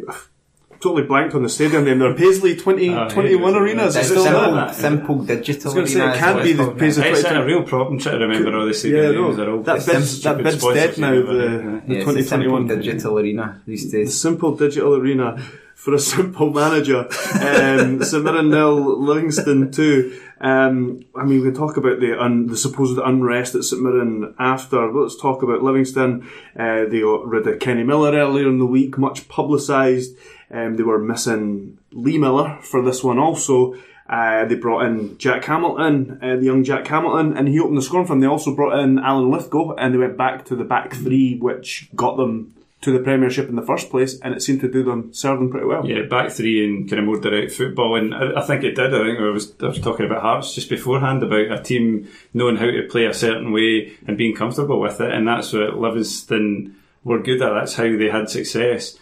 totally 0.81 1.03
blanked 1.03 1.35
on 1.35 1.43
the 1.43 1.49
stadium 1.49 1.85
name 1.85 1.99
there. 1.99 2.11
Are 2.11 2.13
Paisley 2.15 2.55
20, 2.55 2.89
Oh, 2.89 3.07
21 3.09 3.53
yeah, 3.53 3.59
Arena. 3.59 3.83
Is 3.85 3.95
it 3.95 4.03
Simple, 4.05 4.23
still 4.23 4.33
simple. 4.41 4.55
there? 4.55 4.73
simple 4.73 5.15
digital. 5.23 5.71
I 5.71 5.73
was 5.73 5.73
gonna 5.75 5.87
say, 5.87 6.15
it 6.15 6.19
can't 6.19 6.35
what 6.35 6.43
be 6.43 6.49
it's 6.51 6.57
the 6.57 6.63
called 6.65 6.75
now. 6.77 6.79
Paisley- 6.81 7.09
It's 7.09 7.23
a 7.23 7.45
real 7.45 7.63
problem 7.63 7.99
trying 7.99 8.19
to 8.19 8.27
remember 8.27 8.57
all 8.57 8.65
the 8.65 8.73
stadium 8.73 9.03
Yeah, 9.05 9.11
no, 9.11 9.23
names. 9.25 9.37
They're 9.37 9.49
all 9.51 9.63
that 9.63 9.81
some 9.83 9.95
bid's, 9.95 10.21
that 10.23 10.37
bid's 10.43 10.63
dead 10.63 10.97
now. 10.97 11.11
The, 11.11 11.21
the 11.21 11.81
Yeah, 11.87 11.99
it's 11.99 12.07
a 12.07 12.13
2021 12.13 12.67
simple 12.67 12.75
digital 12.77 13.19
arena 13.19 13.61
these 13.67 13.83
days. 13.83 13.91
The 13.91 13.97
days. 13.99 14.21
simple 14.21 14.55
digital 14.55 14.95
arena 14.95 15.37
for 15.75 15.93
a 15.93 15.99
simple 16.15 16.51
manager. 16.51 17.07
Um, 17.39 18.03
St 18.03 18.23
Mirren 18.23 18.49
nil, 18.49 18.99
Livingston 19.01 19.71
two. 19.71 20.19
Um, 20.43 21.01
I 21.15 21.23
mean, 21.23 21.39
we 21.41 21.45
can 21.45 21.53
talk 21.53 21.77
about 21.77 21.99
the 21.99 22.19
un, 22.19 22.47
the 22.47 22.57
supposed 22.57 22.97
unrest 22.97 23.53
at 23.53 23.63
St 23.63 23.79
Mirren 23.81 24.33
after. 24.39 24.91
Let's 24.91 25.15
talk 25.19 25.43
about 25.43 25.61
Livingston. 25.61 26.27
Uh, 26.57 26.85
they 26.85 27.01
got 27.01 27.27
rid 27.27 27.45
of 27.47 27.59
Kenny 27.59 27.83
Miller 27.83 28.11
earlier 28.17 28.47
in 28.49 28.57
the 28.57 28.65
week, 28.65 28.97
much 28.97 29.27
publicised. 29.27 30.17
Um, 30.51 30.75
they 30.75 30.83
were 30.83 30.99
missing 30.99 31.77
Lee 31.91 32.17
Miller 32.17 32.59
for 32.61 32.81
this 32.81 33.03
one 33.03 33.19
also. 33.19 33.75
Uh, 34.09 34.43
they 34.45 34.55
brought 34.55 34.85
in 34.85 35.17
Jack 35.17 35.45
Hamilton, 35.45 36.19
uh, 36.21 36.35
the 36.35 36.43
young 36.43 36.63
Jack 36.65 36.85
Hamilton, 36.87 37.37
and 37.37 37.47
he 37.47 37.59
opened 37.59 37.77
the 37.77 37.81
scoring 37.81 38.05
for 38.05 38.13
them. 38.13 38.19
They 38.19 38.27
also 38.27 38.53
brought 38.53 38.77
in 38.79 38.99
Alan 38.99 39.31
Lithgow, 39.31 39.75
and 39.75 39.93
they 39.93 39.97
went 39.97 40.17
back 40.17 40.43
to 40.45 40.55
the 40.55 40.65
back 40.65 40.93
three, 40.93 41.37
which 41.37 41.89
got 41.95 42.17
them 42.17 42.53
to 42.81 42.91
the 42.91 42.99
Premiership 42.99 43.47
in 43.47 43.55
the 43.55 43.61
first 43.61 43.89
place, 43.89 44.19
and 44.19 44.33
it 44.33 44.41
seemed 44.41 44.59
to 44.61 44.69
do 44.69 44.83
them, 44.83 45.13
serve 45.13 45.39
them 45.39 45.49
pretty 45.49 45.67
well. 45.67 45.87
Yeah, 45.87 46.01
back 46.09 46.31
three 46.31 46.65
and 46.65 46.89
kind 46.89 46.99
of 46.99 47.05
more 47.05 47.19
direct 47.19 47.53
football, 47.53 47.95
and 47.95 48.13
I, 48.13 48.41
I 48.41 48.41
think 48.41 48.63
it 48.63 48.75
did. 48.75 48.93
I 48.93 49.03
think 49.03 49.19
I 49.19 49.29
was 49.29 49.53
I 49.61 49.67
was 49.67 49.79
talking 49.79 50.07
about 50.07 50.23
Hearts 50.23 50.55
just 50.55 50.69
beforehand 50.69 51.23
about 51.23 51.51
a 51.51 51.61
team 51.61 52.09
knowing 52.33 52.57
how 52.57 52.65
to 52.65 52.87
play 52.89 53.05
a 53.05 53.13
certain 53.13 53.51
way 53.51 53.93
and 54.07 54.17
being 54.17 54.35
comfortable 54.35 54.79
with 54.79 54.99
it, 54.99 55.11
and 55.11 55.27
that's 55.27 55.53
what 55.53 55.77
Livingston 55.77 56.75
were 57.03 57.21
good 57.21 57.41
at. 57.41 57.53
That's 57.53 57.75
how 57.75 57.83
they 57.83 58.09
had 58.09 58.29
success. 58.29 58.97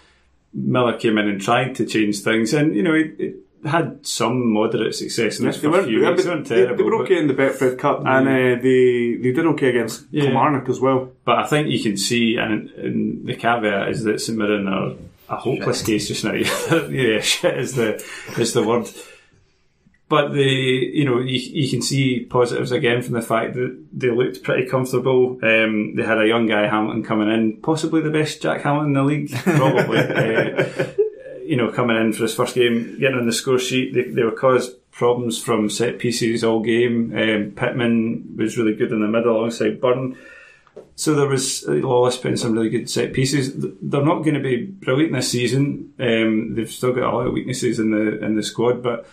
Miller 0.54 0.98
came 0.98 1.18
in 1.18 1.28
and 1.30 1.40
tried 1.42 1.76
to 1.76 1.86
change 1.86 2.22
things, 2.22 2.54
and 2.54 2.76
you 2.76 2.84
know 2.84 2.94
it, 2.94 3.16
it 3.20 3.36
had 3.66 4.06
some 4.06 4.52
moderate 4.54 4.96
success 4.96 5.38
in 5.40 5.46
Yeah, 5.46 5.52
this 5.52 5.62
they, 5.62 5.68
first 5.68 5.74
weren't, 5.74 5.88
few 5.88 6.00
weeks. 6.00 6.10
but 6.10 6.24
They 6.24 6.30
weren't 6.36 6.48
terrible, 6.48 6.76
they 6.78 6.84
were 6.84 6.98
but- 6.98 7.04
okay 7.04 7.18
in 7.20 7.28
the 7.28 7.34
Betfred 7.34 7.78
Cup, 7.78 8.00
and 8.06 8.28
uh, 8.28 8.62
they 8.62 9.16
they 9.22 9.32
did 9.32 9.46
okay 9.48 9.70
against 9.70 10.06
Yeah. 10.12 10.24
Kilmarnock 10.26 10.70
as 10.70 10.80
well. 10.80 11.12
But 11.26 11.40
I 11.40 11.46
think 11.46 11.70
you 11.70 11.82
can 11.84 11.98
see, 11.98 12.38
and, 12.38 12.70
and 12.72 13.26
the 13.28 13.36
caveat 13.36 13.90
is 13.90 14.04
that 14.06 14.22
St 14.22 14.38
Mirren 14.38 14.68
are 14.68 14.94
a 15.30 15.36
hopeless 15.36 15.84
case 15.84 16.08
just 16.08 16.24
now. 16.24 16.34
yeah, 16.34 17.20
shit 17.22 17.58
is 17.58 17.76
the 17.76 18.04
is 18.38 18.54
the 18.54 18.64
word. 18.64 18.90
But 20.10 20.34
the 20.34 20.44
you 20.44 21.06
know 21.06 21.20
you, 21.20 21.38
you 21.38 21.70
can 21.70 21.84
see 21.84 22.22
positives 22.22 22.72
again 22.72 23.04
from 23.04 23.14
the 23.14 23.22
fact 23.22 23.54
that 23.54 23.86
they 23.94 24.10
looked 24.10 24.42
pretty 24.42 24.68
comfortable. 24.68 25.40
Um, 25.44 25.96
they 25.96 26.04
had 26.04 26.18
a 26.20 26.28
young 26.28 26.48
guy 26.48 26.68
Hamilton 26.68 27.04
coming 27.04 27.30
in, 27.30 27.62
possibly 27.62 28.02
the 28.02 28.10
best 28.10 28.42
Jack 28.42 28.62
Hamilton 28.62 28.88
in 28.88 28.94
the 28.94 29.04
league, 29.04 29.32
probably. 29.44 30.00
uh, 30.00 30.94
you 31.46 31.56
know, 31.56 31.72
coming 31.72 31.98
in 31.98 32.14
for 32.14 32.24
his 32.24 32.36
first 32.36 32.54
game, 32.54 33.00
getting 33.00 33.18
on 33.18 33.26
the 33.26 33.34
score 33.34 33.58
sheet, 33.58 33.94
they, 33.94 34.04
they 34.04 34.22
were 34.22 34.32
caused 34.32 34.76
problems 34.92 35.42
from 35.42 35.70
set 35.70 35.98
pieces 35.98 36.44
all 36.44 36.62
game. 36.62 37.12
Um, 37.18 37.52
Pittman 37.56 38.36
was 38.38 38.58
really 38.58 38.76
good 38.76 38.92
in 38.92 39.02
the 39.02 39.08
middle 39.08 39.36
alongside 39.36 39.82
Byrne. 39.82 40.16
so 40.96 41.16
there 41.16 41.28
was 41.28 41.66
uh, 41.68 41.72
Lawless 41.72 42.18
putting 42.18 42.38
some 42.38 42.54
really 42.54 42.70
good 42.70 42.90
set 42.90 43.14
pieces. 43.14 43.54
They're 43.56 44.06
not 44.06 44.24
going 44.24 44.36
to 44.36 44.42
be 44.42 44.66
brilliant 44.66 45.14
this 45.14 45.32
season. 45.32 45.94
Um, 46.00 46.56
they've 46.56 46.70
still 46.70 46.94
got 46.94 47.12
a 47.12 47.16
lot 47.16 47.28
of 47.28 47.34
weaknesses 47.34 47.80
in 47.80 47.92
the 47.92 48.24
in 48.24 48.36
the 48.36 48.44
squad, 48.44 48.84
but 48.84 49.08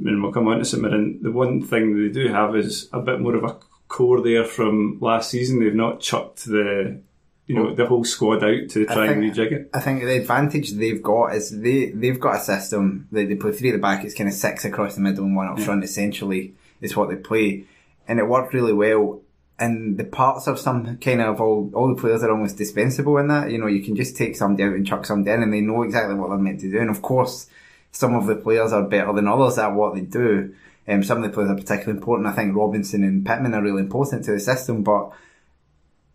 I 0.00 0.02
mean, 0.02 0.22
we'll 0.22 0.32
come 0.32 0.48
on 0.48 0.58
to 0.58 0.64
St. 0.64 1.22
The 1.22 1.30
one 1.30 1.62
thing 1.62 2.02
they 2.02 2.12
do 2.12 2.28
have 2.28 2.56
is 2.56 2.88
a 2.92 3.00
bit 3.00 3.20
more 3.20 3.36
of 3.36 3.44
a 3.44 3.58
core 3.88 4.22
there 4.22 4.44
from 4.44 4.98
last 5.00 5.30
season. 5.30 5.60
They've 5.60 5.74
not 5.74 6.00
chucked 6.00 6.46
the 6.46 7.02
you 7.50 7.56
know 7.56 7.74
the 7.74 7.84
whole 7.84 8.04
squad 8.04 8.44
out 8.44 8.68
to 8.70 8.86
try 8.86 9.08
think, 9.08 9.16
and 9.16 9.22
rejig 9.24 9.52
it. 9.52 9.70
I 9.74 9.80
think 9.80 10.02
the 10.02 10.16
advantage 10.16 10.70
they've 10.70 11.02
got 11.02 11.34
is 11.34 11.50
they 11.60 11.90
they've 11.90 12.20
got 12.20 12.36
a 12.36 12.40
system. 12.40 13.08
that 13.10 13.28
they 13.28 13.34
play 13.34 13.52
three 13.52 13.70
at 13.70 13.72
the 13.72 13.78
back. 13.78 14.04
It's 14.04 14.14
kind 14.14 14.28
of 14.28 14.34
six 14.34 14.64
across 14.64 14.94
the 14.94 15.00
middle 15.00 15.24
and 15.24 15.34
one 15.34 15.48
up 15.48 15.58
yeah. 15.58 15.64
front. 15.64 15.82
Essentially, 15.84 16.54
is 16.80 16.96
what 16.96 17.10
they 17.10 17.16
play, 17.16 17.64
and 18.06 18.20
it 18.20 18.28
worked 18.28 18.54
really 18.54 18.72
well. 18.72 19.22
And 19.58 19.98
the 19.98 20.04
parts 20.04 20.46
of 20.46 20.58
some 20.58 20.96
kind 20.98 21.20
of 21.20 21.40
all 21.40 21.70
all 21.74 21.94
the 21.94 22.00
players 22.00 22.22
are 22.22 22.30
almost 22.30 22.56
dispensable 22.56 23.18
in 23.18 23.26
that. 23.26 23.50
You 23.50 23.58
know, 23.58 23.66
you 23.66 23.82
can 23.82 23.96
just 23.96 24.16
take 24.16 24.36
somebody 24.36 24.62
out 24.62 24.74
and 24.74 24.86
chuck 24.86 25.04
somebody 25.04 25.34
in, 25.34 25.42
and 25.42 25.52
they 25.52 25.60
know 25.60 25.82
exactly 25.82 26.14
what 26.14 26.28
they're 26.28 26.38
meant 26.38 26.60
to 26.60 26.70
do. 26.70 26.78
And 26.78 26.88
of 26.88 27.02
course, 27.02 27.48
some 27.92 28.14
of 28.14 28.26
the 28.26 28.36
players 28.36 28.72
are 28.72 28.82
better 28.82 29.12
than 29.12 29.28
others 29.28 29.58
at 29.58 29.74
what 29.74 29.94
they 29.94 30.02
do. 30.02 30.54
Um, 30.88 31.02
some 31.02 31.18
of 31.18 31.24
the 31.24 31.30
players 31.30 31.50
are 31.50 31.56
particularly 31.56 31.98
important. 31.98 32.28
I 32.28 32.32
think 32.32 32.56
Robinson 32.56 33.04
and 33.04 33.24
Pittman 33.24 33.54
are 33.54 33.62
really 33.62 33.82
important 33.82 34.24
to 34.24 34.32
the 34.32 34.40
system, 34.40 34.82
but 34.82 35.12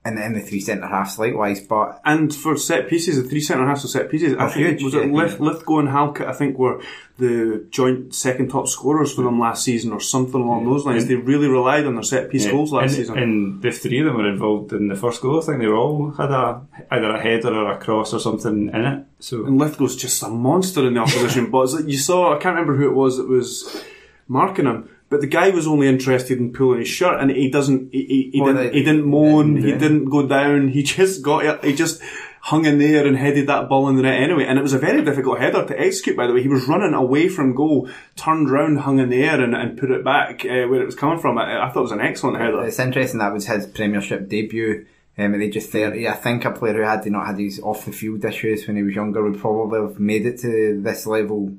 and 0.06 0.18
then 0.20 0.34
the 0.34 0.40
three 0.40 0.60
centre 0.62 0.88
halves 0.88 1.18
likewise. 1.18 1.60
But 1.60 2.00
and 2.06 2.34
for 2.34 2.56
set 2.58 2.88
pieces, 2.88 3.22
the 3.22 3.28
three 3.28 3.42
centre 3.42 3.66
halves 3.66 3.84
of 3.84 3.90
set 3.90 4.10
pieces, 4.10 4.36
I 4.38 4.50
think 4.50 4.68
huge, 4.80 4.84
was 4.84 4.94
it 4.94 5.08
yeah, 5.08 5.12
Lith, 5.12 5.40
Lithgow 5.40 5.80
and 5.80 5.90
Halkett. 5.90 6.28
I 6.28 6.34
think 6.34 6.58
were 6.60 6.82
the 7.18 7.66
joint 7.72 8.14
second 8.14 8.50
top 8.50 8.68
scorers 8.68 9.14
for 9.14 9.24
them 9.24 9.40
last 9.40 9.64
season, 9.64 9.92
or 9.92 10.00
something 10.00 10.40
along 10.42 10.66
those 10.66 10.86
lines. 10.86 11.08
They 11.08 11.16
really 11.16 11.48
relied 11.48 11.86
on 11.86 11.96
their 11.96 12.04
set 12.04 12.30
piece 12.30 12.46
Yeah. 12.46 12.52
goals 12.52 12.72
last 12.72 12.84
and, 12.84 12.92
season. 12.92 13.18
and 13.18 13.62
the 13.62 13.72
three 13.72 14.00
of 14.00 14.06
them 14.06 14.18
were 14.18 14.30
involved 14.30 14.74
in 14.74 14.90
the 14.90 14.96
first 14.96 15.22
goal. 15.22 15.40
I 15.42 15.46
think 15.46 15.60
they 15.60 15.68
were 15.68 15.76
all 15.78 16.12
had 16.12 16.30
a 16.32 16.62
either 16.92 17.10
a 17.10 17.20
header 17.22 17.54
or 17.54 17.72
a 17.72 17.78
cross 17.80 18.14
or 18.14 18.20
something 18.20 18.70
in 18.74 18.86
it. 18.86 19.06
So 19.20 19.46
And 19.46 19.58
Lithgow's 19.58 19.96
just 19.96 20.22
a 20.22 20.30
monster 20.30 20.86
in 20.86 20.94
the 20.94 21.00
opposition. 21.00 21.50
but 21.52 21.72
like 21.74 21.88
you 21.88 21.98
saw, 21.98 22.36
I 22.36 22.38
can't 22.38 22.56
remember 22.56 22.76
who 22.78 22.88
it 22.90 22.96
was 22.96 23.18
that 23.18 23.28
was 23.28 23.84
marking 24.28 24.66
him, 24.66 24.90
but 25.10 25.22
the 25.22 25.28
guy 25.28 25.50
was 25.50 25.68
only 25.68 25.88
interested 25.88 26.40
in 26.40 26.52
pulling 26.52 26.80
his 26.80 26.88
shirt, 26.88 27.20
and 27.22 27.30
he 27.30 27.50
doesn't. 27.50 27.92
He, 27.92 28.06
he, 28.06 28.30
he 28.34 28.44
didn't. 28.44 28.74
he 28.74 28.84
didn't 28.84 29.06
moan. 29.06 29.58
He 29.58 29.72
didn't 29.72 30.06
go 30.06 30.28
down. 30.28 30.70
He 30.70 30.84
just 30.98 31.22
got 31.22 31.46
it. 31.46 31.64
He 31.64 31.76
just 31.76 32.02
hung 32.46 32.66
in 32.66 32.78
there 32.78 33.08
and 33.08 33.18
headed 33.18 33.48
that 33.48 33.68
ball 33.68 33.90
in 33.90 33.96
the 33.96 34.04
net 34.04 34.22
anyway. 34.22 34.46
And 34.46 34.60
it 34.60 34.62
was 34.62 34.74
a 34.74 34.78
very 34.78 35.04
difficult 35.04 35.40
header 35.40 35.66
to 35.66 35.80
execute. 35.80 36.16
By 36.16 36.28
the 36.28 36.34
way, 36.34 36.44
he 36.44 36.48
was 36.48 36.68
running 36.68 36.94
away 36.94 37.28
from 37.28 37.56
goal, 37.56 37.90
turned 38.16 38.52
round, 38.52 38.82
hung 38.82 39.00
in 39.00 39.10
the 39.10 39.24
air, 39.24 39.42
and, 39.42 39.56
and 39.56 39.78
put 39.78 39.90
it 39.90 40.04
back 40.04 40.46
uh, 40.46 40.68
where 40.68 40.82
it 40.82 40.86
was 40.86 40.94
coming 40.94 41.20
from. 41.20 41.40
I, 41.40 41.66
I 41.66 41.70
thought 41.70 41.80
it 41.80 41.90
was 41.90 41.92
an 41.92 42.02
excellent 42.02 42.38
header. 42.38 42.64
it's 42.64 42.78
interesting 42.78 43.20
that 43.20 43.34
was 43.34 43.48
his 43.48 43.66
Premiership 43.66 44.30
debut. 44.30 44.86
Um, 45.18 45.34
at 45.34 45.38
the 45.38 45.46
age 45.46 45.56
of 45.56 45.66
30, 45.66 46.10
I 46.10 46.14
think 46.14 46.44
a 46.44 46.52
player 46.52 46.74
who 46.74 46.82
had 46.82 47.06
not 47.06 47.28
had 47.28 47.40
his 47.40 47.60
off 47.62 47.86
the 47.86 47.94
field 47.94 48.26
issues 48.26 48.68
when 48.68 48.76
he 48.76 48.84
was 48.84 48.94
younger 48.94 49.24
would 49.24 49.40
probably 49.40 49.80
have 49.80 49.98
made 49.98 50.26
it 50.26 50.40
to 50.42 50.82
this 50.82 51.08
level 51.08 51.56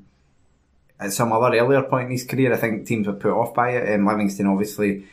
at 0.98 1.12
some 1.12 1.32
other 1.32 1.56
earlier 1.56 1.82
point 1.82 2.06
in 2.06 2.12
his 2.12 2.24
career. 2.24 2.52
I 2.52 2.56
think 2.56 2.86
teams 2.86 3.06
were 3.06 3.14
put 3.14 3.32
off 3.32 3.54
by 3.54 3.70
it. 3.70 3.88
And 3.88 4.06
Livingston, 4.06 4.46
obviously, 4.46 5.04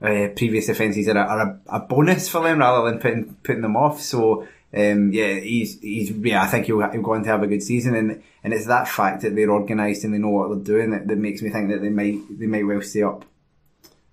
uh, 0.00 0.28
previous 0.36 0.68
offences 0.68 1.08
are, 1.08 1.16
a, 1.16 1.20
are 1.20 1.40
a, 1.40 1.76
a 1.76 1.80
bonus 1.80 2.28
for 2.28 2.42
them 2.42 2.58
rather 2.58 2.90
than 2.90 3.00
putting 3.00 3.34
putting 3.42 3.62
them 3.62 3.76
off. 3.76 4.00
So 4.00 4.46
um, 4.76 5.12
yeah, 5.12 5.34
he's 5.34 5.80
he's 5.80 6.10
yeah. 6.10 6.42
I 6.42 6.46
think 6.48 6.66
he'll, 6.66 6.86
he'll 6.90 7.02
go 7.02 7.14
on 7.14 7.22
to 7.22 7.30
have 7.30 7.42
a 7.42 7.46
good 7.46 7.62
season, 7.62 7.94
and 7.94 8.22
and 8.44 8.52
it's 8.52 8.66
that 8.66 8.88
fact 8.88 9.22
that 9.22 9.34
they're 9.34 9.50
organised 9.50 10.04
and 10.04 10.12
they 10.12 10.18
know 10.18 10.28
what 10.28 10.48
they're 10.48 10.76
doing 10.76 10.90
that, 10.90 11.08
that 11.08 11.16
makes 11.16 11.40
me 11.40 11.50
think 11.50 11.70
that 11.70 11.80
they 11.80 11.88
might 11.88 12.20
they 12.30 12.46
might 12.46 12.66
well 12.66 12.82
stay 12.82 13.02
up. 13.02 13.24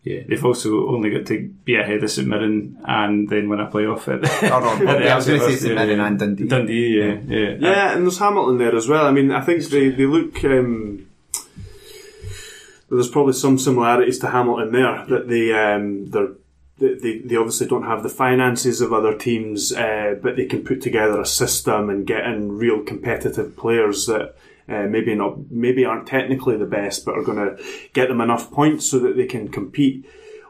yeah, 0.03 0.21
they've 0.27 0.45
also 0.45 0.87
only 0.87 1.09
got 1.09 1.25
to 1.27 1.49
be 1.65 1.75
ahead 1.75 2.03
of 2.03 2.11
St 2.11 2.27
Mirren 2.27 2.77
and 2.85 3.27
then 3.27 3.49
win 3.49 3.59
a 3.59 3.69
playoff 3.69 4.07
at 4.07 4.21
the, 4.21 4.49
Oh, 4.53 4.59
no, 4.59 4.71
at 4.89 4.99
the 4.99 5.05
yeah, 5.05 5.13
I 5.13 5.15
was 5.15 5.27
going 5.27 5.39
to 5.39 5.45
say 5.45 5.53
outskirts, 5.53 5.61
St 5.61 5.75
Mirren 5.75 5.99
and 5.99 6.19
Dundee. 6.19 6.47
Dundee, 6.47 6.97
yeah, 6.99 7.19
yeah. 7.27 7.55
Yeah, 7.59 7.95
and 7.95 8.05
there's 8.05 8.19
Hamilton 8.19 8.57
there 8.57 8.75
as 8.75 8.87
well. 8.87 9.05
I 9.05 9.11
mean, 9.11 9.31
I 9.31 9.41
think 9.41 9.63
they, 9.65 9.89
they 9.89 10.05
look. 10.05 10.43
Um, 10.45 11.09
there's 12.95 13.09
probably 13.09 13.33
some 13.33 13.57
similarities 13.57 14.19
to 14.19 14.29
Hamilton 14.29 14.71
there 14.71 15.05
that 15.07 15.27
they 15.27 15.51
um, 15.53 16.05
they 16.77 16.93
they 16.95 17.17
they 17.19 17.35
obviously 17.35 17.67
don't 17.67 17.85
have 17.85 18.03
the 18.03 18.09
finances 18.09 18.81
of 18.81 18.93
other 18.93 19.17
teams, 19.17 19.71
uh, 19.71 20.15
but 20.21 20.35
they 20.35 20.45
can 20.45 20.63
put 20.63 20.81
together 20.81 21.19
a 21.19 21.25
system 21.25 21.89
and 21.89 22.07
get 22.07 22.25
in 22.25 22.57
real 22.57 22.83
competitive 22.83 23.55
players 23.57 24.05
that. 24.07 24.35
Uh, 24.65 24.87
maybe 24.87 25.13
not, 25.13 25.51
maybe 25.51 25.83
aren't 25.83 26.07
technically 26.07 26.55
the 26.55 26.65
best, 26.65 27.03
but 27.03 27.17
are 27.17 27.21
going 27.21 27.37
to 27.37 27.61
get 27.91 28.07
them 28.07 28.21
enough 28.21 28.49
points 28.49 28.89
so 28.89 28.97
that 28.97 29.17
they 29.17 29.25
can 29.25 29.49
compete. 29.49 30.05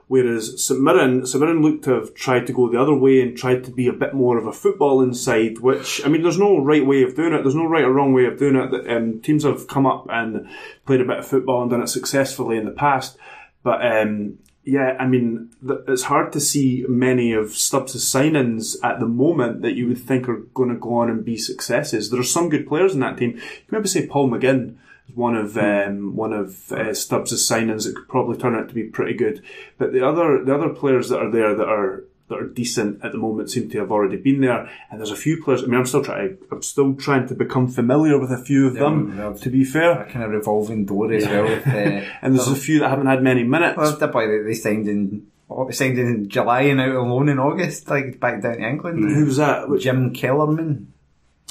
Whereas 0.07 0.63
St 0.63 0.79
Mirren, 0.79 1.25
St 1.25 1.41
Mirren 1.41 1.61
looked 1.61 1.85
to 1.85 1.91
have 1.91 2.13
tried 2.13 2.45
to 2.47 2.53
go 2.53 2.69
the 2.69 2.81
other 2.81 2.95
way 2.95 3.21
and 3.21 3.37
tried 3.37 3.63
to 3.63 3.71
be 3.71 3.87
a 3.87 3.93
bit 3.93 4.13
more 4.13 4.37
of 4.37 4.45
a 4.45 4.53
football 4.53 5.01
inside. 5.01 5.59
Which 5.59 6.05
I 6.05 6.09
mean, 6.09 6.21
there's 6.21 6.39
no 6.39 6.59
right 6.59 6.85
way 6.85 7.03
of 7.03 7.15
doing 7.15 7.33
it. 7.33 7.41
There's 7.41 7.55
no 7.55 7.65
right 7.65 7.83
or 7.83 7.93
wrong 7.93 8.13
way 8.13 8.25
of 8.25 8.37
doing 8.37 8.55
it. 8.55 8.91
Um, 8.91 9.21
teams 9.21 9.43
have 9.43 9.67
come 9.67 9.85
up 9.85 10.07
and 10.09 10.47
played 10.85 11.01
a 11.01 11.05
bit 11.05 11.19
of 11.19 11.27
football 11.27 11.61
and 11.61 11.71
done 11.71 11.81
it 11.81 11.87
successfully 11.87 12.57
in 12.57 12.65
the 12.65 12.71
past. 12.71 13.17
But 13.63 13.85
um, 13.85 14.39
yeah, 14.65 14.95
I 14.99 15.07
mean, 15.07 15.51
it's 15.87 16.03
hard 16.03 16.31
to 16.33 16.39
see 16.39 16.85
many 16.87 17.33
of 17.33 17.51
Stubbs' 17.51 17.95
signings 17.95 18.77
at 18.81 18.99
the 18.99 19.05
moment 19.05 19.61
that 19.61 19.75
you 19.75 19.87
would 19.87 19.97
think 19.97 20.29
are 20.29 20.37
going 20.53 20.69
to 20.69 20.75
go 20.75 20.95
on 20.95 21.09
and 21.09 21.25
be 21.25 21.37
successes. 21.37 22.09
There 22.09 22.19
are 22.19 22.23
some 22.23 22.49
good 22.49 22.67
players 22.67 22.93
in 22.93 23.01
that 23.01 23.17
team. 23.17 23.31
You 23.35 23.41
maybe 23.71 23.89
say 23.89 24.07
Paul 24.07 24.29
McGinn 24.29 24.75
one 25.13 25.35
of 25.35 25.57
um, 25.57 26.15
one 26.15 26.33
of 26.33 26.71
uh, 26.71 26.93
Stubbs' 26.93 27.33
signings 27.47 27.85
that 27.85 27.95
could 27.95 28.07
probably 28.07 28.37
turn 28.37 28.55
out 28.55 28.69
to 28.69 28.73
be 28.73 28.83
pretty 28.83 29.13
good. 29.13 29.43
But 29.77 29.93
the 29.93 30.05
other 30.05 30.43
the 30.43 30.55
other 30.55 30.69
players 30.69 31.09
that 31.09 31.19
are 31.19 31.31
there 31.31 31.55
that 31.55 31.67
are 31.67 32.03
that 32.29 32.39
are 32.39 32.47
decent 32.47 33.03
at 33.03 33.11
the 33.11 33.17
moment 33.17 33.51
seem 33.51 33.69
to 33.69 33.79
have 33.79 33.91
already 33.91 34.17
been 34.17 34.41
there. 34.41 34.69
And 34.89 34.99
there's 34.99 35.11
a 35.11 35.15
few 35.15 35.43
players. 35.43 35.63
I 35.63 35.67
mean, 35.67 35.79
I'm 35.79 35.85
still 35.85 36.03
trying. 36.03 36.37
I'm 36.51 36.61
still 36.61 36.95
trying 36.95 37.27
to 37.27 37.35
become 37.35 37.67
familiar 37.67 38.17
with 38.17 38.31
a 38.31 38.37
few 38.37 38.67
of 38.67 38.75
them. 38.75 39.37
To 39.41 39.49
be 39.49 39.63
fair, 39.63 40.01
A 40.01 40.09
kind 40.09 40.23
of 40.23 40.31
revolving 40.31 40.85
door 40.85 41.11
as 41.11 41.25
well. 41.25 41.43
With, 41.43 41.67
uh, 41.67 41.71
and 42.21 42.35
there's 42.35 42.47
a 42.47 42.55
few 42.55 42.79
that 42.79 42.89
haven't 42.89 43.07
had 43.07 43.21
many 43.21 43.43
minutes. 43.43 43.77
Well, 43.77 43.95
the 43.95 44.07
boy 44.07 44.27
that 44.27 44.43
they 44.45 44.53
signed 44.53 44.87
in 44.87 45.27
oh, 45.49 45.69
signed 45.71 45.99
in 45.99 46.29
July 46.29 46.61
and 46.63 46.79
out 46.79 46.95
on 46.95 47.09
loan 47.09 47.29
in 47.29 47.39
August, 47.39 47.89
like 47.89 48.19
back 48.19 48.41
down 48.41 48.57
to 48.57 48.67
England. 48.67 49.03
Who 49.03 49.25
was 49.25 49.37
that? 49.37 49.67
Jim 49.79 50.13
Kellerman. 50.13 50.92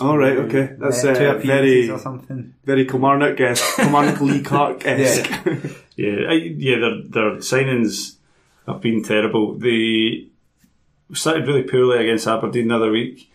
All 0.01 0.17
right, 0.19 0.37
okay, 0.39 0.75
that's 0.79 1.05
Uh, 1.05 1.15
two 1.15 1.47
very 1.47 1.91
or 1.91 1.99
something. 1.99 2.55
very 2.65 2.85
Kilmarnock 2.87 3.39
esque, 3.41 3.77
Kilmarnock 3.77 4.21
Lee 4.21 4.43
Clark 4.43 4.87
esque. 4.87 5.31
Yeah, 5.97 6.17
I, 6.29 6.33
yeah, 6.57 6.79
their 6.79 7.03
their 7.03 7.31
signings 7.41 8.17
have 8.67 8.81
been 8.81 9.03
terrible. 9.03 9.55
They 9.59 10.29
started 11.13 11.47
really 11.47 11.63
poorly 11.65 11.99
against 12.03 12.27
Aberdeen 12.27 12.69
the 12.69 12.77
other 12.77 12.91
week, 12.91 13.31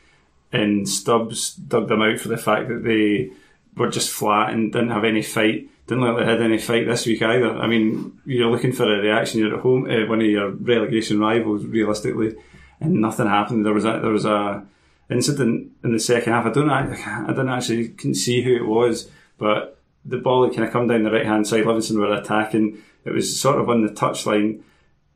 and 0.51 0.87
Stubbs 0.89 1.53
dug 1.55 1.87
them 1.87 2.01
out 2.01 2.19
for 2.19 2.29
the 2.29 2.37
fact 2.37 2.69
that 2.69 2.83
they 2.83 3.29
were 3.75 3.89
just 3.91 4.11
flat 4.11 4.51
and 4.53 4.71
didn't 4.73 4.89
have 4.91 5.03
any 5.03 5.21
fight. 5.21 5.69
Didn't 5.85 6.03
look 6.03 6.17
like 6.17 6.25
they 6.25 6.31
had 6.31 6.41
any 6.41 6.57
fight 6.57 6.85
this 6.87 7.05
week 7.05 7.21
either. 7.21 7.51
I 7.57 7.67
mean, 7.67 8.19
you're 8.25 8.49
looking 8.51 8.73
for 8.73 8.83
a 8.91 8.99
reaction. 9.01 9.39
You're 9.39 9.55
at 9.55 9.61
home, 9.61 9.85
uh, 9.89 10.05
one 10.09 10.19
of 10.19 10.27
your 10.27 10.49
relegation 10.49 11.19
rivals, 11.19 11.63
realistically, 11.65 12.35
and 12.81 12.95
nothing 12.95 13.27
happened. 13.27 13.65
There 13.65 13.73
was 13.73 13.85
a 13.85 13.99
there 14.01 14.11
was 14.11 14.25
a 14.25 14.65
incident 15.09 15.71
in 15.83 15.93
the 15.93 15.99
second 15.99 16.33
half. 16.33 16.45
I 16.45 16.51
don't 16.51 16.69
I, 16.69 16.85
didn't 17.27 17.49
actually 17.49 17.89
couldn't 17.89 18.15
see 18.15 18.41
who 18.41 18.55
it 18.55 18.65
was, 18.65 19.09
but 19.37 19.79
the 20.05 20.17
ball 20.17 20.43
had 20.43 20.53
kind 20.53 20.65
of 20.65 20.73
come 20.73 20.87
down 20.87 21.03
the 21.03 21.11
right 21.11 21.25
hand 21.25 21.47
side. 21.47 21.65
Livingston 21.65 21.99
were 21.99 22.13
attacking. 22.13 22.81
It 23.05 23.11
was 23.11 23.39
sort 23.39 23.59
of 23.59 23.69
on 23.69 23.85
the 23.85 23.91
touchline, 23.91 24.61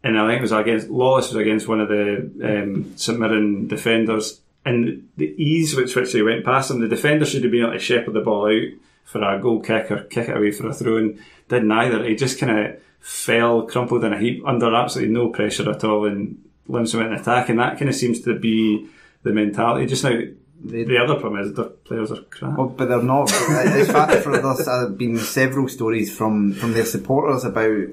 and 0.04 0.17
I 0.17 0.27
think 0.27 0.39
it 0.39 0.41
was 0.41 0.51
against 0.51 0.89
Lawless 0.89 1.30
was 1.30 1.38
against 1.38 1.67
one 1.67 1.82
of 1.82 1.89
the 1.89 2.32
um, 2.43 2.97
St 2.97 3.19
Mirren 3.19 3.67
defenders, 3.67 4.41
and 4.65 5.10
the 5.17 5.34
ease 5.41 5.75
with 5.75 5.95
which 5.95 6.13
they 6.13 6.21
went 6.21 6.45
past 6.45 6.71
him, 6.71 6.80
the 6.80 6.88
defender 6.88 7.25
should 7.25 7.43
have 7.43 7.51
been 7.51 7.63
able 7.63 7.73
to 7.73 7.80
shepherd 7.80 8.13
the 8.13 8.21
ball 8.21 8.47
out 8.47 8.77
for 9.04 9.21
a 9.23 9.41
goal 9.41 9.60
kick 9.60 9.91
or 9.91 10.04
kick 10.04 10.30
it 10.30 10.38
away 10.38 10.51
for 10.51 10.67
a 10.69 10.73
throw, 10.73 10.97
and 10.97 11.19
did 11.49 11.65
neither. 11.65 12.04
He 12.06 12.15
just 12.15 12.39
kind 12.39 12.58
of 12.58 12.82
fell, 12.99 13.63
crumpled 13.63 14.06
in 14.06 14.13
a 14.13 14.19
heap 14.19 14.43
under 14.45 14.73
absolutely 14.73 15.13
no 15.13 15.30
pressure 15.30 15.69
at 15.69 15.84
all, 15.84 16.06
and 16.06 16.41
Livingston 16.67 17.01
went 17.01 17.13
in 17.13 17.19
attack, 17.19 17.49
and 17.49 17.60
that 17.60 17.77
kind 17.77 17.89
of 17.89 17.95
seems 17.95 18.21
to 18.21 18.38
be 18.38 18.88
the 19.23 19.31
mentality 19.31 19.86
just 19.86 20.03
now. 20.03 20.19
The 20.63 20.99
other 20.99 21.15
problem 21.15 21.41
is 21.41 21.53
the 21.55 21.63
players 21.63 22.12
are 22.12 22.21
crap. 22.21 22.55
Well, 22.55 22.67
but 22.67 22.88
they're 22.88 23.01
not. 23.01 23.31
fact 23.31 24.23
for 24.23 24.31
there's 24.39 24.67
uh, 24.67 24.89
been 24.89 25.17
several 25.17 25.67
stories 25.67 26.15
from 26.15 26.53
from 26.53 26.73
their 26.73 26.86
supporters 26.86 27.43
about 27.43 27.88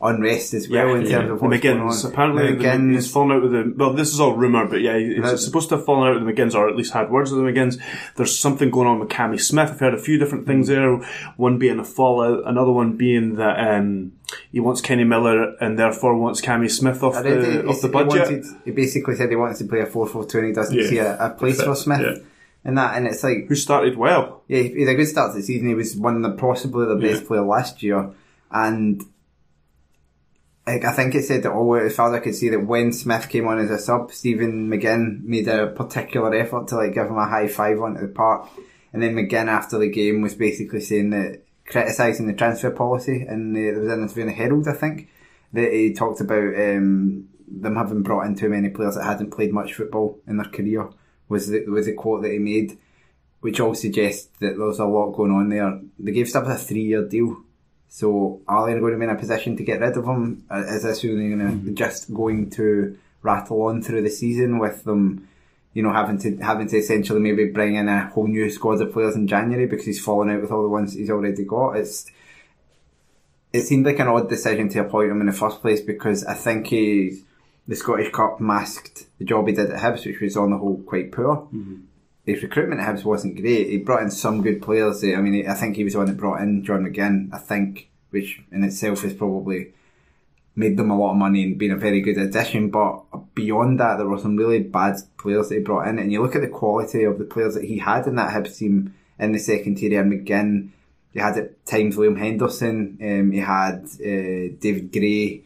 unrest 0.00 0.54
as 0.54 0.68
well 0.68 0.94
in 0.94 1.02
yeah. 1.06 1.18
terms 1.18 1.30
of 1.32 1.42
what's 1.42 1.60
going 1.60 1.80
on. 1.80 1.92
Apparently 2.06 2.42
McGinn's- 2.44 2.94
he's 2.94 3.10
fallen 3.12 3.32
out 3.32 3.42
with 3.42 3.50
the 3.52 3.74
well. 3.76 3.92
This 3.92 4.12
is 4.14 4.20
all 4.20 4.34
rumor, 4.36 4.64
but 4.66 4.80
yeah, 4.80 4.96
he's 4.96 5.44
supposed 5.44 5.68
to 5.70 5.76
have 5.76 5.84
fallen 5.84 6.08
out 6.08 6.14
with 6.24 6.24
the 6.24 6.32
McGinns, 6.32 6.54
or 6.54 6.68
at 6.68 6.76
least 6.76 6.92
had 6.92 7.10
words 7.10 7.32
with 7.32 7.44
the 7.44 7.50
McGinns. 7.50 7.80
There's 8.16 8.38
something 8.38 8.70
going 8.70 8.86
on 8.86 9.00
with 9.00 9.08
Cammy 9.08 9.40
Smith. 9.40 9.70
I've 9.72 9.80
heard 9.80 9.94
a 9.94 9.98
few 9.98 10.16
different 10.16 10.46
things 10.46 10.68
there. 10.68 10.96
One 11.36 11.58
being 11.58 11.80
a 11.80 11.84
fallout, 11.84 12.42
another 12.46 12.70
one 12.70 12.96
being 12.96 13.34
that 13.36 13.58
um, 13.76 14.12
he 14.52 14.60
wants 14.60 14.80
Kenny 14.80 15.02
Miller 15.04 15.56
and 15.60 15.76
therefore 15.78 16.16
wants 16.16 16.40
Cammy 16.40 16.70
Smith 16.70 17.02
off 17.02 17.14
the 17.22 17.28
he- 17.28 17.66
off 17.66 17.80
the 17.80 17.88
he 17.88 17.92
budget. 17.92 18.22
wanted- 18.22 18.44
He 18.64 18.70
basically 18.70 19.16
said 19.16 19.30
he 19.30 19.36
wants 19.36 19.58
to 19.58 19.64
play 19.64 19.80
a 19.80 19.86
4-4-2 19.86 20.34
and 20.38 20.46
he 20.46 20.52
doesn't 20.52 20.78
Yeah. 20.78 20.86
see 20.88 20.98
a, 20.98 21.18
a 21.26 21.30
place 21.30 21.60
for 21.60 21.74
Smith. 21.74 22.24
And 22.64 22.76
that, 22.76 22.96
and 22.96 23.06
it's 23.06 23.22
like, 23.24 23.46
who 23.48 23.54
started 23.54 23.96
well. 23.96 24.42
yeah, 24.48 24.60
he 24.62 24.80
had 24.80 24.90
a 24.90 24.94
good 24.94 25.06
start 25.06 25.32
to 25.32 25.38
the 25.38 25.42
season. 25.44 25.68
He 25.68 25.74
was 25.74 25.96
one 25.96 26.16
of 26.16 26.22
the, 26.22 26.30
possibly 26.32 26.86
the 26.86 26.96
best 26.96 27.24
player 27.26 27.40
last 27.42 27.82
year. 27.82 28.10
And 28.50 29.04
like, 30.68 30.84
I 30.84 30.92
think 30.92 31.14
it 31.14 31.24
said 31.24 31.44
that 31.44 31.52
all 31.52 31.74
as 31.76 31.98
I 31.98 32.18
could 32.18 32.34
see 32.34 32.50
that 32.50 32.66
when 32.66 32.92
Smith 32.92 33.28
came 33.28 33.48
on 33.48 33.58
as 33.58 33.70
a 33.70 33.78
sub, 33.78 34.12
Stephen 34.12 34.68
McGinn 34.68 35.22
made 35.22 35.48
a 35.48 35.68
particular 35.68 36.34
effort 36.34 36.68
to 36.68 36.76
like 36.76 36.94
give 36.94 37.06
him 37.06 37.16
a 37.16 37.26
high 37.26 37.48
five 37.48 37.80
onto 37.80 38.02
the 38.02 38.08
park. 38.08 38.48
And 38.92 39.02
then 39.02 39.14
McGinn 39.14 39.48
after 39.48 39.78
the 39.78 39.88
game 39.88 40.20
was 40.20 40.34
basically 40.34 40.80
saying 40.80 41.10
that 41.10 41.42
criticising 41.64 42.26
the 42.26 42.34
transfer 42.34 42.70
policy 42.70 43.22
and 43.22 43.56
there 43.56 43.78
was 43.78 43.88
an 43.88 44.02
interview 44.02 44.22
in 44.22 44.28
the 44.28 44.34
Herald, 44.34 44.68
I 44.68 44.74
think, 44.74 45.08
that 45.54 45.72
he 45.72 45.94
talked 45.94 46.20
about 46.20 46.54
um, 46.54 47.28
them 47.46 47.76
having 47.76 48.02
brought 48.02 48.26
in 48.26 48.34
too 48.34 48.50
many 48.50 48.68
players 48.68 48.96
that 48.96 49.04
hadn't 49.04 49.30
played 49.30 49.52
much 49.52 49.72
football 49.72 50.18
in 50.26 50.36
their 50.36 50.50
career 50.50 50.90
was 51.30 51.48
the, 51.48 51.64
was 51.66 51.86
the 51.86 51.94
quote 51.94 52.22
that 52.22 52.32
he 52.32 52.38
made, 52.38 52.78
which 53.40 53.58
all 53.58 53.74
suggests 53.74 54.28
that 54.40 54.58
there's 54.58 54.78
a 54.78 54.84
lot 54.84 55.12
going 55.12 55.32
on 55.32 55.48
there. 55.48 55.80
They 55.98 56.12
gave 56.12 56.28
Stubbs 56.28 56.48
a 56.50 56.56
three 56.56 56.84
year 56.84 57.06
deal 57.08 57.38
so 57.88 58.40
are 58.46 58.66
they 58.66 58.78
going 58.78 58.92
to 58.92 58.98
be 58.98 59.04
in 59.04 59.10
a 59.10 59.16
position 59.16 59.56
to 59.56 59.64
get 59.64 59.80
rid 59.80 59.96
of 59.96 60.04
him? 60.04 60.44
Uh, 60.50 60.62
is 60.66 60.82
this 60.82 61.02
really 61.04 61.28
going 61.28 61.38
to 61.38 61.44
mm-hmm. 61.44 61.74
just 61.74 62.12
going 62.12 62.50
to 62.50 62.98
rattle 63.22 63.62
on 63.62 63.82
through 63.82 64.02
the 64.02 64.10
season 64.10 64.58
with 64.58 64.84
them, 64.84 65.26
you 65.72 65.82
know, 65.82 65.92
having 65.92 66.18
to 66.18 66.36
having 66.38 66.68
to 66.68 66.76
essentially 66.76 67.20
maybe 67.20 67.46
bring 67.46 67.76
in 67.76 67.88
a 67.88 68.08
whole 68.08 68.26
new 68.26 68.50
squad 68.50 68.80
of 68.80 68.92
players 68.92 69.16
in 69.16 69.26
January 69.26 69.66
because 69.66 69.86
he's 69.86 70.04
fallen 70.04 70.30
out 70.30 70.42
with 70.42 70.52
all 70.52 70.62
the 70.62 70.68
ones 70.68 70.94
he's 70.94 71.10
already 71.10 71.44
got? 71.44 71.72
It's 71.72 72.06
it 73.52 73.62
seemed 73.62 73.86
like 73.86 73.98
an 73.98 74.08
odd 74.08 74.28
decision 74.28 74.68
to 74.68 74.80
appoint 74.80 75.10
him 75.10 75.20
in 75.20 75.26
the 75.26 75.32
first 75.32 75.62
place 75.62 75.80
because 75.80 76.24
I 76.24 76.34
think 76.34 76.66
he 76.66 77.22
the 77.66 77.76
Scottish 77.76 78.12
Cup 78.12 78.40
masked 78.40 79.06
the 79.18 79.24
job 79.24 79.46
he 79.46 79.54
did 79.54 79.70
at 79.70 79.80
Hibs, 79.80 80.06
which 80.06 80.20
was 80.20 80.36
on 80.36 80.50
the 80.50 80.58
whole 80.58 80.82
quite 80.82 81.10
poor. 81.10 81.48
Mm-hmm 81.52 81.87
his 82.28 82.42
recruitment 82.42 82.80
at 82.80 82.94
Hibs 82.94 83.04
wasn't 83.04 83.40
great. 83.40 83.70
He 83.70 83.78
brought 83.78 84.02
in 84.02 84.10
some 84.10 84.42
good 84.42 84.60
players. 84.60 85.02
I 85.02 85.16
mean, 85.16 85.48
I 85.48 85.54
think 85.54 85.76
he 85.76 85.84
was 85.84 85.94
the 85.94 86.00
one 86.00 86.08
that 86.08 86.18
brought 86.18 86.42
in 86.42 86.62
John 86.62 86.84
McGinn. 86.84 87.32
I 87.32 87.38
think, 87.38 87.88
which 88.10 88.42
in 88.52 88.62
itself 88.64 89.00
has 89.02 89.14
probably 89.14 89.72
made 90.54 90.76
them 90.76 90.90
a 90.90 90.98
lot 90.98 91.12
of 91.12 91.16
money 91.16 91.42
and 91.42 91.56
been 91.56 91.70
a 91.70 91.76
very 91.76 92.02
good 92.02 92.18
addition. 92.18 92.68
But 92.68 93.34
beyond 93.34 93.80
that, 93.80 93.96
there 93.96 94.06
were 94.06 94.18
some 94.18 94.36
really 94.36 94.60
bad 94.60 94.96
players 95.16 95.48
that 95.48 95.54
he 95.54 95.60
brought 95.62 95.88
in. 95.88 95.98
And 95.98 96.12
you 96.12 96.20
look 96.20 96.34
at 96.34 96.42
the 96.42 96.48
quality 96.48 97.04
of 97.04 97.18
the 97.18 97.24
players 97.24 97.54
that 97.54 97.64
he 97.64 97.78
had 97.78 98.06
in 98.06 98.16
that 98.16 98.34
Hibs 98.34 98.58
team 98.58 98.94
in 99.18 99.32
the 99.32 99.38
second 99.38 99.76
tier. 99.76 99.98
And 99.98 100.12
McGinn, 100.12 100.68
he 101.14 101.20
had 101.20 101.38
at 101.38 101.64
times 101.64 101.96
Liam 101.96 102.18
Henderson. 102.18 102.98
Um, 103.00 103.32
he 103.32 103.38
had 103.38 103.84
uh, 103.84 104.54
David 104.60 104.92
Gray. 104.92 105.44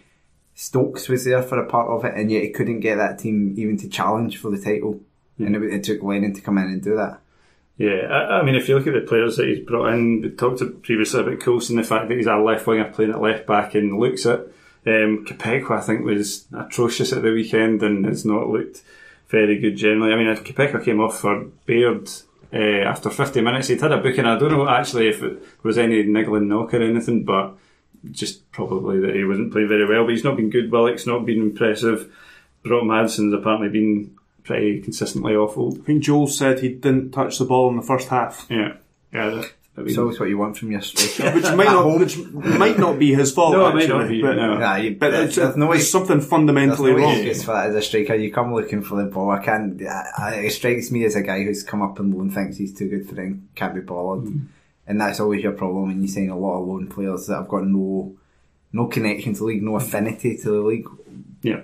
Stokes 0.55 1.09
was 1.09 1.25
there 1.25 1.43
for 1.43 1.61
a 1.61 1.67
part 1.67 1.89
of 1.89 2.05
it, 2.05 2.15
and 2.15 2.31
yet 2.31 2.43
he 2.43 2.51
couldn't 2.51 2.81
get 2.81 2.97
that 2.97 3.21
team 3.21 3.55
even 3.57 3.77
to 3.79 3.89
challenge 3.89 4.37
for 4.37 4.51
the 4.51 4.61
title 4.61 5.01
and 5.45 5.57
it, 5.57 5.63
it, 5.63 5.85
took 5.85 6.03
Lennon 6.03 6.35
to 6.35 6.41
come 6.41 6.59
in 6.59 6.65
and 6.65 6.83
do 6.83 6.97
that. 6.97 7.21
Yeah, 7.77 8.07
I, 8.11 8.41
I, 8.41 8.43
mean, 8.43 8.55
if 8.55 8.69
you 8.69 8.77
look 8.77 8.87
at 8.87 8.95
the 8.95 9.01
players 9.01 9.37
that 9.37 9.49
he's 9.49 9.67
brought 9.67 9.93
in, 9.93 10.21
we 10.21 10.31
talked 10.31 10.63
previously 10.83 11.21
about 11.21 11.41
Coulson, 11.41 11.77
the 11.77 11.83
fact 11.83 12.09
that 12.09 12.17
he's 12.17 12.27
a 12.27 12.37
left 12.37 12.67
winger 12.67 12.93
playing 12.93 13.13
at 13.13 13.21
left 13.21 13.47
back 13.47 13.75
and 13.75 13.99
looks 13.99 14.27
at 14.27 14.47
um, 14.87 15.25
I 15.29 15.81
think, 15.81 16.05
was 16.05 16.47
atrocious 16.53 17.13
at 17.13 17.23
the 17.23 17.33
weekend 17.33 17.83
and 17.83 18.05
has 18.05 18.25
not 18.25 18.49
looked 18.49 18.83
very 19.29 19.59
good 19.59 19.77
generally. 19.77 20.13
I 20.13 20.17
mean, 20.17 20.37
Kpekawa 20.37 20.85
came 20.85 21.01
off 21.01 21.21
for 21.21 21.47
Baird 21.67 22.11
uh, 22.53 22.85
after 22.85 23.09
50 23.09 23.41
minutes. 23.41 23.69
He'd 23.69 23.81
had 23.81 23.93
a 23.93 23.99
booking. 23.99 24.27
I 24.27 24.39
don't 24.39 24.51
know 24.51 24.69
actually 24.69 25.09
if 25.09 25.23
it 25.23 25.43
was 25.63 25.79
any 25.79 26.03
niggling 26.03 26.49
knock 26.49 26.75
or 26.75 26.83
anything, 26.83 27.25
but 27.25 27.55
just 28.11 28.51
probably 28.51 28.99
that 29.01 29.15
he 29.15 29.25
wasn't 29.25 29.53
playing 29.53 29.69
very 29.69 29.87
well. 29.87 30.05
But 30.05 30.13
he's 30.13 30.25
not 30.25 30.37
been 30.37 30.51
good. 30.51 30.71
Willock's 30.71 31.07
not 31.07 31.25
been 31.25 31.41
impressive. 31.41 32.13
Broughton 32.65 32.89
Madson's 32.89 33.35
apparently 33.35 33.69
been 33.69 34.17
pretty 34.45 34.81
consistently 34.81 35.35
awful. 35.35 35.77
I 35.81 35.85
think 35.85 36.03
Joel 36.03 36.27
said 36.27 36.61
he 36.61 36.71
didn't 36.71 37.11
touch 37.11 37.39
the 37.39 37.45
ball 37.45 37.71
in 37.71 37.77
the 37.77 37.83
first 37.83 38.09
half. 38.09 38.47
Yeah, 38.51 38.77
yeah. 39.13 39.45
I 39.75 39.81
mean, 39.81 39.89
it's 39.89 39.97
always 39.97 40.21
what 40.21 40.29
you 40.29 40.37
want 40.37 40.59
from 40.59 40.71
your 40.71 40.83
striker, 40.83 41.31
which 41.35 41.45
might 41.55 41.65
not, 41.65 41.99
which 41.99 42.19
might 42.19 42.79
not 42.79 42.99
be 42.99 43.15
his 43.15 43.33
fault. 43.33 43.53
No, 43.55 43.67
actually, 43.69 43.85
it 43.85 43.89
might 43.89 43.99
not 43.99 44.09
be. 44.09 44.23
But, 44.23 44.37
no. 44.37 44.59
Nah, 44.59 44.77
you, 44.77 44.97
but 44.97 45.11
there's, 45.13 45.37
there's 45.37 45.57
no 45.57 45.67
way, 45.67 45.79
something 45.79 46.21
fundamentally 46.21 46.93
no 46.93 46.99
wrong. 46.99 47.35
for 47.35 47.55
that 47.55 47.71
as 47.71 47.75
a 47.75 47.81
striker. 47.81 48.15
You 48.15 48.31
come 48.31 48.53
looking 48.53 48.83
for 48.83 49.03
the 49.03 49.09
ball. 49.09 49.31
I 49.31 49.43
can't. 49.43 49.81
I, 49.83 50.35
it 50.45 50.51
strikes 50.51 50.91
me 50.91 51.07
as 51.07 51.17
a 51.17 51.23
guy 51.23 51.43
who's 51.45 51.63
come 51.63 51.81
up 51.81 51.99
and 51.99 52.15
loan 52.15 52.31
thinks 52.31 52.59
he's 52.59 52.75
too 52.77 52.91
good 52.91 53.09
for 53.09 53.19
it 53.19 53.35
can't 53.55 53.75
be 53.75 53.81
bothered. 53.81 54.27
Mm. 54.27 54.47
And 54.87 55.01
that's 55.01 55.21
always 55.21 55.43
your 55.43 55.53
problem 55.53 55.87
when 55.87 56.01
you're 56.01 56.09
seeing 56.09 56.29
a 56.29 56.39
lot 56.39 56.61
of 56.61 56.69
loan 56.69 56.89
players 56.89 57.29
that 57.29 57.37
have 57.37 57.49
got 57.49 57.65
no 57.65 58.15
no 58.75 58.87
connection 58.89 59.33
to 59.33 59.39
the 59.39 59.45
league, 59.47 59.63
no 59.63 59.77
affinity 59.77 60.37
to 60.37 60.51
the 60.51 60.61
league. 60.61 60.89
Yeah. 61.41 61.63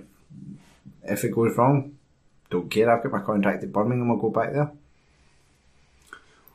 If 1.03 1.25
it 1.25 1.35
goes 1.35 1.57
wrong, 1.59 1.98
don't 2.51 2.71
care. 2.71 2.91
I've 2.91 3.03
got 3.03 3.13
my 3.13 3.21
contract 3.21 3.63
at 3.63 3.73
Birmingham. 3.73 4.11
I'll 4.11 4.17
go 4.17 4.31
back 4.31 4.53
there. 4.53 4.71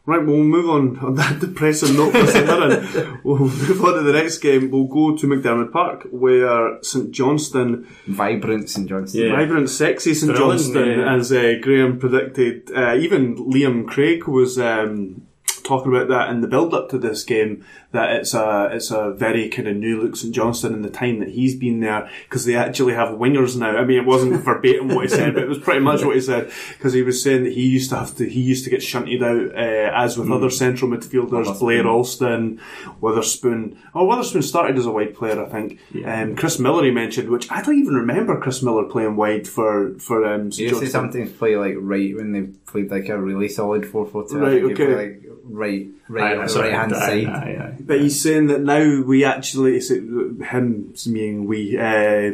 Right, 0.06 0.18
well, 0.18 0.36
we'll 0.36 0.44
move 0.44 0.70
on 0.70 1.00
on 1.06 1.16
that 1.16 1.40
depressing 1.40 1.96
note 1.96 2.12
for 2.12 2.28
St 2.28 2.46
Mirren. 2.46 3.22
we'll 3.24 3.40
move 3.40 3.86
on 3.86 3.94
to 3.96 4.02
the 4.02 4.12
next 4.12 4.40
game. 4.40 4.70
We'll 4.70 4.84
go 4.84 5.16
to 5.16 5.28
McDiarmid 5.28 5.72
Park, 5.72 6.08
where 6.12 6.84
St 6.84 7.12
Johnstone, 7.12 7.88
vibrant 8.08 8.70
St 8.70 8.88
Johnstone. 8.88 9.22
yeah. 9.22 9.36
vibrant, 9.36 9.70
sexy 9.70 10.14
St 10.14 10.36
Johnstone, 10.36 11.00
yeah. 11.00 11.16
as 11.16 11.32
uh, 11.32 11.54
Graham 11.62 12.00
predicted. 12.00 12.70
Uh, 12.76 12.96
even 12.96 13.38
Liam 13.50 13.88
Craig 13.88 14.28
was 14.28 14.60
um, 14.60 15.26
talking 15.64 15.96
about 15.96 16.10
that 16.10 16.30
in 16.30 16.42
the 16.42 16.48
build 16.48 16.74
up 16.74 16.90
to 16.90 16.98
this 16.98 17.24
game 17.24 17.66
that 17.94 18.12
it's 18.12 18.34
a 18.34 18.70
it's 18.72 18.90
a 18.90 19.12
very 19.12 19.48
kind 19.50 19.68
of 19.68 19.78
new 19.78 20.02
look 20.02 20.16
St 20.16 20.34
Johnstone 20.34 20.74
in 20.74 20.82
the 20.82 20.90
time 20.90 21.20
that 21.20 21.30
he's 21.30 21.56
been 21.56 21.80
there 21.80 22.10
because 22.24 22.44
they 22.44 22.56
actually 22.56 22.96
have 22.96 23.10
wingers 23.10 23.56
now. 23.56 23.78
I 23.78 23.86
mean, 23.86 24.00
it 24.00 24.06
wasn't 24.06 24.34
verbatim 24.44 24.90
what 24.90 25.04
he 25.04 25.10
said, 25.10 25.36
but 25.36 25.44
it 25.44 25.50
was 25.50 25.60
pretty 25.60 25.80
much 25.80 26.04
what 26.04 26.16
he 26.16 26.22
said 26.22 26.52
because 26.72 26.94
he 26.94 27.04
was 27.04 27.22
saying 27.22 27.44
that 27.44 27.54
he 27.54 27.68
used 27.68 27.92
to 27.92 27.98
have 27.98 28.16
to 28.16 28.28
he 28.28 28.42
used 28.42 28.64
to 28.64 28.72
get 28.72 28.82
shunted 28.82 29.22
out 29.22 29.56
uh, 29.56 29.92
as 29.94 30.18
with 30.18 30.28
mm. 30.28 30.36
other 30.36 30.50
central 30.50 30.90
midfielders, 30.90 31.60
Blair 31.60 31.88
Alston, 31.88 32.60
Wotherspoon. 33.00 33.78
Oh, 33.94 34.06
Wotherspoon 34.06 34.42
started 34.42 34.78
as 34.78 34.88
a 34.88 34.92
wide 34.92 35.16
player, 35.16 35.40
I 35.40 35.48
think. 35.48 35.80
Yeah. 35.94 36.22
Um, 36.22 36.36
Chris 36.36 36.58
Millar 36.58 36.84
he 36.84 36.92
mentioned, 36.92 37.30
which 37.30 37.50
I 37.52 37.62
don't 37.62 37.78
even 37.78 37.94
remember 37.94 38.40
Chris 38.40 38.64
Millar 38.64 38.86
playing 38.86 39.16
wide 39.16 39.48
for 39.48 39.94
for 40.00 40.26
um, 40.26 40.52
St. 40.52 40.70
To 40.72 40.88
sometimes 40.88 41.32
play 41.32 41.56
like 41.58 41.76
right 41.78 42.16
when 42.16 42.32
they 42.32 42.42
played 42.66 42.90
like 42.90 43.08
a 43.10 43.22
really 43.22 43.50
solid 43.50 43.86
four 43.86 44.08
four 44.08 44.28
two. 44.28 44.40
Right, 44.40 44.64
okay. 44.64 44.96
Like, 44.96 45.24
right, 45.44 45.88
right, 46.22 46.38
aye, 46.38 46.62
right 46.62 46.74
hand 46.74 46.92
side. 46.92 47.26
Aye, 47.28 47.58
aye, 47.62 47.78
but 47.80 48.02
he's 48.02 48.22
saying 48.22 48.48
that 48.48 48.62
now 48.62 49.02
we 49.02 49.24
actually, 49.26 49.80
him 49.80 50.94
meaning 51.06 51.46
we, 51.46 51.78
uh, 51.78 52.34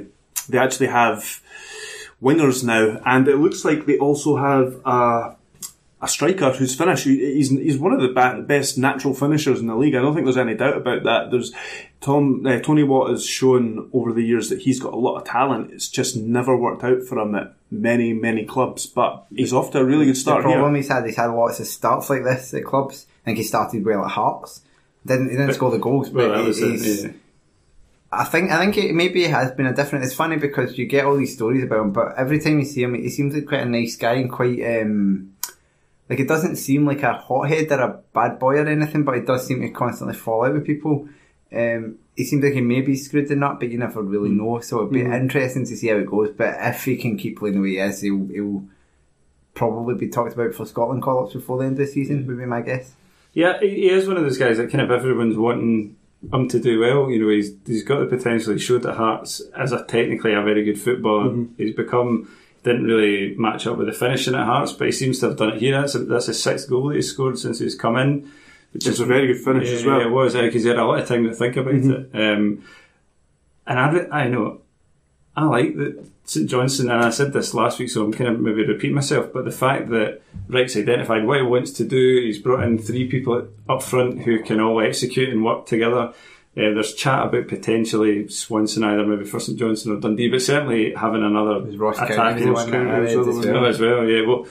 they 0.50 0.58
actually 0.58 0.88
have 0.88 1.42
wingers 2.22 2.64
now, 2.64 3.02
and 3.06 3.28
it 3.28 3.38
looks 3.38 3.64
like 3.66 3.86
they 3.86 3.98
also 3.98 4.38
have 4.38 4.82
a 4.86 5.36
a 6.02 6.08
striker 6.08 6.52
who's 6.52 6.76
finished. 6.76 7.04
He's 7.04 7.50
he's 7.50 7.78
one 7.78 7.92
of 7.92 8.02
the 8.02 8.44
best 8.48 8.78
natural 8.78 9.14
finishers 9.14 9.60
in 9.60 9.68
the 9.68 9.76
league. 9.76 9.96
I 9.96 10.02
don't 10.02 10.14
think 10.14 10.26
there's 10.26 10.38
any 10.38 10.56
doubt 10.56 10.78
about 10.78 11.04
that. 11.04 11.32
There's 11.32 11.54
Tom 12.00 12.46
uh, 12.46 12.60
Tony 12.60 12.84
Watt 12.84 13.10
has 13.10 13.26
shown 13.26 13.90
over 13.92 14.14
the 14.14 14.24
years 14.24 14.50
that 14.50 14.62
he's 14.62 14.80
got 14.80 14.94
a 14.94 14.98
lot 14.98 15.18
of 15.18 15.26
talent. 15.26 15.72
It's 15.72 15.90
just 15.90 16.16
never 16.16 16.56
worked 16.56 16.84
out 16.84 17.04
for 17.04 17.20
him 17.20 17.36
at 17.36 17.54
many 17.70 18.14
many 18.14 18.46
clubs. 18.46 18.86
But 18.86 19.26
he's 19.36 19.52
off 19.52 19.72
to 19.72 19.80
a 19.80 19.86
really 19.86 20.06
good 20.06 20.18
start. 20.18 20.44
The 20.44 20.50
problem 20.50 20.74
here. 20.74 20.84
he's 20.84 20.90
had, 20.90 21.06
he's 21.06 21.18
had 21.18 21.28
lots 21.28 21.60
of 21.60 21.68
starts 21.68 22.10
like 22.10 22.24
this 22.24 22.54
at 22.54 22.64
clubs. 22.64 23.06
Think 23.30 23.38
he 23.38 23.44
started 23.44 23.86
well 23.86 24.04
at 24.04 24.10
Hearts. 24.10 24.62
Didn't 25.06 25.26
he 25.26 25.34
didn't 25.34 25.48
but, 25.48 25.56
score 25.56 25.70
the 25.70 25.78
goals, 25.78 26.10
but 26.10 26.32
well, 26.32 26.46
he's. 26.46 26.60
It, 26.62 27.12
yeah. 27.12 27.18
I 28.12 28.24
think 28.24 28.50
I 28.50 28.58
think 28.58 28.76
it 28.76 28.96
maybe 28.96 29.24
has 29.26 29.52
been 29.52 29.68
a 29.68 29.76
different. 29.76 30.04
It's 30.04 30.16
funny 30.16 30.38
because 30.38 30.80
you 30.80 30.88
get 30.88 31.06
all 31.06 31.16
these 31.16 31.36
stories 31.36 31.64
about 31.64 31.82
him, 31.82 31.92
but 31.92 32.16
every 32.18 32.40
time 32.40 32.58
you 32.58 32.66
see 32.66 32.82
him, 32.82 32.96
he 32.96 33.08
seems 33.08 33.36
like 33.36 33.46
quite 33.46 33.62
a 33.62 33.66
nice 33.66 33.98
guy 33.98 34.14
and 34.14 34.32
quite 34.32 34.60
um, 34.82 35.36
like 36.10 36.20
it 36.20 36.28
doesn't 36.28 36.56
seem 36.56 36.88
like 36.88 37.04
a 37.04 37.14
hothead 37.14 37.72
or 37.72 37.82
a 37.82 38.02
bad 38.16 38.40
boy 38.40 38.56
or 38.56 38.66
anything, 38.66 39.04
but 39.04 39.14
he 39.14 39.22
does 39.22 39.46
seem 39.46 39.62
to 39.62 39.70
constantly 39.70 40.16
fall 40.16 40.44
out 40.44 40.54
with 40.54 40.66
people. 40.66 41.08
Um, 41.54 42.00
he 42.16 42.24
seems 42.24 42.44
like 42.44 42.54
he 42.54 42.62
may 42.62 42.82
be 42.82 42.96
screwed 42.96 43.30
in 43.30 43.42
that, 43.42 43.60
but 43.60 43.70
you 43.70 43.78
never 43.78 44.02
really 44.02 44.32
know. 44.32 44.60
So 44.62 44.80
it'd 44.80 44.92
be 44.92 45.04
mm. 45.04 45.14
interesting 45.14 45.68
to 45.68 45.78
see 45.78 45.90
how 45.90 45.98
it 45.98 46.08
goes. 46.08 46.32
But 46.32 46.56
if 46.62 46.84
he 46.84 46.98
can 46.98 47.16
keep 47.16 47.38
playing 47.38 47.58
the 47.58 47.62
way 47.62 47.70
he 47.70 47.78
is, 47.78 48.02
he'll, 48.02 48.26
he'll 48.26 48.64
probably 49.54 49.94
be 49.94 50.10
talked 50.10 50.34
about 50.34 50.56
for 50.56 50.66
Scotland 50.66 51.04
call 51.04 51.26
ups 51.26 51.34
before 51.34 51.60
the 51.60 51.66
end 51.66 51.80
of 51.80 51.86
the 51.86 51.88
season, 51.88 52.26
would 52.26 52.40
be 52.40 52.46
my 52.46 52.62
guess. 52.62 52.96
Yeah, 53.34 53.60
he 53.60 53.90
is 53.90 54.08
one 54.08 54.18
of 54.18 54.24
those 54.24 54.38
guys 54.38 54.58
that 54.58 54.72
kind 54.72 54.82
of 54.82 54.92
everyone's 54.92 55.38
wanting 55.38 55.96
him 56.32 56.48
to 56.50 56.60
do 56.60 56.80
well. 56.80 57.10
You 57.10 57.22
know, 57.22 57.30
he's 57.30 57.54
he's 57.66 57.84
got 57.84 58.00
the 58.00 58.06
potential. 58.06 58.54
He 58.54 58.60
showed 58.60 58.86
at 58.86 58.96
Hearts 58.96 59.42
as 59.56 59.72
a 59.72 59.84
technically 59.86 60.34
a 60.34 60.42
very 60.42 60.64
good 60.64 60.80
footballer. 60.80 61.30
Mm-hmm. 61.30 61.54
He's 61.58 61.76
become 61.76 62.36
didn't 62.64 62.86
really 62.86 63.36
match 63.36 63.68
up 63.68 63.78
with 63.78 63.88
the 63.88 63.94
finishing 63.94 64.36
at 64.36 64.46
Hearts, 64.46 64.74
but 64.74 64.88
he 64.88 64.92
seems 64.92 65.20
to 65.20 65.28
have 65.28 65.38
done 65.38 65.54
it 65.54 65.60
here. 65.60 65.80
That's 65.80 65.96
a, 65.96 66.00
that's 66.00 66.26
his 66.26 66.42
sixth 66.42 66.70
goal 66.70 66.90
that 66.90 66.96
he's 66.96 67.12
scored 67.12 67.40
since 67.40 67.60
he's 67.60 67.76
come 67.76 67.98
in. 67.98 68.32
Which 68.72 68.86
is 68.86 69.00
a 69.00 69.06
very 69.06 69.26
good 69.26 69.44
finish 69.44 69.68
yeah, 69.68 69.76
as 69.76 69.86
well. 69.86 70.00
it 70.00 70.12
was 70.12 70.36
because 70.36 70.62
he 70.62 70.70
had 70.70 70.78
a 70.78 70.86
lot 70.86 71.00
of 71.00 71.08
time 71.08 71.24
to 71.24 71.34
think 71.34 71.58
about 71.58 71.74
mm-hmm. 71.74 72.16
it. 72.16 72.34
Um, 72.34 72.64
and 73.66 73.80
I, 73.80 74.26
I 74.26 74.28
know 74.28 74.62
I 75.40 75.46
like 75.46 75.76
that 75.78 76.06
St 76.26 76.50
Johnstone, 76.50 76.92
and 76.92 77.04
I 77.04 77.10
said 77.12 77.32
this 77.34 77.54
last 77.54 77.80
week, 77.80 77.90
so 77.90 78.04
I'm 78.04 78.12
kind 78.12 78.30
of 78.30 78.40
maybe 78.40 78.66
repeat 78.66 78.92
myself, 78.94 79.32
but 79.34 79.46
the 79.46 79.52
fact 79.52 79.90
that 79.90 80.22
Rick's 80.48 80.76
identified 80.76 81.26
what 81.26 81.38
he 81.38 81.44
wants 81.44 81.72
to 81.74 81.86
do, 81.86 82.22
he's 82.22 82.40
brought 82.40 82.64
in 82.64 82.78
three 82.78 83.08
people 83.08 83.48
up 83.68 83.82
front 83.82 84.22
who 84.24 84.44
can 84.44 84.60
all 84.60 84.82
execute 84.82 85.30
and 85.30 85.44
work 85.44 85.66
together. 85.66 86.14
Uh, 86.58 86.74
there's 86.74 86.94
chat 86.94 87.28
about 87.28 87.48
potentially 87.48 88.28
Swanson 88.28 88.84
either 88.84 89.06
maybe 89.06 89.24
for 89.24 89.40
St 89.40 89.58
Johnstone 89.58 89.98
or 89.98 90.00
Dundee, 90.02 90.30
but 90.30 90.42
certainly 90.42 90.94
having 90.94 91.24
another 91.24 91.62
attacking 92.12 92.50
as 92.50 93.46
well. 93.46 93.66
as 93.66 93.80
well. 93.80 94.06
Yeah, 94.06 94.28
well, 94.28 94.46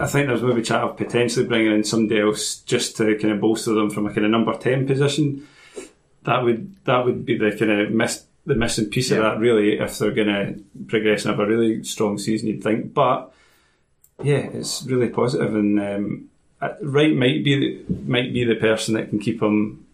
I 0.00 0.06
think 0.08 0.26
there's 0.26 0.42
maybe 0.42 0.62
chat 0.62 0.82
of 0.82 0.96
potentially 0.96 1.46
bringing 1.46 1.72
in 1.72 1.84
somebody 1.84 2.20
else 2.20 2.56
just 2.56 2.96
to 2.96 3.16
kind 3.18 3.32
of 3.32 3.40
bolster 3.40 3.72
them 3.72 3.88
from 3.88 4.06
a 4.06 4.12
kind 4.12 4.24
of 4.24 4.32
number 4.32 4.56
ten 4.58 4.86
position. 4.86 5.46
That 6.24 6.42
would 6.42 6.74
that 6.86 7.04
would 7.04 7.24
be 7.24 7.38
the 7.38 7.56
kind 7.56 7.70
of 7.70 7.90
missed 7.92 8.26
the 8.48 8.54
missing 8.56 8.86
piece 8.90 9.10
of 9.12 9.18
that, 9.18 9.38
really, 9.38 9.78
if 9.78 9.98
they're 9.98 10.10
going 10.10 10.26
to 10.28 10.64
progress 10.86 11.24
and 11.24 11.30
have 11.36 11.40
a 11.40 11.48
really 11.48 11.84
strong 11.84 12.18
season, 12.18 12.48
you'd 12.48 12.62
think. 12.62 12.92
But 12.94 13.32
yeah, 14.22 14.48
it's 14.52 14.84
really 14.84 15.08
positive, 15.08 15.54
and 15.54 15.78
um, 15.80 16.28
uh, 16.60 16.70
Wright 16.82 17.14
might 17.14 17.44
be 17.44 17.54
the, 17.86 17.94
might 18.06 18.32
be 18.32 18.44
the 18.44 18.56
person 18.56 18.94
that 18.94 19.10
can 19.10 19.18
keep 19.20 19.40
him 19.40 19.86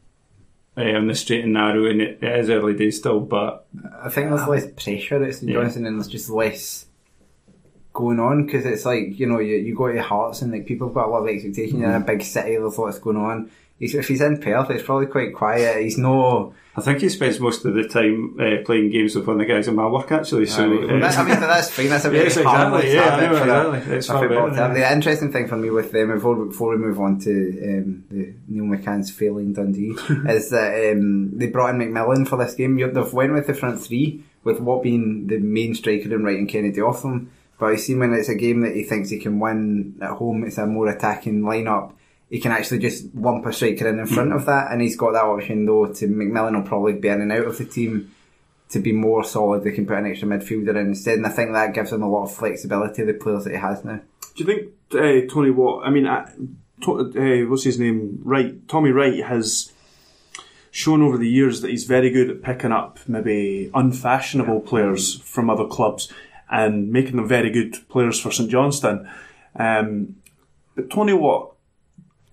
uh, 0.76 0.82
on 0.82 1.06
the 1.08 1.14
straight 1.14 1.44
and 1.44 1.52
narrow, 1.52 1.84
and 1.86 2.00
it, 2.00 2.18
it 2.22 2.38
is 2.40 2.48
early 2.50 2.74
days 2.74 2.96
still, 2.98 3.20
but 3.20 3.66
I 4.02 4.08
think 4.08 4.30
there's 4.30 4.48
less 4.48 4.66
pressure 4.82 5.22
at 5.22 5.34
St 5.34 5.50
Yeah. 5.50 5.60
Johnson 5.60 5.84
and 5.86 5.98
there's 5.98 6.08
just 6.08 6.30
less 6.30 6.86
going 7.92 8.18
on 8.18 8.44
because 8.44 8.66
it's 8.66 8.84
like 8.84 9.18
you 9.20 9.26
know 9.26 9.38
you, 9.38 9.54
you 9.56 9.74
go 9.76 9.92
to 9.92 10.02
Hearts 10.02 10.42
and 10.42 10.50
like 10.50 10.66
people 10.66 10.88
have 10.88 10.94
got 10.94 11.06
a 11.06 11.10
lot 11.10 11.22
of 11.22 11.28
expectation. 11.28 11.78
You're 11.78 11.90
in 11.90 11.94
Mm-hmm. 12.02 12.10
a 12.10 12.12
big 12.16 12.22
city, 12.24 12.56
there's 12.56 12.78
lots 12.78 12.98
going 12.98 13.16
on. 13.16 13.50
He's, 13.78 13.94
if 13.94 14.06
he's 14.08 14.20
in 14.20 14.40
Perth, 14.40 14.70
it's 14.70 14.84
probably 14.84 15.06
quite 15.06 15.34
quiet. 15.34 15.82
He's 15.82 15.98
no. 15.98 16.54
I 16.76 16.80
think 16.80 17.00
he 17.00 17.08
spends 17.08 17.38
most 17.38 17.64
of 17.64 17.74
the 17.74 17.86
time 17.86 18.36
uh, 18.40 18.64
playing 18.64 18.90
games 18.90 19.14
with 19.14 19.26
one 19.26 19.40
of 19.40 19.46
the 19.46 19.52
guys 19.52 19.68
in 19.68 19.74
my 19.76 19.86
work, 19.86 20.10
actually. 20.10 20.46
So 20.46 20.64
uh, 20.64 20.98
That- 21.00 21.18
I 21.18 21.22
mean, 21.24 21.40
that's 21.40 21.70
fine. 21.70 21.88
That's 21.88 22.04
a 22.04 22.10
very 22.10 22.24
Yes, 22.24 22.36
exactly. 22.36 22.94
Yeah, 22.94 23.00
I 23.00 23.04
habit 23.20 23.30
know, 23.32 23.38
for 23.38 23.48
a- 23.48 23.72
exactly. 23.74 23.96
It's 23.96 24.08
a 24.08 24.12
football 24.12 24.28
better, 24.28 24.50
to 24.50 24.56
have. 24.62 24.76
yeah. 24.78 24.88
The 24.88 24.94
interesting 24.96 25.32
thing 25.32 25.46
for 25.48 25.56
me 25.56 25.70
with 25.70 25.92
them, 25.92 26.12
before, 26.12 26.46
before 26.46 26.70
we 26.70 26.78
move 26.78 26.98
on 27.00 27.18
to 27.20 27.30
um, 27.30 28.04
the 28.10 28.34
Neil 28.48 28.64
McCann's 28.64 29.10
failing 29.12 29.52
Dundee, 29.52 29.90
is 30.28 30.50
that 30.50 30.92
um, 30.92 31.36
they 31.38 31.46
brought 31.46 31.74
in 31.74 31.80
McMillan 31.80 32.26
for 32.28 32.36
this 32.36 32.54
game. 32.54 32.76
They've 32.76 33.12
went 33.12 33.32
with 33.32 33.46
the 33.46 33.54
front 33.54 33.80
three, 33.80 34.24
with 34.42 34.60
what 34.60 34.82
being 34.82 35.26
the 35.28 35.38
main 35.38 35.74
striker 35.76 36.12
and 36.14 36.24
Wright 36.24 36.38
and 36.38 36.48
Kennedy 36.48 36.80
off 36.80 37.02
them. 37.02 37.30
But 37.58 37.66
I 37.66 37.76
see 37.76 37.94
when 37.94 38.12
it's 38.14 38.28
a 38.28 38.34
game 38.34 38.62
that 38.62 38.74
he 38.74 38.82
thinks 38.82 39.10
he 39.10 39.18
can 39.20 39.38
win 39.38 39.96
at 40.02 40.10
home, 40.10 40.42
it's 40.44 40.58
a 40.58 40.66
more 40.66 40.88
attacking 40.88 41.42
lineup. 41.42 41.92
He 42.30 42.40
can 42.40 42.52
actually 42.52 42.78
just 42.80 43.14
lump 43.14 43.46
a 43.46 43.52
striker 43.52 43.88
in 43.88 43.98
in 43.98 44.06
front 44.06 44.32
of 44.32 44.46
that, 44.46 44.72
and 44.72 44.80
he's 44.80 44.96
got 44.96 45.12
that 45.12 45.24
option 45.24 45.66
though. 45.66 45.86
To 45.86 46.08
McMillan 46.08 46.56
will 46.56 46.68
probably 46.68 46.94
be 46.94 47.08
in 47.08 47.20
and 47.20 47.32
out 47.32 47.46
of 47.46 47.58
the 47.58 47.64
team 47.64 48.14
to 48.70 48.80
be 48.80 48.92
more 48.92 49.22
solid. 49.22 49.62
They 49.62 49.72
can 49.72 49.86
put 49.86 49.98
an 49.98 50.06
extra 50.06 50.28
midfielder 50.28 50.70
in 50.70 50.88
instead, 50.88 51.18
and 51.18 51.26
I 51.26 51.30
think 51.30 51.52
that 51.52 51.74
gives 51.74 51.92
him 51.92 52.02
a 52.02 52.10
lot 52.10 52.24
of 52.24 52.34
flexibility. 52.34 53.04
The 53.04 53.14
players 53.14 53.44
that 53.44 53.52
he 53.52 53.58
has 53.58 53.84
now. 53.84 54.00
Do 54.34 54.44
you 54.44 54.46
think 54.46 54.72
uh, 54.94 55.32
Tony 55.32 55.50
Watt? 55.50 55.86
I 55.86 55.90
mean, 55.90 56.06
uh, 56.06 56.28
to, 56.82 57.44
uh, 57.46 57.48
what's 57.48 57.64
his 57.64 57.78
name? 57.78 58.20
Right, 58.24 58.66
Tommy 58.68 58.90
Wright 58.90 59.22
has 59.22 59.72
shown 60.70 61.02
over 61.02 61.16
the 61.16 61.28
years 61.28 61.60
that 61.60 61.70
he's 61.70 61.84
very 61.84 62.10
good 62.10 62.28
at 62.28 62.42
picking 62.42 62.72
up 62.72 62.98
maybe 63.06 63.70
unfashionable 63.74 64.60
players 64.62 65.20
from 65.20 65.48
other 65.48 65.66
clubs 65.66 66.12
and 66.50 66.90
making 66.90 67.14
them 67.14 67.28
very 67.28 67.48
good 67.50 67.76
players 67.88 68.20
for 68.20 68.32
St 68.32 68.50
Johnstone. 68.50 69.08
Um, 69.54 70.16
but 70.74 70.90
Tony 70.90 71.12
Watt 71.12 71.53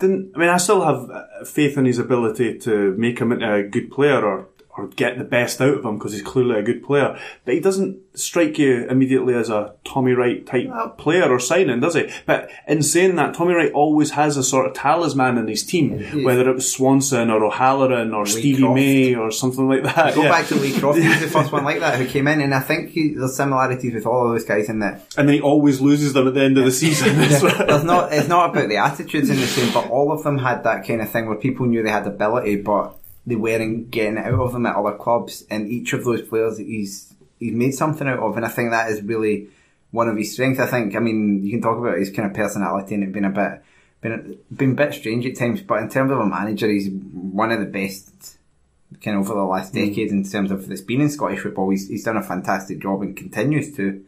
didn't. 0.01 0.33
I 0.35 0.39
mean, 0.39 0.49
I 0.49 0.57
still 0.57 0.83
have 0.83 1.09
uh, 1.09 1.45
faith 1.45 1.77
in 1.77 1.85
his 1.85 1.99
ability 1.99 2.59
to 2.59 2.93
make 2.97 3.19
him 3.19 3.31
into 3.31 3.53
a 3.53 3.63
good 3.63 3.89
player 3.91 4.23
or 4.25 4.49
or 4.81 4.87
get 4.87 5.17
the 5.17 5.23
best 5.23 5.61
out 5.61 5.77
of 5.77 5.85
him 5.85 5.97
because 5.97 6.13
he's 6.13 6.21
clearly 6.21 6.59
a 6.59 6.63
good 6.63 6.83
player. 6.83 7.19
But 7.45 7.53
he 7.53 7.59
doesn't 7.59 7.99
strike 8.13 8.57
you 8.57 8.87
immediately 8.89 9.33
as 9.33 9.49
a 9.49 9.73
Tommy 9.85 10.13
Wright 10.13 10.45
type 10.45 10.97
player 10.97 11.29
or 11.29 11.39
signing, 11.39 11.79
does 11.79 11.95
he? 11.95 12.11
But 12.25 12.49
in 12.67 12.83
saying 12.83 13.15
that, 13.15 13.33
Tommy 13.33 13.53
Wright 13.53 13.71
always 13.71 14.11
has 14.11 14.37
a 14.37 14.43
sort 14.43 14.65
of 14.65 14.73
talisman 14.73 15.37
in 15.37 15.47
his 15.47 15.63
team, 15.63 16.23
whether 16.23 16.49
it 16.49 16.53
was 16.53 16.71
Swanson 16.71 17.29
or 17.29 17.43
O'Halloran 17.43 18.13
or 18.13 18.25
Stevie 18.25 18.61
Croft. 18.61 18.75
May 18.75 19.15
or 19.15 19.31
something 19.31 19.67
like 19.67 19.83
that. 19.83 20.15
Go 20.15 20.23
yeah. 20.23 20.29
back 20.29 20.47
to 20.47 20.55
Lee 20.55 20.77
Croft, 20.77 20.99
he 20.99 21.07
was 21.07 21.19
the 21.19 21.27
first 21.29 21.51
one 21.51 21.63
like 21.63 21.79
that 21.79 21.99
who 21.99 22.07
came 22.07 22.27
in, 22.27 22.41
and 22.41 22.53
I 22.53 22.59
think 22.59 22.89
he, 22.89 23.13
there's 23.13 23.35
similarities 23.35 23.93
with 23.93 24.05
all 24.05 24.25
of 24.25 24.31
those 24.31 24.45
guys 24.45 24.69
in 24.69 24.79
that 24.79 25.05
And 25.17 25.27
then 25.27 25.35
he 25.35 25.41
always 25.41 25.79
loses 25.79 26.13
them 26.13 26.27
at 26.27 26.33
the 26.33 26.41
end 26.41 26.57
of 26.57 26.65
the 26.65 26.71
season. 26.71 27.17
There's 27.21 27.83
not 27.83 28.11
it's 28.11 28.27
not 28.27 28.49
about 28.49 28.69
the 28.69 28.77
attitudes 28.77 29.29
in 29.29 29.37
the 29.37 29.45
team, 29.45 29.73
but 29.73 29.89
all 29.89 30.11
of 30.11 30.23
them 30.23 30.37
had 30.37 30.63
that 30.63 30.87
kind 30.87 31.01
of 31.01 31.09
thing 31.09 31.27
where 31.27 31.37
people 31.37 31.65
knew 31.65 31.83
they 31.83 31.89
had 31.89 32.07
ability, 32.07 32.57
but 32.57 32.95
they 33.25 33.35
weren't 33.35 33.91
getting 33.91 34.17
out 34.17 34.33
of 34.33 34.53
them 34.53 34.65
at 34.65 34.75
other 34.75 34.97
clubs. 34.97 35.45
And 35.49 35.69
each 35.69 35.93
of 35.93 36.03
those 36.03 36.21
players 36.21 36.57
he's 36.57 37.13
he's 37.39 37.53
made 37.53 37.73
something 37.73 38.07
out 38.07 38.19
of, 38.19 38.37
and 38.37 38.45
I 38.45 38.49
think 38.49 38.71
that 38.71 38.89
is 38.89 39.01
really 39.01 39.49
one 39.91 40.07
of 40.07 40.17
his 40.17 40.33
strengths. 40.33 40.59
I 40.59 40.67
think. 40.67 40.95
I 40.95 40.99
mean, 40.99 41.43
you 41.43 41.51
can 41.51 41.61
talk 41.61 41.77
about 41.77 41.97
his 41.97 42.11
kind 42.11 42.29
of 42.29 42.35
personality 42.35 42.95
and 42.95 43.03
it 43.03 43.11
being 43.11 43.25
a 43.25 43.29
bit 43.29 43.61
been 44.01 44.37
been 44.55 44.71
a 44.71 44.75
bit 44.75 44.93
strange 44.93 45.25
at 45.25 45.37
times, 45.37 45.61
but 45.61 45.81
in 45.81 45.89
terms 45.89 46.11
of 46.11 46.19
a 46.19 46.25
manager, 46.25 46.67
he's 46.69 46.89
one 46.89 47.51
of 47.51 47.59
the 47.59 47.65
best. 47.65 48.37
Kind 49.01 49.15
of 49.15 49.23
over 49.23 49.39
the 49.39 49.45
last 49.45 49.73
mm. 49.73 49.87
decade 49.87 50.09
in 50.09 50.29
terms 50.29 50.51
of 50.51 50.67
that's 50.67 50.81
been 50.81 50.99
in 50.99 51.09
Scottish 51.09 51.39
football, 51.39 51.69
he's, 51.69 51.87
he's 51.87 52.03
done 52.03 52.17
a 52.17 52.23
fantastic 52.23 52.81
job 52.81 53.01
and 53.01 53.15
continues 53.15 53.73
to. 53.77 54.03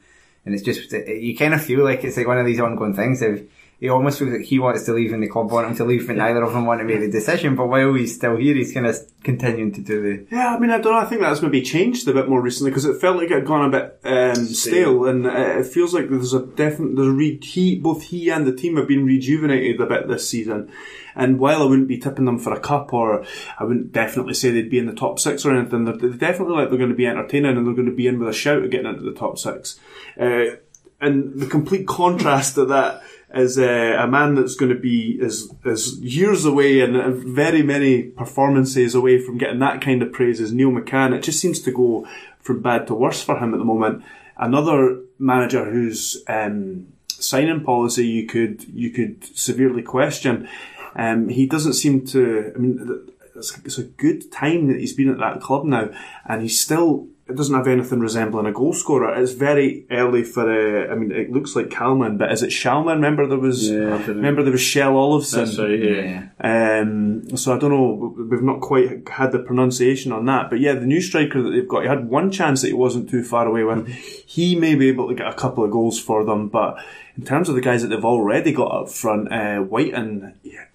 And 0.45 0.53
it's 0.53 0.61
just 0.61 0.91
you 0.91 1.37
kind 1.37 1.53
of 1.53 1.63
feel 1.63 1.85
like 1.85 2.03
it's 2.03 2.17
like 2.17 2.27
one 2.27 2.37
of 2.37 2.45
these 2.45 2.59
ongoing 2.59 2.93
things. 2.93 3.21
If 3.21 3.43
he 3.83 3.89
almost 3.89 4.17
feels 4.17 4.31
like 4.31 4.43
he 4.43 4.59
wants 4.59 4.85
to 4.85 4.93
leave 4.93 5.11
and 5.11 5.21
the 5.21 5.27
club 5.27 5.51
want 5.51 5.67
him 5.67 5.75
to 5.75 5.83
leave, 5.83 6.07
but 6.07 6.15
neither 6.15 6.41
of 6.41 6.53
them 6.53 6.65
want 6.65 6.79
to 6.79 6.85
make 6.85 7.01
the 7.01 7.11
decision. 7.11 7.57
But 7.57 7.67
while 7.67 7.93
he's 7.95 8.15
still 8.15 8.37
here, 8.37 8.55
he's 8.55 8.73
kind 8.73 8.85
of 8.85 8.95
continuing 9.23 9.73
to 9.73 9.81
do 9.81 10.01
the. 10.01 10.33
Yeah, 10.33 10.55
I 10.55 10.57
mean, 10.57 10.69
I 10.69 10.79
don't 10.79 10.93
know. 10.93 10.99
I 10.99 11.03
think 11.03 11.19
that's 11.19 11.41
maybe 11.41 11.61
changed 11.61 12.07
a 12.07 12.13
bit 12.13 12.29
more 12.29 12.41
recently 12.41 12.71
because 12.71 12.85
it 12.85 13.01
felt 13.01 13.17
like 13.17 13.29
it 13.29 13.33
had 13.33 13.45
gone 13.45 13.65
a 13.65 13.69
bit 13.69 13.99
um, 14.05 14.45
stale, 14.45 15.03
and 15.03 15.27
uh, 15.27 15.59
it 15.59 15.65
feels 15.65 15.93
like 15.93 16.09
there's 16.09 16.33
a 16.33 16.45
definite. 16.45 16.95
There's 16.95 17.09
a 17.09 17.11
re- 17.11 17.41
he, 17.43 17.75
both 17.75 18.03
he 18.03 18.29
and 18.29 18.47
the 18.47 18.55
team 18.55 18.77
have 18.77 18.87
been 18.87 19.05
rejuvenated 19.05 19.81
a 19.81 19.85
bit 19.85 20.07
this 20.07 20.29
season. 20.29 20.71
And 21.13 21.37
while 21.37 21.61
I 21.61 21.65
wouldn't 21.65 21.89
be 21.89 21.97
tipping 21.97 22.23
them 22.23 22.39
for 22.39 22.53
a 22.53 22.61
cup, 22.61 22.93
or 22.93 23.25
I 23.59 23.65
wouldn't 23.65 23.91
definitely 23.91 24.33
say 24.33 24.51
they'd 24.51 24.69
be 24.69 24.79
in 24.79 24.85
the 24.85 24.93
top 24.93 25.19
six 25.19 25.43
or 25.43 25.53
anything, 25.53 25.83
they're, 25.83 25.97
they 25.97 26.15
definitely 26.15 26.55
like 26.55 26.69
they're 26.69 26.77
going 26.77 26.89
to 26.89 26.95
be 26.95 27.05
entertaining 27.05 27.57
and 27.57 27.67
they're 27.67 27.75
going 27.75 27.89
to 27.89 27.93
be 27.93 28.07
in 28.07 28.17
with 28.17 28.29
a 28.29 28.33
shout 28.33 28.63
at 28.63 28.69
getting 28.69 28.87
into 28.87 29.03
the 29.03 29.11
top 29.11 29.37
six. 29.37 29.77
Uh, 30.17 30.55
and 31.01 31.37
the 31.37 31.47
complete 31.47 31.85
contrast 31.85 32.55
to 32.55 32.63
that 32.65 33.03
is 33.33 33.57
a 33.57 34.07
man 34.07 34.35
that's 34.35 34.55
going 34.55 34.71
to 34.73 34.79
be 34.79 35.17
is 35.19 35.99
years 35.99 36.45
away 36.45 36.81
and 36.81 37.15
very 37.15 37.63
many 37.63 38.03
performances 38.03 38.93
away 38.93 39.19
from 39.19 39.37
getting 39.37 39.59
that 39.59 39.81
kind 39.81 40.03
of 40.03 40.11
praise 40.11 40.39
is 40.39 40.53
Neil 40.53 40.69
McCann. 40.69 41.13
It 41.15 41.23
just 41.23 41.39
seems 41.39 41.59
to 41.61 41.71
go 41.71 42.07
from 42.39 42.61
bad 42.61 42.87
to 42.87 42.93
worse 42.93 43.23
for 43.23 43.37
him 43.39 43.53
at 43.53 43.57
the 43.57 43.65
moment. 43.65 44.03
Another 44.37 45.01
manager 45.17 45.69
whose 45.69 46.23
um, 46.27 46.87
signing 47.07 47.63
policy 47.63 48.05
you 48.05 48.27
could 48.27 48.63
you 48.65 48.91
could 48.91 49.23
severely 49.37 49.81
question. 49.81 50.47
Um, 50.95 51.29
he 51.29 51.47
doesn't 51.47 51.73
seem 51.73 52.05
to. 52.07 52.51
I 52.55 52.59
mean, 52.59 53.09
it's 53.35 53.77
a 53.77 53.83
good 53.83 54.31
time 54.31 54.67
that 54.67 54.79
he's 54.79 54.93
been 54.93 55.09
at 55.09 55.17
that 55.17 55.41
club 55.41 55.65
now, 55.65 55.89
and 56.25 56.41
he's 56.41 56.59
still. 56.59 57.07
It 57.25 57.37
doesn't 57.37 57.55
have 57.55 57.67
anything 57.67 58.01
resembling 58.01 58.47
a 58.47 58.51
goal 58.51 58.73
scorer. 58.73 59.15
It's 59.15 59.31
very 59.31 59.85
early 59.89 60.23
for. 60.23 60.43
Uh, 60.43 60.91
I 60.91 60.95
mean, 60.95 61.11
it 61.11 61.31
looks 61.31 61.55
like 61.55 61.69
Kalman, 61.69 62.17
but 62.17 62.31
is 62.33 62.43
it 62.43 62.49
Shalman? 62.49 62.95
Remember 62.95 63.25
there 63.25 63.39
was. 63.39 63.69
Yeah, 63.69 63.95
I 63.95 64.05
remember 64.07 64.43
there 64.43 64.51
was 64.51 64.61
Shell 64.61 64.93
Olofsson. 64.93 65.45
That's 65.45 65.57
right, 65.57 65.79
yeah. 65.79 66.81
Um, 66.81 67.37
so 67.37 67.55
I 67.55 67.59
don't 67.59 67.71
know. 67.71 68.13
We've 68.29 68.43
not 68.43 68.59
quite 68.59 69.07
had 69.07 69.31
the 69.31 69.39
pronunciation 69.39 70.11
on 70.11 70.25
that, 70.25 70.49
but 70.49 70.59
yeah, 70.59 70.73
the 70.73 70.85
new 70.85 70.99
striker 70.99 71.41
that 71.41 71.51
they've 71.51 71.67
got, 71.67 71.83
he 71.83 71.87
had 71.87 72.09
one 72.09 72.29
chance 72.29 72.61
that 72.61 72.67
he 72.67 72.73
wasn't 72.73 73.09
too 73.09 73.23
far 73.23 73.47
away 73.47 73.63
with. 73.63 73.87
He 74.33 74.55
may 74.55 74.73
be 74.73 74.87
able 74.87 75.09
to 75.09 75.13
get 75.13 75.27
a 75.27 75.33
couple 75.33 75.63
of 75.63 75.69
goals 75.69 75.99
for 75.99 76.25
them, 76.25 76.47
but 76.47 76.83
in 77.15 77.23
terms 77.23 77.49
of 77.49 77.55
the 77.55 77.61
guys 77.61 77.83
that 77.83 77.89
they've 77.89 78.03
already 78.03 78.51
got 78.51 78.71
up 78.71 78.89
front, 78.89 79.31
uh, 79.31 79.61
Wighton, 79.61 80.33
yeah, 80.41 80.65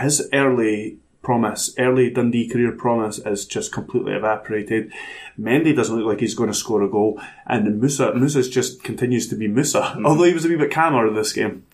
his 0.00 0.28
early 0.32 0.98
promise, 1.28 1.74
early 1.76 2.08
Dundee 2.08 2.48
career 2.48 2.72
promise, 2.72 3.18
is 3.18 3.44
just 3.44 3.70
completely 3.70 4.14
evaporated. 4.14 4.90
Mendy 5.38 5.76
doesn't 5.76 5.94
look 5.94 6.06
like 6.06 6.20
he's 6.20 6.32
going 6.32 6.48
to 6.48 6.54
score 6.54 6.82
a 6.82 6.88
goal, 6.88 7.20
and 7.46 7.78
Moussa, 7.78 8.14
Moussa 8.14 8.48
just 8.48 8.82
continues 8.82 9.28
to 9.28 9.36
be 9.36 9.46
Moussa, 9.46 10.00
although 10.06 10.24
he 10.24 10.32
was 10.32 10.46
a 10.46 10.48
wee 10.48 10.56
bit 10.56 10.70
calmer 10.70 11.06
in 11.06 11.14
this 11.14 11.34
game. 11.34 11.66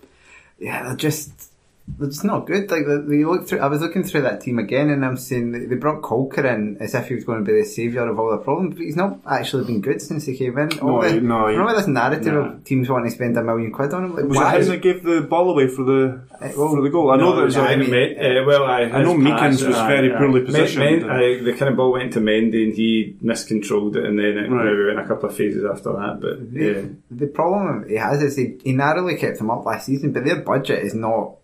Yeah, 0.59 0.97
just. 0.97 1.53
They're 1.87 2.09
not 2.25 2.47
good. 2.47 2.71
Like 2.71 2.87
they 2.87 2.97
they 3.19 3.25
look 3.27 3.47
through. 3.47 3.59
I 3.61 3.67
was 3.67 3.83
looking 3.83 4.05
through 4.05 4.23
that 4.23 4.41
team 4.41 4.59
again, 4.59 4.89
and 4.89 5.05
I'm 5.05 5.19
saying 5.19 5.53
they 5.53 5.67
they 5.67 5.75
brought 5.77 6.01
Colker 6.01 6.43
in 6.43 6.79
as 6.81 6.95
if 6.95 7.09
he 7.09 7.15
was 7.15 7.25
going 7.25 7.45
to 7.45 7.53
be 7.53 7.59
the 7.61 7.67
saviour 7.67 8.09
of 8.09 8.19
all 8.19 8.31
the 8.31 8.39
problems, 8.39 8.75
but 8.77 8.83
he's 8.85 8.97
not 8.97 9.19
actually 9.31 9.67
been 9.67 9.83
good 9.83 10.01
since 10.01 10.25
he 10.25 10.35
came 10.35 10.57
in. 10.57 10.79
All 10.79 11.03
No, 11.03 11.09
the, 11.11 11.21
no, 11.21 11.47
he- 11.49 11.53
remember 11.57 11.77
this 11.77 11.87
narrative 11.87 12.33
no. 12.33 12.41
of 12.41 12.65
teams 12.65 12.89
wanting 12.89 13.11
to 13.11 13.15
spend 13.15 13.37
a 13.37 13.43
million 13.45 13.71
quid 13.71 13.93
on 13.93 14.07
him. 14.07 14.17
Like, 14.17 14.25
Was 14.25 14.37
why? 14.39 14.55
it 14.57 14.63
him 14.63 14.69
that 14.69 14.81
gave 14.83 15.03
the 15.03 15.21
ball 15.21 15.51
away 15.51 15.69
for 15.69 15.85
the 15.85 16.23
well, 16.57 16.71
for 16.75 16.81
the 16.81 16.89
goal? 16.89 17.11
I 17.11 17.17
know 17.17 17.37
that 17.37 17.45
was 17.45 17.57
no, 17.57 17.65
a- 17.65 17.69
I 17.69 17.77
mean- 17.77 17.93
uh, 17.93 18.45
well, 18.47 18.65
I, 18.65 18.81
I 18.85 19.03
know 19.03 19.15
Meekings 19.15 19.63
was 19.63 19.77
aye, 19.77 19.87
very 19.89 20.11
aye. 20.15 20.17
poorly 20.19 20.41
Men- 20.41 20.47
positioned. 20.47 21.03
Men- 21.03 21.11
aye, 21.11 21.43
the 21.45 21.53
kind 21.53 21.69
of 21.71 21.77
ball 21.77 21.93
went 21.93 22.15
to 22.15 22.21
Mendy 22.21 22.65
and 22.65 22.75
he 22.75 23.19
miscontrolled 23.21 23.97
it, 23.99 24.07
and 24.07 24.19
then 24.19 24.39
it 24.39 24.51
Right. 24.51 24.65
maybe 24.65 24.87
went 24.87 25.01
a 25.01 25.07
couple 25.07 25.29
of 25.29 25.37
phases 25.37 25.65
after 25.71 25.93
that. 25.93 26.19
But 26.19 26.39
yeah, 26.51 26.73
The, 26.73 26.97
the 27.11 27.27
problem 27.27 27.87
he 27.87 27.97
has 27.97 28.23
is 28.23 28.37
he, 28.37 28.57
he 28.65 28.73
narrowly 28.73 29.17
kept 29.17 29.39
him 29.39 29.51
up 29.51 29.67
last 29.67 29.85
season, 29.85 30.13
but 30.13 30.25
their 30.25 30.41
budget 30.41 30.83
is 30.83 30.95
not 30.95 31.35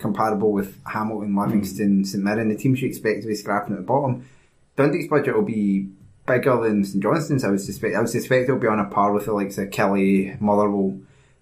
comparable 0.00 0.52
with 0.52 0.78
Hamilton, 0.84 1.36
Livingston, 1.36 2.04
St 2.04 2.22
Mirren, 2.22 2.48
the 2.48 2.56
teams 2.56 2.80
you 2.80 2.88
expect 2.88 3.22
to 3.22 3.28
be 3.28 3.34
scrapping 3.34 3.74
at 3.74 3.80
the 3.80 3.86
bottom. 3.86 4.28
Dundee's 4.76 5.08
budget 5.08 5.34
will 5.34 5.42
be 5.42 5.88
bigger 6.26 6.60
than 6.60 6.84
St 6.84 7.02
Johnstone's, 7.02 7.44
I 7.44 7.50
would 7.50 7.60
suspect. 7.60 7.94
I 7.94 8.00
would 8.00 8.08
suspect 8.08 8.44
it'll 8.44 8.58
be 8.58 8.66
on 8.66 8.80
a 8.80 8.86
par 8.86 9.12
with 9.12 9.26
the 9.26 9.32
likes 9.32 9.58
of 9.58 9.70
Killie, 9.70 10.40
Motherwell, 10.40 10.98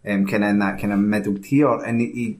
um, 0.07 0.27
kind 0.27 0.45
of 0.45 0.51
in 0.51 0.59
that 0.59 0.81
kind 0.81 0.93
of 0.93 0.99
middle 0.99 1.39
tier. 1.39 1.73
And 1.73 2.01
he, 2.01 2.39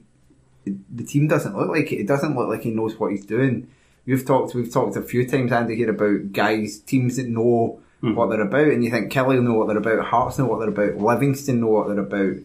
he, 0.65 0.75
the 0.93 1.03
team 1.03 1.27
doesn't 1.27 1.55
look 1.55 1.69
like 1.69 1.91
it. 1.91 2.01
It 2.01 2.07
doesn't 2.07 2.35
look 2.35 2.49
like 2.49 2.63
he 2.63 2.71
knows 2.71 2.99
what 2.99 3.11
he's 3.11 3.25
doing. 3.25 3.69
We've 4.05 4.25
talked, 4.25 4.55
we've 4.55 4.71
talked 4.71 4.97
a 4.97 5.01
few 5.01 5.27
times, 5.27 5.51
Andy, 5.51 5.75
here 5.75 5.91
about 5.91 6.33
guys, 6.33 6.79
teams 6.79 7.17
that 7.17 7.27
know 7.27 7.79
what 8.01 8.29
they're 8.29 8.41
about, 8.41 8.67
and 8.67 8.83
you 8.83 8.89
think 8.89 9.11
Killie 9.11 9.35
will 9.35 9.43
know 9.43 9.53
what 9.55 9.67
they're 9.67 9.77
about, 9.77 10.05
Hearts 10.05 10.39
know 10.39 10.45
what 10.45 10.59
they're 10.59 10.69
about, 10.69 11.01
Livingston 11.01 11.59
know 11.59 11.67
what 11.67 11.87
they're 11.87 11.99
about. 11.99 12.41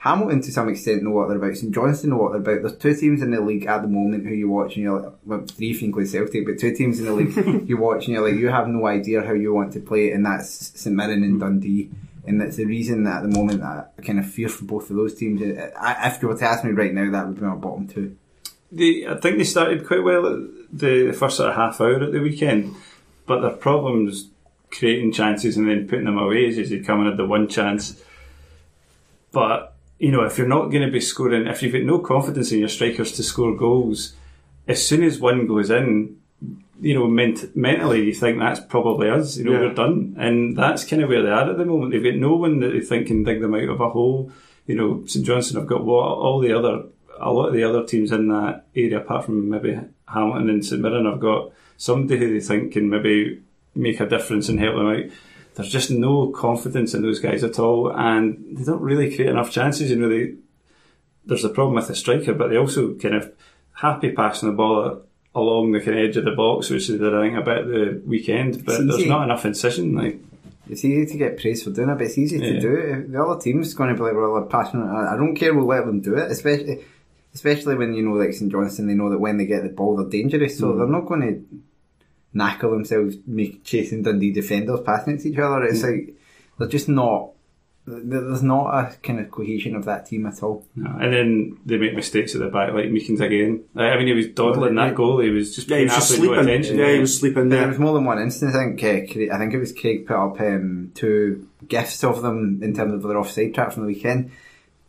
Hamilton 0.00 0.40
to 0.40 0.50
some 0.50 0.70
extent 0.70 1.02
know 1.02 1.10
what 1.10 1.28
they're 1.28 1.36
about. 1.36 1.54
St 1.54 1.74
Johnstone 1.74 2.10
know 2.10 2.16
what 2.16 2.32
they're 2.32 2.40
about. 2.40 2.62
There's 2.62 2.78
two 2.78 2.94
teams 2.94 3.20
in 3.20 3.32
the 3.32 3.40
league 3.42 3.66
at 3.66 3.82
the 3.82 3.88
moment 3.88 4.26
who 4.26 4.32
you 4.32 4.48
watch 4.48 4.74
and 4.76 4.84
you're 4.84 4.98
like, 4.98 5.12
well, 5.26 5.44
three 5.44 5.72
if 5.72 5.82
you 5.82 5.88
include 5.88 6.08
Celtic, 6.08 6.46
but 6.46 6.58
two 6.58 6.74
teams 6.74 7.00
in 7.00 7.04
the 7.04 7.12
league 7.12 7.68
you 7.68 7.76
watch 7.76 8.06
and 8.06 8.14
you're 8.14 8.26
like, 8.26 8.40
you 8.40 8.48
have 8.48 8.66
no 8.66 8.86
idea 8.86 9.22
how 9.22 9.34
you 9.34 9.52
want 9.52 9.74
to 9.74 9.80
play, 9.80 10.10
and 10.12 10.24
that's 10.24 10.80
St 10.80 10.96
Mirren 10.96 11.22
and 11.22 11.34
hmm. 11.34 11.38
Dundee. 11.38 11.90
And 12.26 12.40
that's 12.40 12.56
the 12.56 12.64
reason 12.64 13.04
that 13.04 13.22
at 13.22 13.30
the 13.30 13.38
moment 13.38 13.62
I 13.62 13.84
kind 14.02 14.18
of 14.18 14.30
fear 14.30 14.48
for 14.48 14.64
both 14.64 14.88
of 14.88 14.96
those 14.96 15.14
teams. 15.14 15.42
I, 15.78 16.08
if 16.08 16.22
you 16.22 16.28
were 16.28 16.36
to 16.36 16.44
ask 16.46 16.64
me 16.64 16.70
right 16.70 16.94
now, 16.94 17.10
that 17.10 17.26
would 17.26 17.36
be 17.36 17.42
my 17.42 17.54
bottom 17.56 17.86
two. 17.86 18.16
They, 18.72 19.06
I 19.06 19.18
think 19.18 19.36
they 19.36 19.44
started 19.44 19.86
quite 19.86 20.02
well 20.02 20.26
at 20.26 20.40
the, 20.72 21.08
the 21.08 21.12
first 21.12 21.36
sort 21.36 21.50
of 21.50 21.56
half 21.56 21.78
hour 21.78 22.02
at 22.02 22.12
the 22.12 22.20
weekend, 22.20 22.74
but 23.26 23.40
their 23.40 23.50
problems 23.50 24.30
creating 24.70 25.12
chances 25.12 25.58
and 25.58 25.68
then 25.68 25.88
putting 25.88 26.06
them 26.06 26.16
away 26.16 26.46
is 26.46 26.70
they 26.70 26.78
come 26.78 27.02
in 27.02 27.06
at 27.06 27.18
the 27.18 27.26
one 27.26 27.48
chance. 27.48 28.00
But 29.32 29.74
you 30.00 30.10
know, 30.10 30.22
if 30.24 30.36
you're 30.38 30.48
not 30.48 30.70
going 30.72 30.84
to 30.84 30.90
be 30.90 31.00
scoring, 31.00 31.46
if 31.46 31.62
you've 31.62 31.72
got 31.74 31.82
no 31.82 31.98
confidence 32.00 32.50
in 32.50 32.58
your 32.58 32.68
strikers 32.68 33.12
to 33.12 33.22
score 33.22 33.54
goals, 33.54 34.14
as 34.66 34.84
soon 34.84 35.04
as 35.04 35.20
one 35.20 35.46
goes 35.46 35.70
in, 35.70 36.16
you 36.80 36.94
know, 36.94 37.06
ment- 37.06 37.54
mentally 37.54 38.04
you 38.06 38.14
think 38.14 38.38
that's 38.38 38.60
probably 38.60 39.10
us. 39.10 39.36
You 39.36 39.44
know, 39.44 39.52
Yeah. 39.52 39.60
we're 39.68 39.74
done, 39.74 40.16
and 40.18 40.56
that's 40.56 40.84
kind 40.84 41.02
of 41.02 41.10
where 41.10 41.22
they 41.22 41.28
are 41.30 41.50
at 41.50 41.58
the 41.58 41.66
moment. 41.66 41.92
They've 41.92 42.02
got 42.02 42.14
no 42.16 42.34
one 42.34 42.60
that 42.60 42.70
they 42.72 42.80
think 42.80 43.08
can 43.08 43.22
dig 43.22 43.40
them 43.42 43.54
out 43.54 43.68
of 43.68 43.80
a 43.80 43.90
hole. 43.90 44.32
You 44.66 44.74
know, 44.76 45.02
St 45.06 45.24
Johnstone 45.26 45.60
have 45.60 45.68
got 45.68 45.84
what 45.84 46.04
all 46.04 46.40
the 46.40 46.52
other, 46.54 46.84
a 47.18 47.30
lot 47.32 47.48
of 47.48 47.52
the 47.54 47.64
other 47.64 47.84
teams 47.84 48.10
in 48.12 48.28
that 48.28 48.64
area, 48.74 48.98
apart 49.00 49.26
from 49.26 49.50
maybe 49.50 49.78
Hamilton 50.08 50.48
and 50.48 50.64
St 50.64 50.80
Mirren, 50.80 51.04
have 51.04 51.20
got 51.20 51.52
somebody 51.76 52.18
who 52.18 52.32
they 52.32 52.40
think 52.40 52.72
can 52.72 52.88
maybe 52.88 53.40
make 53.74 54.00
a 54.00 54.06
difference 54.08 54.48
and 54.48 54.58
help 54.58 54.76
them 54.76 54.86
out. 54.86 55.04
There's 55.60 55.72
just 55.72 55.90
no 55.90 56.28
confidence 56.28 56.94
in 56.94 57.02
those 57.02 57.20
guys 57.20 57.44
at 57.44 57.58
all, 57.58 57.92
and 57.94 58.56
they 58.56 58.64
don't 58.64 58.80
really 58.80 59.14
create 59.14 59.30
enough 59.30 59.50
chances. 59.50 59.90
You 59.90 59.96
know, 59.96 60.08
they 60.08 60.34
there's 61.26 61.44
a 61.44 61.50
problem 61.50 61.74
with 61.74 61.88
the 61.88 61.94
striker, 61.94 62.34
but 62.34 62.48
they 62.48 62.56
also 62.56 62.94
kind 62.94 63.14
of 63.14 63.32
happy 63.74 64.12
passing 64.12 64.50
the 64.50 64.56
ball 64.56 65.02
along 65.34 65.72
the 65.72 65.80
kind 65.80 65.98
of 65.98 66.04
edge 66.04 66.16
of 66.16 66.24
the 66.24 66.32
box, 66.32 66.70
which 66.70 66.88
they 66.88 66.98
did 66.98 67.14
I 67.14 67.28
think 67.28 67.38
a 67.38 67.42
bit 67.42 67.66
the 67.66 68.02
weekend. 68.06 68.64
But 68.64 68.86
there's 68.86 69.06
not 69.06 69.24
enough 69.24 69.44
incision. 69.44 69.94
Like 69.94 70.18
It's 70.68 70.84
easy 70.84 71.12
to 71.12 71.18
get 71.18 71.38
praised 71.38 71.64
for 71.64 71.70
doing 71.70 71.90
it, 71.90 71.94
but 71.96 72.04
it's 72.04 72.18
easy 72.18 72.38
to 72.38 72.60
do 72.60 72.74
it. 72.74 73.12
The 73.12 73.22
other 73.22 73.40
team's 73.40 73.74
going 73.74 73.90
to 73.90 73.96
be 73.96 74.02
like, 74.02 74.14
well, 74.14 74.34
they're 74.34 74.44
passionate. 74.44 74.86
I 74.86 75.14
I 75.14 75.16
don't 75.16 75.36
care, 75.36 75.54
we'll 75.54 75.66
let 75.66 75.84
them 75.84 76.00
do 76.00 76.16
it. 76.16 76.30
Especially, 76.30 76.84
especially 77.34 77.76
when, 77.76 77.94
you 77.94 78.02
know, 78.02 78.14
like 78.14 78.32
St 78.32 78.50
Johnstone, 78.50 78.86
they 78.86 78.94
know 78.94 79.10
that 79.10 79.18
when 79.18 79.36
they 79.36 79.46
get 79.46 79.62
the 79.62 79.68
ball, 79.68 79.96
they're 79.96 80.08
dangerous. 80.08 80.58
So 80.58 80.72
hmm. 80.72 80.78
they're 80.78 80.88
not 80.88 81.06
going 81.06 81.20
to 81.20 81.60
knackle 82.34 82.70
themselves 82.70 83.16
make, 83.26 83.64
chasing 83.64 84.02
Dundee 84.02 84.32
defenders, 84.32 84.80
passing 84.84 85.14
it 85.14 85.20
to 85.22 85.28
each 85.30 85.38
other. 85.38 85.64
It's 85.64 85.82
like, 85.82 86.14
they're 86.58 86.68
just 86.68 86.88
not, 86.88 87.30
there's 87.86 88.42
not 88.42 88.66
a 88.72 88.96
kind 88.98 89.18
of 89.18 89.30
cohesion 89.30 89.74
of 89.74 89.84
that 89.86 90.06
team 90.06 90.26
at 90.26 90.42
all. 90.42 90.64
no. 90.76 90.90
and 91.00 91.12
then 91.12 91.58
they 91.66 91.76
make 91.76 91.94
mistakes 91.94 92.34
at 92.34 92.40
the 92.40 92.48
back, 92.48 92.72
like 92.72 92.90
Meekings 92.90 93.20
again. 93.20 93.64
Like, 93.74 93.92
I 93.92 93.96
mean, 93.98 94.06
he 94.06 94.12
was 94.12 94.28
dawdling 94.28 94.76
that 94.76 94.94
goal. 94.94 95.18
He 95.20 95.30
was 95.30 95.54
just 95.56 95.68
Yeah, 95.68 95.78
he 95.78 95.86
paying 95.86 95.88
was 95.88 95.94
just 95.96 96.10
absolutely 96.12 96.36
no 96.36 96.42
sleeping. 96.42 96.60
attention. 96.60 96.78
Yeah, 96.78 96.92
he 96.92 97.00
was 97.00 97.18
sleeping 97.18 97.48
There 97.48 97.58
there. 97.60 97.68
was 97.68 97.78
more 97.78 97.94
than 97.94 98.04
one 98.04 98.20
instance. 98.20 98.54
I 98.54 98.58
think 98.64 98.78
uh, 98.84 99.12
Craig, 99.12 99.30
I 99.32 99.38
think 99.38 99.54
it 99.54 99.58
was 99.58 99.72
Craig 99.72 100.06
put 100.06 100.16
up 100.16 100.40
um, 100.40 100.92
two 100.94 101.48
gifts 101.66 102.04
of 102.04 102.22
them 102.22 102.60
in 102.62 102.74
terms 102.74 102.94
of 102.94 103.02
their 103.02 103.18
offside 103.18 103.54
trap 103.54 103.72
from 103.72 103.82
the 103.82 103.88
weekend. 103.88 104.30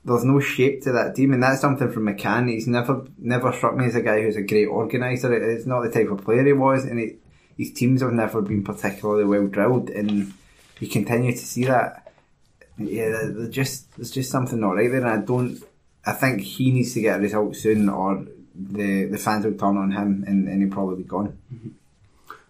There's 0.04 0.26
no 0.26 0.40
shape 0.40 0.82
to 0.84 0.92
that 0.94 1.16
team, 1.16 1.32
and 1.32 1.42
that's 1.44 1.62
something 1.62 1.92
from 1.92 2.08
McCann. 2.08 2.50
He's 2.50 2.68
never 2.68 3.06
never 3.20 3.52
struck 3.54 3.76
me 3.76 3.86
as 3.86 3.96
a 3.96 4.02
guy 4.02 4.22
who's 4.22 4.36
a 4.36 4.42
great 4.42 4.66
organizer. 4.66 5.32
It's 5.34 5.68
not 5.68 5.82
the 5.82 5.92
type 5.92 6.10
of 6.10 6.24
player 6.24 6.44
he 6.44 6.54
was, 6.54 6.86
and 6.86 7.00
it, 7.00 7.20
his 7.62 7.72
teams 7.74 8.02
have 8.02 8.12
never 8.12 8.42
been 8.42 8.64
particularly 8.64 9.24
well 9.24 9.46
drilled. 9.46 9.92
And 9.92 10.34
you 10.80 10.88
continue 10.88 11.32
to 11.32 11.38
see 11.38 11.66
that. 11.66 12.12
Yeah, 12.78 13.10
there's 13.10 13.50
just 13.50 13.96
there's 13.96 14.10
just 14.10 14.32
something 14.32 14.60
not 14.60 14.72
right 14.72 14.90
there, 14.90 15.06
and 15.06 15.10
I 15.10 15.24
don't. 15.24 15.62
I 16.04 16.14
think 16.14 16.42
he 16.42 16.72
needs 16.72 16.96
to 16.96 17.02
get 17.02 17.20
a 17.20 17.22
result 17.22 17.56
soon, 17.56 17.88
or 17.88 18.26
the 18.56 19.06
the 19.06 19.20
fans 19.20 19.46
will 19.46 19.54
turn 19.54 19.78
on 19.78 19.92
him, 19.92 20.24
and, 20.28 20.48
and 20.48 20.62
he'll 20.62 20.72
probably 20.72 21.04
be 21.04 21.08
gone. 21.08 21.38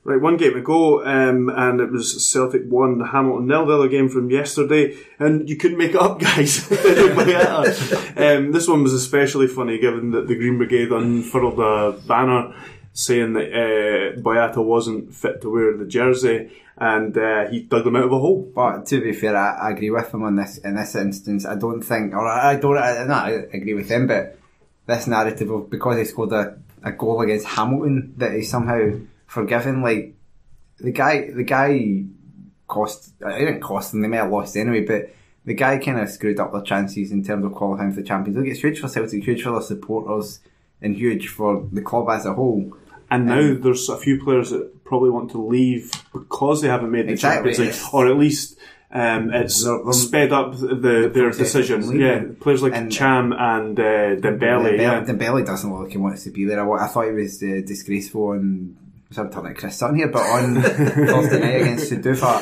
Right, 0.04 0.22
one 0.22 0.38
game 0.38 0.54
to 0.54 0.62
go, 0.62 1.06
um, 1.06 1.50
and 1.50 1.80
it 1.80 1.92
was 1.92 2.26
Celtic 2.26 2.64
1, 2.68 3.02
Hamilton 3.12 3.46
nil, 3.46 3.68
the 3.68 3.76
other 3.76 3.88
game 3.88 4.10
from 4.10 4.32
yesterday, 4.32 4.98
and 5.20 5.48
you 5.48 5.58
couldn't 5.58 5.78
make 5.78 5.92
it 5.92 6.02
up, 6.02 6.20
guys. 6.28 6.72
um, 6.72 8.52
this 8.52 8.68
one 8.68 8.82
was 8.82 8.94
especially 8.94 9.46
funny 9.46 9.78
given 9.78 10.10
that 10.10 10.28
the 10.28 10.36
Green 10.36 10.58
Brigade 10.58 10.92
unfurled 10.92 11.60
a 11.60 12.00
banner 12.08 12.52
saying 12.94 13.34
that 13.34 13.52
uh, 13.54 14.20
Boyata 14.20 14.64
wasn't 14.64 15.14
fit 15.14 15.42
to 15.42 15.50
wear 15.50 15.78
the 15.78 15.86
jersey, 15.86 16.52
and 16.78 17.18
uh, 17.18 17.48
he 17.50 17.62
dug 17.62 17.84
them 17.84 17.96
out 17.96 18.06
of 18.06 18.12
a 18.12 18.20
hole. 18.20 18.52
But 18.54 18.86
to 18.88 19.02
be 19.02 19.14
fair, 19.14 19.36
I, 19.36 19.70
I 19.70 19.72
agree 19.72 19.90
with 19.92 20.14
him 20.14 20.24
on 20.24 20.36
this. 20.36 20.58
In 20.60 20.76
this 20.76 20.96
instance, 20.96 21.46
I 21.46 21.56
don't 21.56 21.82
think, 21.82 22.14
or 22.14 22.28
I, 22.28 22.52
I 22.52 22.56
don't, 22.58 22.78
I, 22.78 23.04
no, 23.06 23.14
I 23.14 23.30
agree 23.54 23.74
with 23.74 23.90
him. 23.90 24.08
But 24.08 24.38
this 24.88 25.08
narrative 25.08 25.50
of 25.52 25.70
because 25.70 25.98
he 25.98 26.06
scored 26.06 26.34
a, 26.34 26.58
a 26.84 26.92
goal 26.92 27.22
against 27.22 27.48
Hamilton, 27.48 28.14
that 28.18 28.34
he's 28.34 28.50
somehow 28.50 28.98
forgiven. 29.28 29.82
Like 29.82 30.16
the 30.80 30.92
guy, 30.92 31.32
the 31.32 31.44
guy 31.44 32.04
cost. 32.68 33.18
Didn't 33.20 33.62
cost 33.62 33.92
them. 33.92 34.02
They 34.02 34.08
may 34.08 34.18
have 34.18 34.32
lost 34.32 34.56
anyway, 34.58 34.86
but. 34.86 35.14
The 35.44 35.56
guy 35.56 35.80
kind 35.80 36.00
of 36.00 36.08
screwed 36.08 36.40
up 36.40 36.54
their 36.54 36.62
chances 36.62 37.12
in 37.12 37.24
terms 37.24 37.44
of 37.44 37.54
qualifying 37.54 37.92
for 37.94 38.02
the 38.02 38.08
Champions 38.08 38.38
League. 38.38 38.52
It's 38.52 38.60
huge 38.60 38.80
for 38.80 38.88
Celtic, 38.88 39.24
huge 39.24 39.42
for 39.42 39.50
their 39.54 39.62
supporters, 39.62 40.40
and 40.84 40.96
huge 40.96 41.30
for 41.30 41.68
the 41.72 41.82
club 41.82 42.12
as 42.12 42.28
a 42.28 42.34
whole. 42.36 42.78
And 43.12 43.26
now 43.28 43.56
there's 43.60 43.90
a 43.90 43.98
few 43.98 44.24
players 44.24 44.50
that 44.52 44.84
probably 44.86 45.10
want 45.12 45.32
to 45.32 45.38
leave 45.46 45.92
because 46.14 46.62
they 46.62 46.70
haven't 46.70 46.92
made 46.92 47.08
the 47.08 47.12
Exactly. 47.12 47.52
Champions 47.54 47.84
League, 47.84 47.94
or 47.94 48.08
at 48.08 48.18
least 48.18 48.58
um, 48.94 49.32
it's 49.34 49.64
They're- 49.64 49.84
they're- 49.84 49.94
sped 49.94 50.32
up 50.34 50.58
the, 50.58 51.12
their 51.14 51.30
decision. 51.32 52.00
Yeah, 52.00 52.24
players 52.40 52.64
like 52.64 52.74
And- 52.74 52.92
Cham 52.92 53.34
and 53.34 53.80
uh, 53.80 54.16
Dembele. 54.16 54.78
Yeah. 54.80 55.04
Dembele 55.04 55.46
doesn't 55.46 55.70
look 55.72 55.84
like 55.84 55.92
he 55.92 55.98
wants 55.98 56.24
to 56.24 56.30
be 56.32 56.46
there. 56.46 56.60
I, 56.62 56.86
I 56.86 56.88
thought 56.88 57.06
he 57.06 57.12
was 57.12 57.44
uh, 57.44 57.62
disgraceful 57.66 58.32
and 58.32 58.78
I'm 59.18 59.30
turning 59.30 59.56
Chris 59.56 59.76
Sutton 59.78 59.98
here, 59.98 60.08
but 60.08 60.22
on 60.22 60.62
Thursday 60.62 61.40
night 61.40 61.62
against 61.62 61.92
Suduva, 61.92 62.42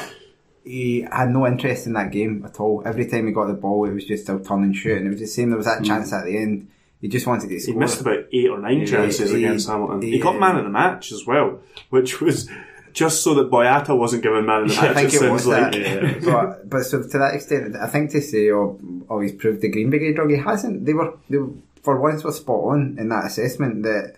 he 0.64 1.02
had 1.12 1.30
no 1.32 1.48
interest 1.48 1.88
in 1.88 1.94
that 1.94 2.12
game 2.12 2.44
at 2.46 2.60
all. 2.60 2.84
Every 2.86 3.08
time 3.08 3.26
he 3.26 3.34
got 3.34 3.48
the 3.48 3.54
ball, 3.56 3.86
it 3.86 3.94
was 3.94 4.06
just 4.06 4.30
a 4.30 4.38
turn 4.40 4.62
and 4.64 4.76
shoot, 4.76 4.98
and 5.00 5.08
it 5.08 5.10
was 5.10 5.20
the 5.20 5.26
same. 5.26 5.50
There 5.50 5.58
was 5.58 5.66
that 5.66 5.84
chance 5.84 6.14
at 6.14 6.26
the 6.26 6.38
end. 6.38 6.68
He 7.02 7.08
just 7.08 7.26
wanted 7.28 7.50
to 7.50 7.60
score. 7.60 7.74
He 7.74 7.80
missed 7.80 8.02
about 8.02 8.26
eight 8.32 8.50
or 8.50 8.60
nine 8.60 8.86
chances 8.86 9.32
he- 9.32 9.38
against 9.38 9.68
Hamilton. 9.68 10.02
He, 10.02 10.12
he- 10.12 10.20
got 10.20 10.40
man 10.40 10.58
of 10.58 10.64
the 10.66 10.70
match 10.70 11.12
as 11.12 11.26
well, 11.26 11.60
which 11.90 12.20
was 12.20 12.50
just 12.94 13.24
so 13.24 13.34
that 13.36 13.50
Boyata 13.50 13.98
wasn't 13.98 14.24
given 14.24 14.46
man 14.46 14.64
of 14.64 14.70
the 14.70 14.76
match. 14.82 14.84
I 14.84 14.94
think 14.94 15.14
it 15.14 15.22
it 15.22 15.32
was 15.32 15.48
like. 15.48 15.72
that. 15.72 16.22
but 16.26 16.70
but 16.70 16.84
so 16.84 17.02
to 17.02 17.18
that 17.18 17.36
extent, 17.36 17.76
I 17.76 17.88
think 17.88 18.12
to 18.12 18.22
say, 18.22 18.52
oh, 18.52 18.80
oh 19.10 19.20
he's 19.22 19.32
proved 19.32 19.62
the 19.62 19.70
Green 19.70 19.90
Brigade 19.90 20.18
wrong. 20.18 20.30
He 20.30 20.38
hasn't. 20.38 20.86
They 20.86 20.94
were 20.94 21.18
they 21.30 21.38
were, 21.38 21.52
for 21.84 22.00
once 22.00 22.24
were 22.24 22.32
spot 22.34 22.60
on 22.66 22.98
in 23.00 23.10
that 23.10 23.26
assessment 23.26 23.84
that. 23.84 24.16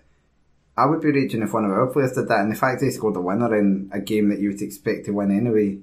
I 0.78 0.86
would 0.86 1.02
be 1.02 1.12
raging 1.12 1.44
if 1.44 1.54
one 1.54 1.66
of 1.66 1.72
our 1.72 1.88
players 1.88 2.14
did 2.14 2.30
that, 2.30 2.40
and 2.40 2.52
the 2.52 2.56
fact 2.56 2.80
that 2.80 2.86
he 2.86 2.92
scored 2.94 3.18
a 3.18 3.22
winner 3.22 3.54
in 3.56 3.90
a 3.94 4.00
game 4.00 4.30
that 4.30 4.40
you 4.40 4.50
would 4.50 4.62
expect 4.62 5.06
to 5.06 5.12
win 5.12 5.30
anyway 5.30 5.78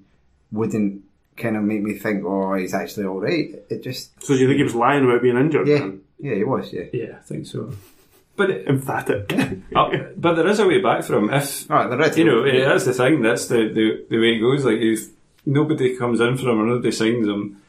wouldn't 0.50 1.02
kind 1.38 1.56
of 1.56 1.62
make 1.62 1.82
me 1.82 1.94
think, 1.94 2.24
oh, 2.24 2.54
he's 2.54 2.74
actually 2.74 3.06
all 3.06 3.20
right. 3.20 3.50
It 3.70 3.82
just, 3.82 4.22
So 4.22 4.34
do 4.34 4.40
you 4.40 4.46
think 4.46 4.58
he 4.58 4.64
was 4.64 4.74
lying 4.74 5.04
about 5.04 5.22
being 5.22 5.36
injured? 5.36 5.68
yeah, 5.68 5.78
then? 5.78 6.02
yeah, 6.18 6.34
he 6.34 6.44
was, 6.44 6.72
yeah. 6.72 6.84
Yeah, 6.92 7.16
I 7.18 7.22
think 7.22 7.46
so. 7.46 7.72
But 8.36 8.50
it, 8.50 8.68
Emphatic. 8.68 9.32
uh, 9.76 9.88
but 10.16 10.34
there 10.34 10.46
is 10.46 10.60
a 10.60 10.66
way 10.66 10.80
back 10.80 11.02
for 11.04 11.16
him 11.18 11.30
if 11.30 11.68
All 11.70 11.78
right, 11.78 11.90
the 11.90 11.96
red 11.96 12.16
you 12.16 12.24
know 12.24 12.44
eh, 12.44 12.64
that's 12.64 12.84
the 12.84 12.92
thing. 12.92 13.20
That's 13.20 13.46
the, 13.48 13.68
the, 13.68 14.06
the 14.08 14.18
way 14.18 14.36
it 14.36 14.40
goes. 14.40 14.64
Like 14.64 14.78
if 14.78 15.08
nobody 15.44 15.96
comes 15.96 16.20
in 16.20 16.36
for 16.36 16.50
him 16.50 16.60
or 16.60 16.66
nobody 16.66 16.92
signs 16.92 17.26
him, 17.26 17.60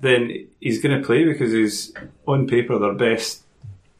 then 0.00 0.48
he's 0.60 0.82
going 0.82 1.00
to 1.00 1.06
play 1.06 1.24
because 1.24 1.52
he's 1.52 1.94
on 2.26 2.46
paper 2.46 2.78
their 2.78 2.92
best 2.94 3.44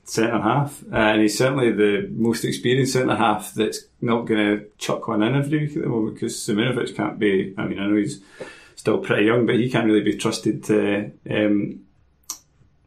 centre 0.05 0.41
half, 0.41 0.83
uh, 0.93 0.97
and 0.97 1.23
he's 1.23 1.39
certainly 1.39 1.73
the 1.73 2.09
most 2.13 2.45
experienced 2.45 2.95
centre 2.95 3.17
half 3.17 3.55
that's 3.55 3.85
not 4.01 4.27
going 4.27 4.41
to 4.59 4.67
chuck 4.77 5.07
one 5.09 5.23
in 5.23 5.37
every 5.37 5.61
week 5.61 5.77
at 5.77 5.83
the 5.83 5.89
moment 5.89 6.15
because 6.15 6.37
Simunovic 6.37 6.95
can't 6.97 7.19
be. 7.19 7.55
I 7.57 7.65
mean, 7.67 7.79
I 7.79 7.87
know 7.87 7.97
he's 7.97 8.21
still 8.81 8.99
pretty 8.99 9.27
young, 9.27 9.45
but 9.47 9.57
he 9.57 9.71
can't 9.71 9.87
really 9.87 10.03
be 10.03 10.17
trusted 10.17 10.65
to. 10.65 11.13
Um, 11.31 11.81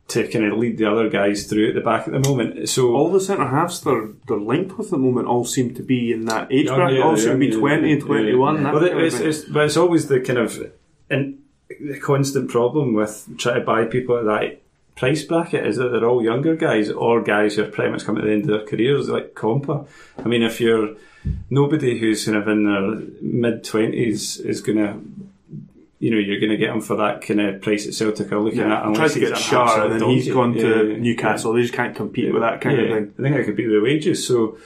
to 0.10 0.28
kind 0.28 0.46
of 0.46 0.60
lead 0.60 0.78
the 0.78 0.86
other 0.86 1.10
guys 1.10 1.48
through 1.48 1.70
at 1.70 1.76
the 1.76 1.82
back 1.82 2.08
at 2.08 2.14
the 2.14 2.20
moment. 2.20 2.68
So 2.70 2.94
all 2.94 3.12
the 3.12 3.22
centre 3.22 3.48
halves 3.48 3.82
they're, 3.82 4.10
they're 4.28 4.38
linked 4.38 4.78
with 4.78 4.88
at 4.88 4.92
the 4.92 4.98
moment 4.98 5.28
all 5.28 5.46
seem 5.46 5.74
to 5.76 5.82
be 5.82 6.12
in 6.12 6.26
that 6.26 6.52
age 6.52 6.68
bracket. 6.68 6.98
yeah, 6.98 7.04
all 7.04 7.18
seem 7.18 7.32
to 7.32 7.38
be 7.38 7.50
20 7.52 7.94
and 7.94 8.02
yeah, 8.02 8.06
21. 8.06 8.62
yeah. 8.62 8.72
Well, 8.74 8.84
it's, 8.84 9.20
it's, 9.20 9.42
but 9.46 9.66
it's 9.66 9.78
always 9.78 10.10
the 10.10 10.20
kind 10.20 10.38
of 10.38 10.72
and 11.10 11.42
the 11.80 12.00
constant 12.00 12.52
problem 12.52 12.94
with 12.94 13.28
trying 13.38 13.62
to 13.62 13.66
buy 13.66 13.86
people 13.86 14.18
at 14.18 14.26
that 14.26 14.62
price 14.96 15.24
bracket 15.24 15.66
is 15.66 15.78
that 15.78 15.90
they're 15.90 16.06
all 16.06 16.24
younger 16.24 16.56
guys 16.56 16.92
or 16.92 17.22
guys 17.24 17.56
who 17.56 17.64
are 17.64 17.72
pretty 17.72 17.92
much 17.92 18.06
coming 18.06 18.22
to 18.22 18.28
the 18.28 18.34
end 18.34 18.44
of 18.44 18.60
their 18.60 18.68
careers, 18.68 19.10
like 19.10 19.34
Compper. 19.34 19.88
I 20.24 20.28
mean, 20.28 20.44
if 20.44 20.62
you're 20.62 20.96
nobody 21.50 21.98
who's 21.98 22.26
kind 22.26 22.38
of 22.38 22.48
in 22.48 22.66
their 22.66 23.08
mid 23.22 23.64
twenties 23.64 24.38
is 24.38 24.62
going 24.62 24.78
to. 24.78 25.00
You 26.04 26.12
know, 26.12 26.18
you're 26.18 26.40
going 26.40 26.52
to 26.52 26.58
get 26.58 26.72
him 26.76 26.82
for 26.82 26.98
that 26.98 27.22
kind 27.22 27.40
of 27.40 27.62
price 27.62 27.88
at 27.88 27.94
Celtic 27.94 28.32
are 28.32 28.40
looking 28.40 28.60
yeah, 28.60 28.80
at. 28.80 28.86
unless 28.86 29.14
to 29.14 29.20
he's 29.20 29.30
get 29.30 29.38
Schär 29.38 29.86
and 29.86 30.02
then 30.02 30.10
he's 30.10 30.28
gone 30.28 30.54
to 30.54 30.60
Yeah, 30.60 30.76
yeah, 30.76 30.82
yeah. 30.84 30.98
Newcastle. 30.98 31.54
They 31.54 31.62
just 31.62 31.74
can't 31.74 31.96
compete 31.96 32.34
with 32.34 32.42
that 32.42 32.60
kind 32.60 32.78
yeah, 32.78 32.84
of 32.84 32.90
thing. 32.90 33.14
I 33.18 33.22
think 33.22 33.36
I 33.38 33.44
could 33.44 33.56
be 33.56 33.66
the 33.66 33.80
wages. 33.80 34.28
So 34.28 34.58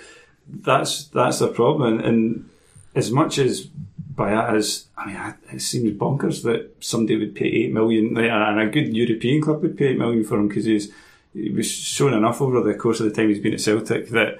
that's 0.49 0.91
that's 1.09 1.39
the 1.39 1.49
problem. 1.49 1.81
And, 1.93 2.01
and 2.09 2.49
as 2.95 3.11
much 3.11 3.37
as 3.37 3.67
Boyata's, 4.15 4.87
I 4.97 5.05
mean, 5.05 5.35
it 5.53 5.61
seems 5.61 5.91
bonkers 5.91 6.41
that 6.43 6.75
somebody 6.79 7.17
would 7.17 7.35
pay 7.35 7.45
eight 7.45 7.71
million, 7.71 8.17
and 8.17 8.59
a 8.59 8.65
good 8.65 8.95
European 8.95 9.41
club 9.43 9.61
would 9.61 9.77
pay 9.77 9.89
eight 9.89 9.99
million 9.99 10.23
for 10.23 10.39
him 10.39 10.47
because 10.47 10.65
he's 10.65 10.91
he 11.33 11.51
was 11.51 11.69
shown 11.69 12.13
enough 12.15 12.41
over 12.41 12.61
the 12.61 12.73
course 12.73 12.99
of 12.99 13.05
the 13.07 13.13
time 13.13 13.29
he's 13.29 13.39
been 13.39 13.53
at 13.53 13.61
Celtic 13.61 14.09
that 14.09 14.39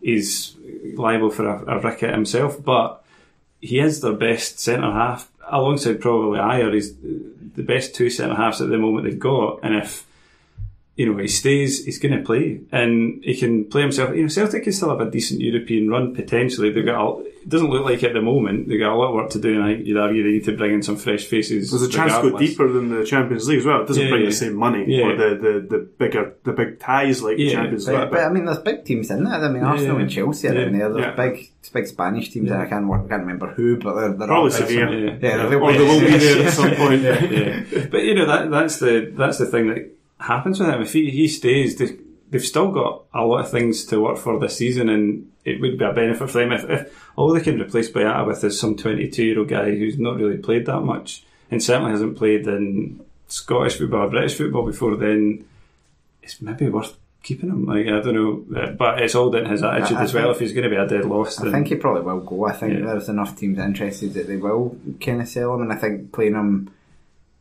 he's 0.00 0.56
liable 0.96 1.30
for 1.30 1.46
a, 1.46 1.76
a 1.76 1.80
ricket 1.80 2.14
himself. 2.14 2.64
But 2.64 3.04
he 3.60 3.80
is 3.80 4.00
their 4.00 4.14
best 4.14 4.60
centre 4.60 4.92
half, 4.92 5.30
alongside 5.50 6.00
probably 6.00 6.38
Ajer, 6.38 6.74
is 6.74 6.92
uh, 6.92 7.08
the 7.54 7.62
best 7.62 7.94
two 7.94 8.10
centre 8.10 8.34
halves 8.34 8.60
at 8.60 8.68
the 8.68 8.78
moment 8.78 9.06
they've 9.06 9.18
got, 9.18 9.60
and 9.62 9.74
if 9.74 10.06
you 10.98 11.06
know 11.10 11.16
he 11.18 11.28
stays, 11.28 11.84
he's 11.86 11.98
going 12.00 12.16
to 12.18 12.22
play, 12.24 12.60
and 12.72 13.22
he 13.24 13.34
can 13.38 13.64
play 13.72 13.82
himself. 13.82 14.14
You 14.14 14.22
know, 14.22 14.28
Celtic 14.28 14.64
can 14.64 14.72
still 14.72 14.90
have 14.90 15.00
a 15.00 15.10
decent 15.10 15.40
European 15.40 15.88
run 15.88 16.14
potentially. 16.14 16.70
They've 16.70 16.84
got. 16.84 17.00
A, 17.00 17.20
it 17.38 17.48
doesn't 17.48 17.70
look 17.70 17.84
like 17.84 18.02
it 18.02 18.08
at 18.08 18.12
the 18.14 18.20
moment. 18.20 18.68
They've 18.68 18.80
got 18.80 18.92
a 18.92 18.96
lot 18.96 19.08
of 19.08 19.14
work 19.14 19.30
to 19.30 19.38
do, 19.40 19.54
and 19.54 19.62
I 19.64 19.72
think 19.74 19.86
you'd 19.86 19.96
argue 19.96 20.22
they 20.22 20.32
need 20.32 20.44
to 20.44 20.56
bring 20.56 20.74
in 20.74 20.82
some 20.82 20.96
fresh 20.96 21.24
faces. 21.24 21.70
There's 21.70 21.80
a 21.82 21.88
chance 21.88 22.12
to 22.16 22.30
go 22.30 22.36
deeper 22.36 22.70
than 22.70 22.90
the 22.90 23.06
Champions 23.06 23.48
League 23.48 23.60
as 23.60 23.64
well. 23.64 23.80
It 23.82 23.86
doesn't 23.86 24.02
Yeah, 24.02 24.10
bring 24.10 24.22
yeah. 24.22 24.28
the 24.28 24.34
same 24.34 24.54
money 24.54 24.84
Yeah. 24.86 25.04
or 25.06 25.16
the, 25.16 25.28
the, 25.36 25.66
the 25.78 25.78
bigger 25.98 26.34
the 26.44 26.52
big 26.52 26.78
ties 26.78 27.22
like 27.22 27.36
the 27.38 27.44
Yeah, 27.44 27.52
Champions 27.52 27.86
But, 27.86 27.94
League. 28.00 28.10
but 28.10 28.20
I 28.20 28.28
mean, 28.28 28.44
there's 28.44 28.58
big 28.58 28.84
teams 28.84 29.10
in 29.10 29.24
there. 29.24 29.32
I 29.34 29.48
mean, 29.48 29.62
Arsenal 29.62 29.96
yeah. 29.96 30.02
and 30.02 30.10
Chelsea 30.10 30.48
are 30.48 30.54
Yeah. 30.54 30.66
in 30.66 30.78
there. 30.78 30.92
There's 30.92 31.06
Yeah. 31.06 31.28
big, 31.30 31.50
big 31.72 31.86
Spanish 31.86 32.28
teams. 32.30 32.50
and 32.50 32.60
I 32.60 32.66
can't, 32.66 32.86
work, 32.86 33.08
can't 33.08 33.22
remember 33.22 33.46
who, 33.54 33.78
but 33.78 33.94
they're, 33.94 34.08
they're 34.12 34.26
Probably 34.26 34.50
all 34.52 34.58
Sevilla. 34.58 34.96
Yeah. 34.96 35.16
Yeah, 35.22 35.44
or 35.46 35.48
they 35.48 35.56
will 35.56 36.00
be 36.00 36.18
there 36.18 36.46
at 36.46 36.52
some 36.52 36.74
point. 36.74 37.02
yeah. 37.02 37.86
But 37.90 38.02
you 38.02 38.14
know 38.14 38.26
that 38.26 38.50
that's 38.50 38.78
the 38.80 39.10
that's 39.16 39.38
the 39.38 39.46
thing 39.46 39.68
that 39.68 39.90
happens 40.20 40.58
with 40.60 40.68
him. 40.68 40.82
If 40.82 40.92
he, 40.92 41.10
he 41.10 41.28
stays, 41.28 41.76
they, 41.76 41.96
they've 42.30 42.44
still 42.44 42.70
got 42.72 43.04
a 43.14 43.24
lot 43.24 43.44
of 43.44 43.50
things 43.50 43.84
to 43.86 44.00
work 44.00 44.18
for 44.18 44.38
this 44.38 44.56
season, 44.56 44.88
and 44.88 45.30
it 45.44 45.60
would 45.60 45.78
be 45.78 45.84
a 45.84 45.92
benefit 45.92 46.30
for 46.30 46.38
them 46.38 46.52
if, 46.52 46.68
if 46.68 47.08
all 47.16 47.32
they 47.32 47.40
can 47.40 47.60
replace 47.60 47.90
Boyata 47.90 48.26
with 48.26 48.42
is 48.44 48.58
some 48.60 48.76
twenty-two-year-old 48.76 49.48
guy 49.48 49.70
who's 49.70 49.98
not 49.98 50.16
really 50.16 50.36
played 50.38 50.66
that 50.66 50.80
much, 50.80 51.24
and 51.50 51.62
certainly 51.62 51.90
hasn't 51.92 52.16
played 52.18 52.46
in 52.46 53.00
Scottish 53.28 53.76
football 53.78 54.06
or 54.06 54.10
British 54.10 54.34
football 54.34 54.66
before. 54.66 54.96
Then 54.96 55.44
it's 56.22 56.40
maybe 56.42 56.68
worth 56.68 56.96
keeping 57.22 57.48
him. 57.50 57.64
Like 57.66 57.86
I 57.86 58.00
don't 58.00 58.14
know, 58.14 58.60
uh, 58.60 58.70
but 58.72 59.00
it's 59.02 59.14
all 59.14 59.30
down 59.30 59.44
to 59.44 59.50
his 59.50 59.62
attitude 59.62 59.96
I 59.98 60.02
as 60.02 60.14
well. 60.14 60.24
think- 60.24 60.34
If 60.36 60.40
he's 60.40 60.52
going 60.52 60.64
to 60.64 60.70
be 60.70 60.76
a 60.76 60.86
dead 60.86 61.04
loss, 61.08 61.40
I 61.40 61.44
then 61.44 61.52
think 61.52 61.68
he 61.68 61.74
probably 61.76 62.02
will 62.02 62.20
go. 62.20 62.44
I 62.46 62.52
think 62.52 62.74
Yeah. 62.78 62.86
there's 62.86 63.08
enough 63.08 63.36
teams 63.36 63.58
interested 63.58 64.14
that 64.14 64.26
they 64.26 64.36
will 64.36 64.76
kind 65.00 65.20
of 65.22 65.28
sell 65.28 65.54
him, 65.54 65.62
and 65.62 65.72
I 65.72 65.76
think 65.76 66.12
playing 66.12 66.34
him 66.34 66.70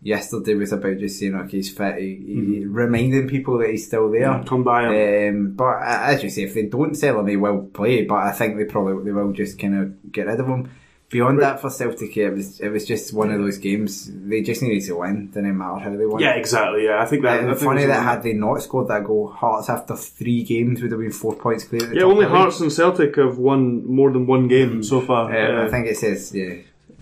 yesterday 0.01 0.53
was 0.55 0.71
about 0.71 0.97
just 0.97 1.19
saying, 1.19 1.35
okay, 1.35 1.57
he's 1.57 1.75
fit, 1.75 1.97
he, 1.97 2.15
he- 2.25 2.65
reminding 2.65 3.27
people 3.27 3.57
that 3.59 3.69
he's 3.69 3.87
still 3.87 4.09
there. 4.11 4.43
Come 4.45 4.63
by 4.63 4.87
him. 4.93 5.35
Um, 5.47 5.51
but 5.55 5.77
as 5.83 6.23
you 6.23 6.29
say, 6.29 6.43
if 6.43 6.53
they 6.53 6.63
don't 6.63 6.95
sell 6.95 7.19
him, 7.19 7.27
he 7.27 7.35
will 7.37 7.63
play. 7.73 8.05
But 8.05 8.15
I 8.17 8.31
think 8.31 8.57
they 8.57 8.65
probably 8.65 9.03
they 9.03 9.11
will 9.11 9.31
just 9.33 9.59
kind 9.59 9.75
of 9.79 10.11
get 10.11 10.27
rid 10.27 10.39
of 10.39 10.47
him. 10.47 10.69
Beyond 11.09 11.41
that, 11.41 11.61
for 11.61 11.69
Celtic, 11.69 12.17
it 12.17 12.31
was 12.31 12.59
it 12.59 12.67
was 12.67 12.85
just 12.85 13.13
one 13.13 13.31
of 13.31 13.39
those 13.39 13.57
games. 13.59 14.11
They 14.13 14.41
just 14.41 14.61
needed 14.61 14.85
to 14.87 14.97
win. 14.97 15.27
Didn't 15.31 15.57
matter 15.57 15.79
how 15.79 15.95
they 15.95 16.05
won. 16.05 16.19
yeah, 16.21 16.31
exactly. 16.33 16.83
Yeah, 16.83 17.01
I 17.01 17.05
think 17.05 17.21
that. 17.23 17.31
I 17.31 17.37
And 17.37 17.47
think 17.57 17.61
funny 17.61 17.85
that 17.85 18.03
had 18.03 18.23
they 18.23 18.33
not 18.33 18.61
scored 18.61 18.89
that 18.89 19.05
goal, 19.05 19.29
Hearts 19.29 19.69
after 19.69 19.95
three 19.95 20.43
games 20.43 20.81
would 20.81 20.91
have 20.91 20.99
been 20.99 21.13
four 21.13 21.33
points 21.35 21.63
clear. 21.63 21.93
Yeah, 21.93 22.03
only 22.03 22.25
of 22.25 22.31
the 22.31 22.35
league. 22.35 22.43
Hearts 22.43 22.59
and 22.59 22.73
Celtic 22.73 23.15
have 23.15 23.37
won 23.37 23.85
more 23.87 24.11
than 24.11 24.27
one 24.27 24.49
game 24.49 24.83
so 24.83 24.99
far. 24.99 25.31
Uh, 25.33 25.61
Uh, 25.63 25.65
I 25.67 25.71
think 25.71 25.87
it 25.87 25.95
says 25.95 26.35
yeah. 26.35 26.55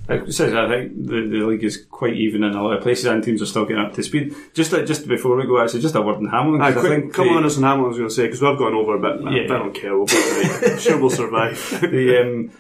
It 0.08 0.34
says 0.34 0.54
I 0.54 0.68
think 0.68 1.06
the, 1.08 1.28
the 1.32 1.46
league 1.46 1.64
is 1.64 1.84
quite 1.90 2.14
even 2.16 2.44
in 2.44 2.54
a 2.54 2.62
lot 2.64 2.78
of 2.78 2.84
places, 2.84 3.06
and 3.06 3.24
teams 3.24 3.42
are 3.42 3.46
still 3.48 3.66
getting 3.66 3.84
up 3.84 3.94
to 3.94 4.04
speed. 4.04 4.36
Just 4.54 4.72
like, 4.72 4.86
just 4.86 5.08
before 5.08 5.36
we 5.36 5.48
go, 5.48 5.60
actually, 5.60 5.82
just 5.82 5.96
a 5.96 6.02
word 6.02 6.18
on 6.18 6.28
Hamilton. 6.28 6.62
Aye, 6.62 6.74
'cause 6.74 6.86
I 6.86 6.88
quick, 6.88 7.02
think 7.02 7.14
come 7.14 7.28
the- 7.28 7.34
on, 7.34 7.46
us 7.46 7.56
and 7.56 7.66
Hamilton 7.66 7.90
was 7.90 7.98
going 7.98 8.10
to 8.10 8.16
say 8.16 8.24
because 8.28 8.42
we've 8.42 8.58
gone 8.58 8.74
over 8.76 8.96
a 8.96 9.00
bit. 9.00 9.22
Yeah. 9.34 9.44
I 9.44 9.48
don't 9.60 9.74
care. 9.74 9.98
We'll. 9.98 10.06
I'm 10.10 10.78
sure 10.80 11.00
we'll 11.00 11.10
survive. 11.10 11.58
the, 11.82 12.22
um, 12.22 12.52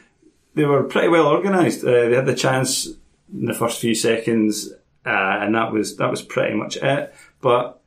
they 0.55 0.65
were 0.65 0.83
pretty 0.83 1.07
well 1.09 1.27
organised. 1.27 1.83
Uh, 1.83 1.91
they 2.09 2.15
had 2.15 2.25
the 2.25 2.33
chance 2.35 2.87
in 3.31 3.45
the 3.45 3.53
first 3.53 3.79
few 3.79 3.93
seconds, 3.93 4.71
uh, 5.05 5.09
and 5.41 5.53
that 5.53 5.71
was 5.71 5.97
that 5.97 6.09
was 6.09 6.21
pretty 6.23 6.55
much 6.55 6.77
it. 6.77 7.13
But 7.41 7.79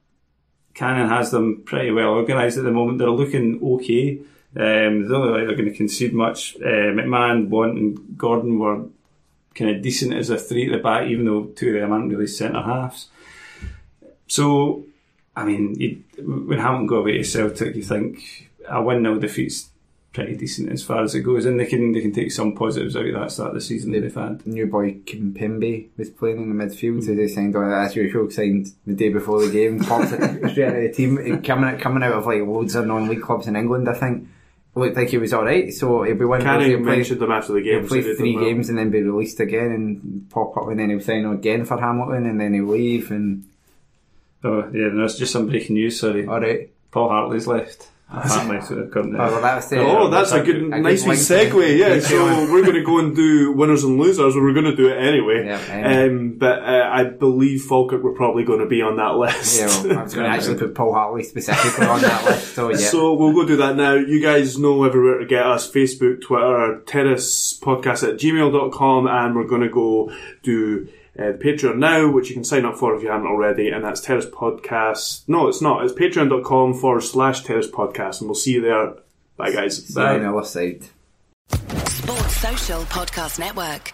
Canning 0.74 1.08
has 1.08 1.32
them 1.32 1.62
pretty 1.64 1.90
well 1.90 2.10
organised 2.10 2.58
at 2.58 2.64
the 2.64 2.70
moment. 2.70 2.98
They're 2.98 3.10
looking 3.10 3.58
okay. 3.62 4.18
Um, 4.56 5.02
they 5.02 5.08
don't 5.08 5.22
look 5.26 5.32
like 5.32 5.46
they're 5.48 5.56
going 5.56 5.70
to 5.70 5.76
concede 5.76 6.14
much. 6.14 6.54
Uh, 6.56 6.92
McMahon, 6.94 7.48
Want, 7.48 7.76
and 7.78 8.16
Gordon 8.16 8.58
were 8.58 8.84
kind 9.58 9.74
of 9.74 9.82
decent 9.82 10.14
as 10.14 10.30
a 10.30 10.38
three 10.38 10.66
at 10.66 10.72
the 10.72 10.82
back, 10.82 11.08
even 11.08 11.24
though 11.24 11.44
two 11.44 11.74
of 11.74 11.80
them 11.80 11.92
aren't 11.92 12.10
really 12.10 12.26
centre 12.26 12.62
halves. 12.62 13.08
So, 14.26 14.84
I 15.34 15.44
mean, 15.44 15.74
you, 15.78 16.02
when 16.22 16.58
Hamilton 16.58 16.86
go 16.86 16.96
away 16.96 17.18
to 17.18 17.24
Celtic, 17.24 17.74
you 17.74 17.82
think 17.82 18.50
a 18.68 18.82
win 18.82 19.02
nil 19.02 19.18
defeat's 19.18 19.70
pretty 20.12 20.36
decent 20.36 20.70
as 20.70 20.82
far 20.82 21.02
as 21.02 21.14
it 21.14 21.20
goes, 21.20 21.44
and 21.44 21.60
they 21.60 21.66
can 21.66 21.92
they 21.92 22.00
can 22.00 22.12
take 22.12 22.32
some 22.32 22.54
positives 22.54 22.96
out 22.96 23.06
of 23.06 23.14
that 23.14 23.30
start 23.30 23.50
of 23.50 23.54
the 23.54 23.60
season 23.60 23.92
that 23.92 24.00
they've 24.00 24.14
had. 24.14 24.46
New 24.46 24.66
boy 24.66 24.94
Kimpembe 25.04 25.88
was 25.96 26.10
playing 26.10 26.38
in 26.38 26.56
the 26.56 26.64
midfield, 26.64 27.04
so 27.04 27.14
they 27.14 27.28
signed 27.28 27.56
on 27.56 27.70
that 27.70 27.86
as 27.86 27.96
usual. 27.96 28.30
Signed 28.30 28.72
the 28.86 28.94
day 28.94 29.10
before 29.10 29.40
the 29.40 29.52
game, 29.52 29.82
straight 29.82 30.66
out 30.66 30.76
of 30.76 30.82
the 30.82 30.92
team. 30.94 31.42
Coming 31.42 31.70
out, 31.70 31.80
coming 31.80 32.02
out 32.02 32.12
of 32.12 32.26
like 32.26 32.42
loads 32.42 32.74
of 32.74 32.86
non-league 32.86 33.22
clubs 33.22 33.46
in 33.46 33.56
England, 33.56 33.88
I 33.88 33.94
think. 33.94 34.28
Looked 34.78 34.96
like 34.96 35.08
he 35.08 35.18
was 35.18 35.32
all 35.32 35.44
right, 35.44 35.72
so 35.72 36.02
he'll 36.02 36.14
be 36.14 36.24
winning. 36.24 36.46
Canning 36.46 36.68
he'll 36.70 36.82
play, 36.82 36.96
mentioned 36.96 37.20
them 37.20 37.32
after 37.32 37.52
the 37.52 37.62
game. 37.62 37.80
he'll 37.80 37.88
play 37.88 38.02
so 38.02 38.14
three 38.14 38.36
well. 38.36 38.44
games 38.44 38.68
and 38.68 38.78
then 38.78 38.90
be 38.90 39.02
released 39.02 39.40
again 39.40 39.72
and 39.72 40.30
pop 40.30 40.56
up, 40.56 40.68
and 40.68 40.78
then 40.78 40.90
he'll 40.90 41.00
sign 41.00 41.24
on 41.24 41.34
again 41.34 41.64
for 41.64 41.78
Hamilton, 41.78 42.26
and 42.26 42.40
then 42.40 42.54
he'll 42.54 42.66
leave. 42.66 43.10
And 43.10 43.44
Oh 44.44 44.70
yeah, 44.72 44.88
there's 44.94 45.18
just 45.18 45.32
some 45.32 45.48
breaking 45.48 45.74
news. 45.74 45.98
Sorry, 45.98 46.26
all 46.26 46.40
right, 46.40 46.70
Paul 46.90 47.08
Hartley's 47.08 47.46
left. 47.46 47.88
Apparently, 48.10 48.60
so 48.62 48.74
according 48.78 49.12
to- 49.12 49.18
oh, 49.22 49.32
well, 49.32 49.42
that's 49.42 49.68
the, 49.68 49.80
Oh, 49.80 50.08
that's 50.08 50.30
a 50.32 50.36
that's 50.36 50.48
a 50.48 50.50
good, 50.52 50.60
good- 50.62 50.72
a 50.72 50.80
nice 50.80 51.02
good 51.02 51.10
wee 51.10 51.16
segue. 51.16 51.76
Yeah, 51.78 52.00
so 52.00 52.24
we're 52.50 52.62
going 52.62 52.76
to 52.76 52.82
go 52.82 52.98
and 53.00 53.14
do 53.14 53.52
winners 53.52 53.84
and 53.84 53.98
losers. 54.00 54.34
We're 54.34 54.54
going 54.54 54.64
to 54.64 54.74
do 54.74 54.88
it 54.88 54.96
anyway. 54.96 55.44
Yeah, 55.44 55.58
anyway. 55.68 56.06
Um, 56.08 56.30
but 56.38 56.58
uh, 56.62 56.88
I 56.90 57.04
believe 57.04 57.62
Falkirk 57.64 58.02
were 58.02 58.14
probably 58.14 58.44
going 58.44 58.60
to 58.60 58.66
be 58.66 58.80
on 58.80 58.96
that 58.96 59.16
list. 59.16 59.60
yeah, 59.60 59.66
well, 59.66 59.98
I 59.98 60.02
was 60.04 60.14
going 60.14 60.24
to 60.30 60.32
actually 60.34 60.56
put 60.58 60.74
Paul 60.74 60.94
Hartley 60.94 61.22
specifically 61.22 61.84
on 61.86 62.00
that 62.00 62.24
list. 62.24 62.54
So 62.54 62.70
yeah, 62.70 62.76
So 62.78 63.12
we'll 63.12 63.34
go 63.34 63.46
do 63.46 63.56
that 63.58 63.76
now. 63.76 63.92
You 63.92 64.22
guys 64.22 64.56
know 64.58 64.84
everywhere 64.84 65.18
to 65.18 65.26
get 65.26 65.44
us 65.44 65.70
Facebook, 65.70 66.22
Twitter, 66.22 66.80
Terrace 66.86 67.60
Podcast 67.62 68.08
at 68.08 68.18
gmail.com, 68.18 69.06
and 69.06 69.36
we're 69.36 69.46
going 69.46 69.60
to 69.62 69.68
go 69.68 70.10
do 70.42 70.88
uh, 71.18 71.32
the 71.32 71.38
Patreon 71.38 71.78
now, 71.78 72.10
which 72.10 72.28
you 72.28 72.34
can 72.34 72.44
sign 72.44 72.64
up 72.64 72.76
for 72.76 72.94
if 72.94 73.02
you 73.02 73.10
haven't 73.10 73.26
already, 73.26 73.70
and 73.70 73.84
that's 73.84 74.00
Terrace 74.00 74.26
Podcast. 74.26 75.24
No, 75.28 75.48
it's 75.48 75.60
not. 75.60 75.84
It's 75.84 75.92
patreon.com 75.92 76.74
forward 76.74 77.02
slash 77.02 77.42
Terrace 77.42 77.70
Podcast, 77.70 78.20
and 78.20 78.28
we'll 78.28 78.34
see 78.36 78.52
you 78.52 78.60
there. 78.60 78.94
Bye, 79.36 79.52
guys. 79.52 79.80
Bye. 79.92 80.16
you 80.16 80.24
on 80.24 80.36
the 80.36 80.44
side. 80.44 80.84
Sports 81.88 82.36
Social 82.36 82.82
Podcast 82.82 83.38
Network. 83.38 83.92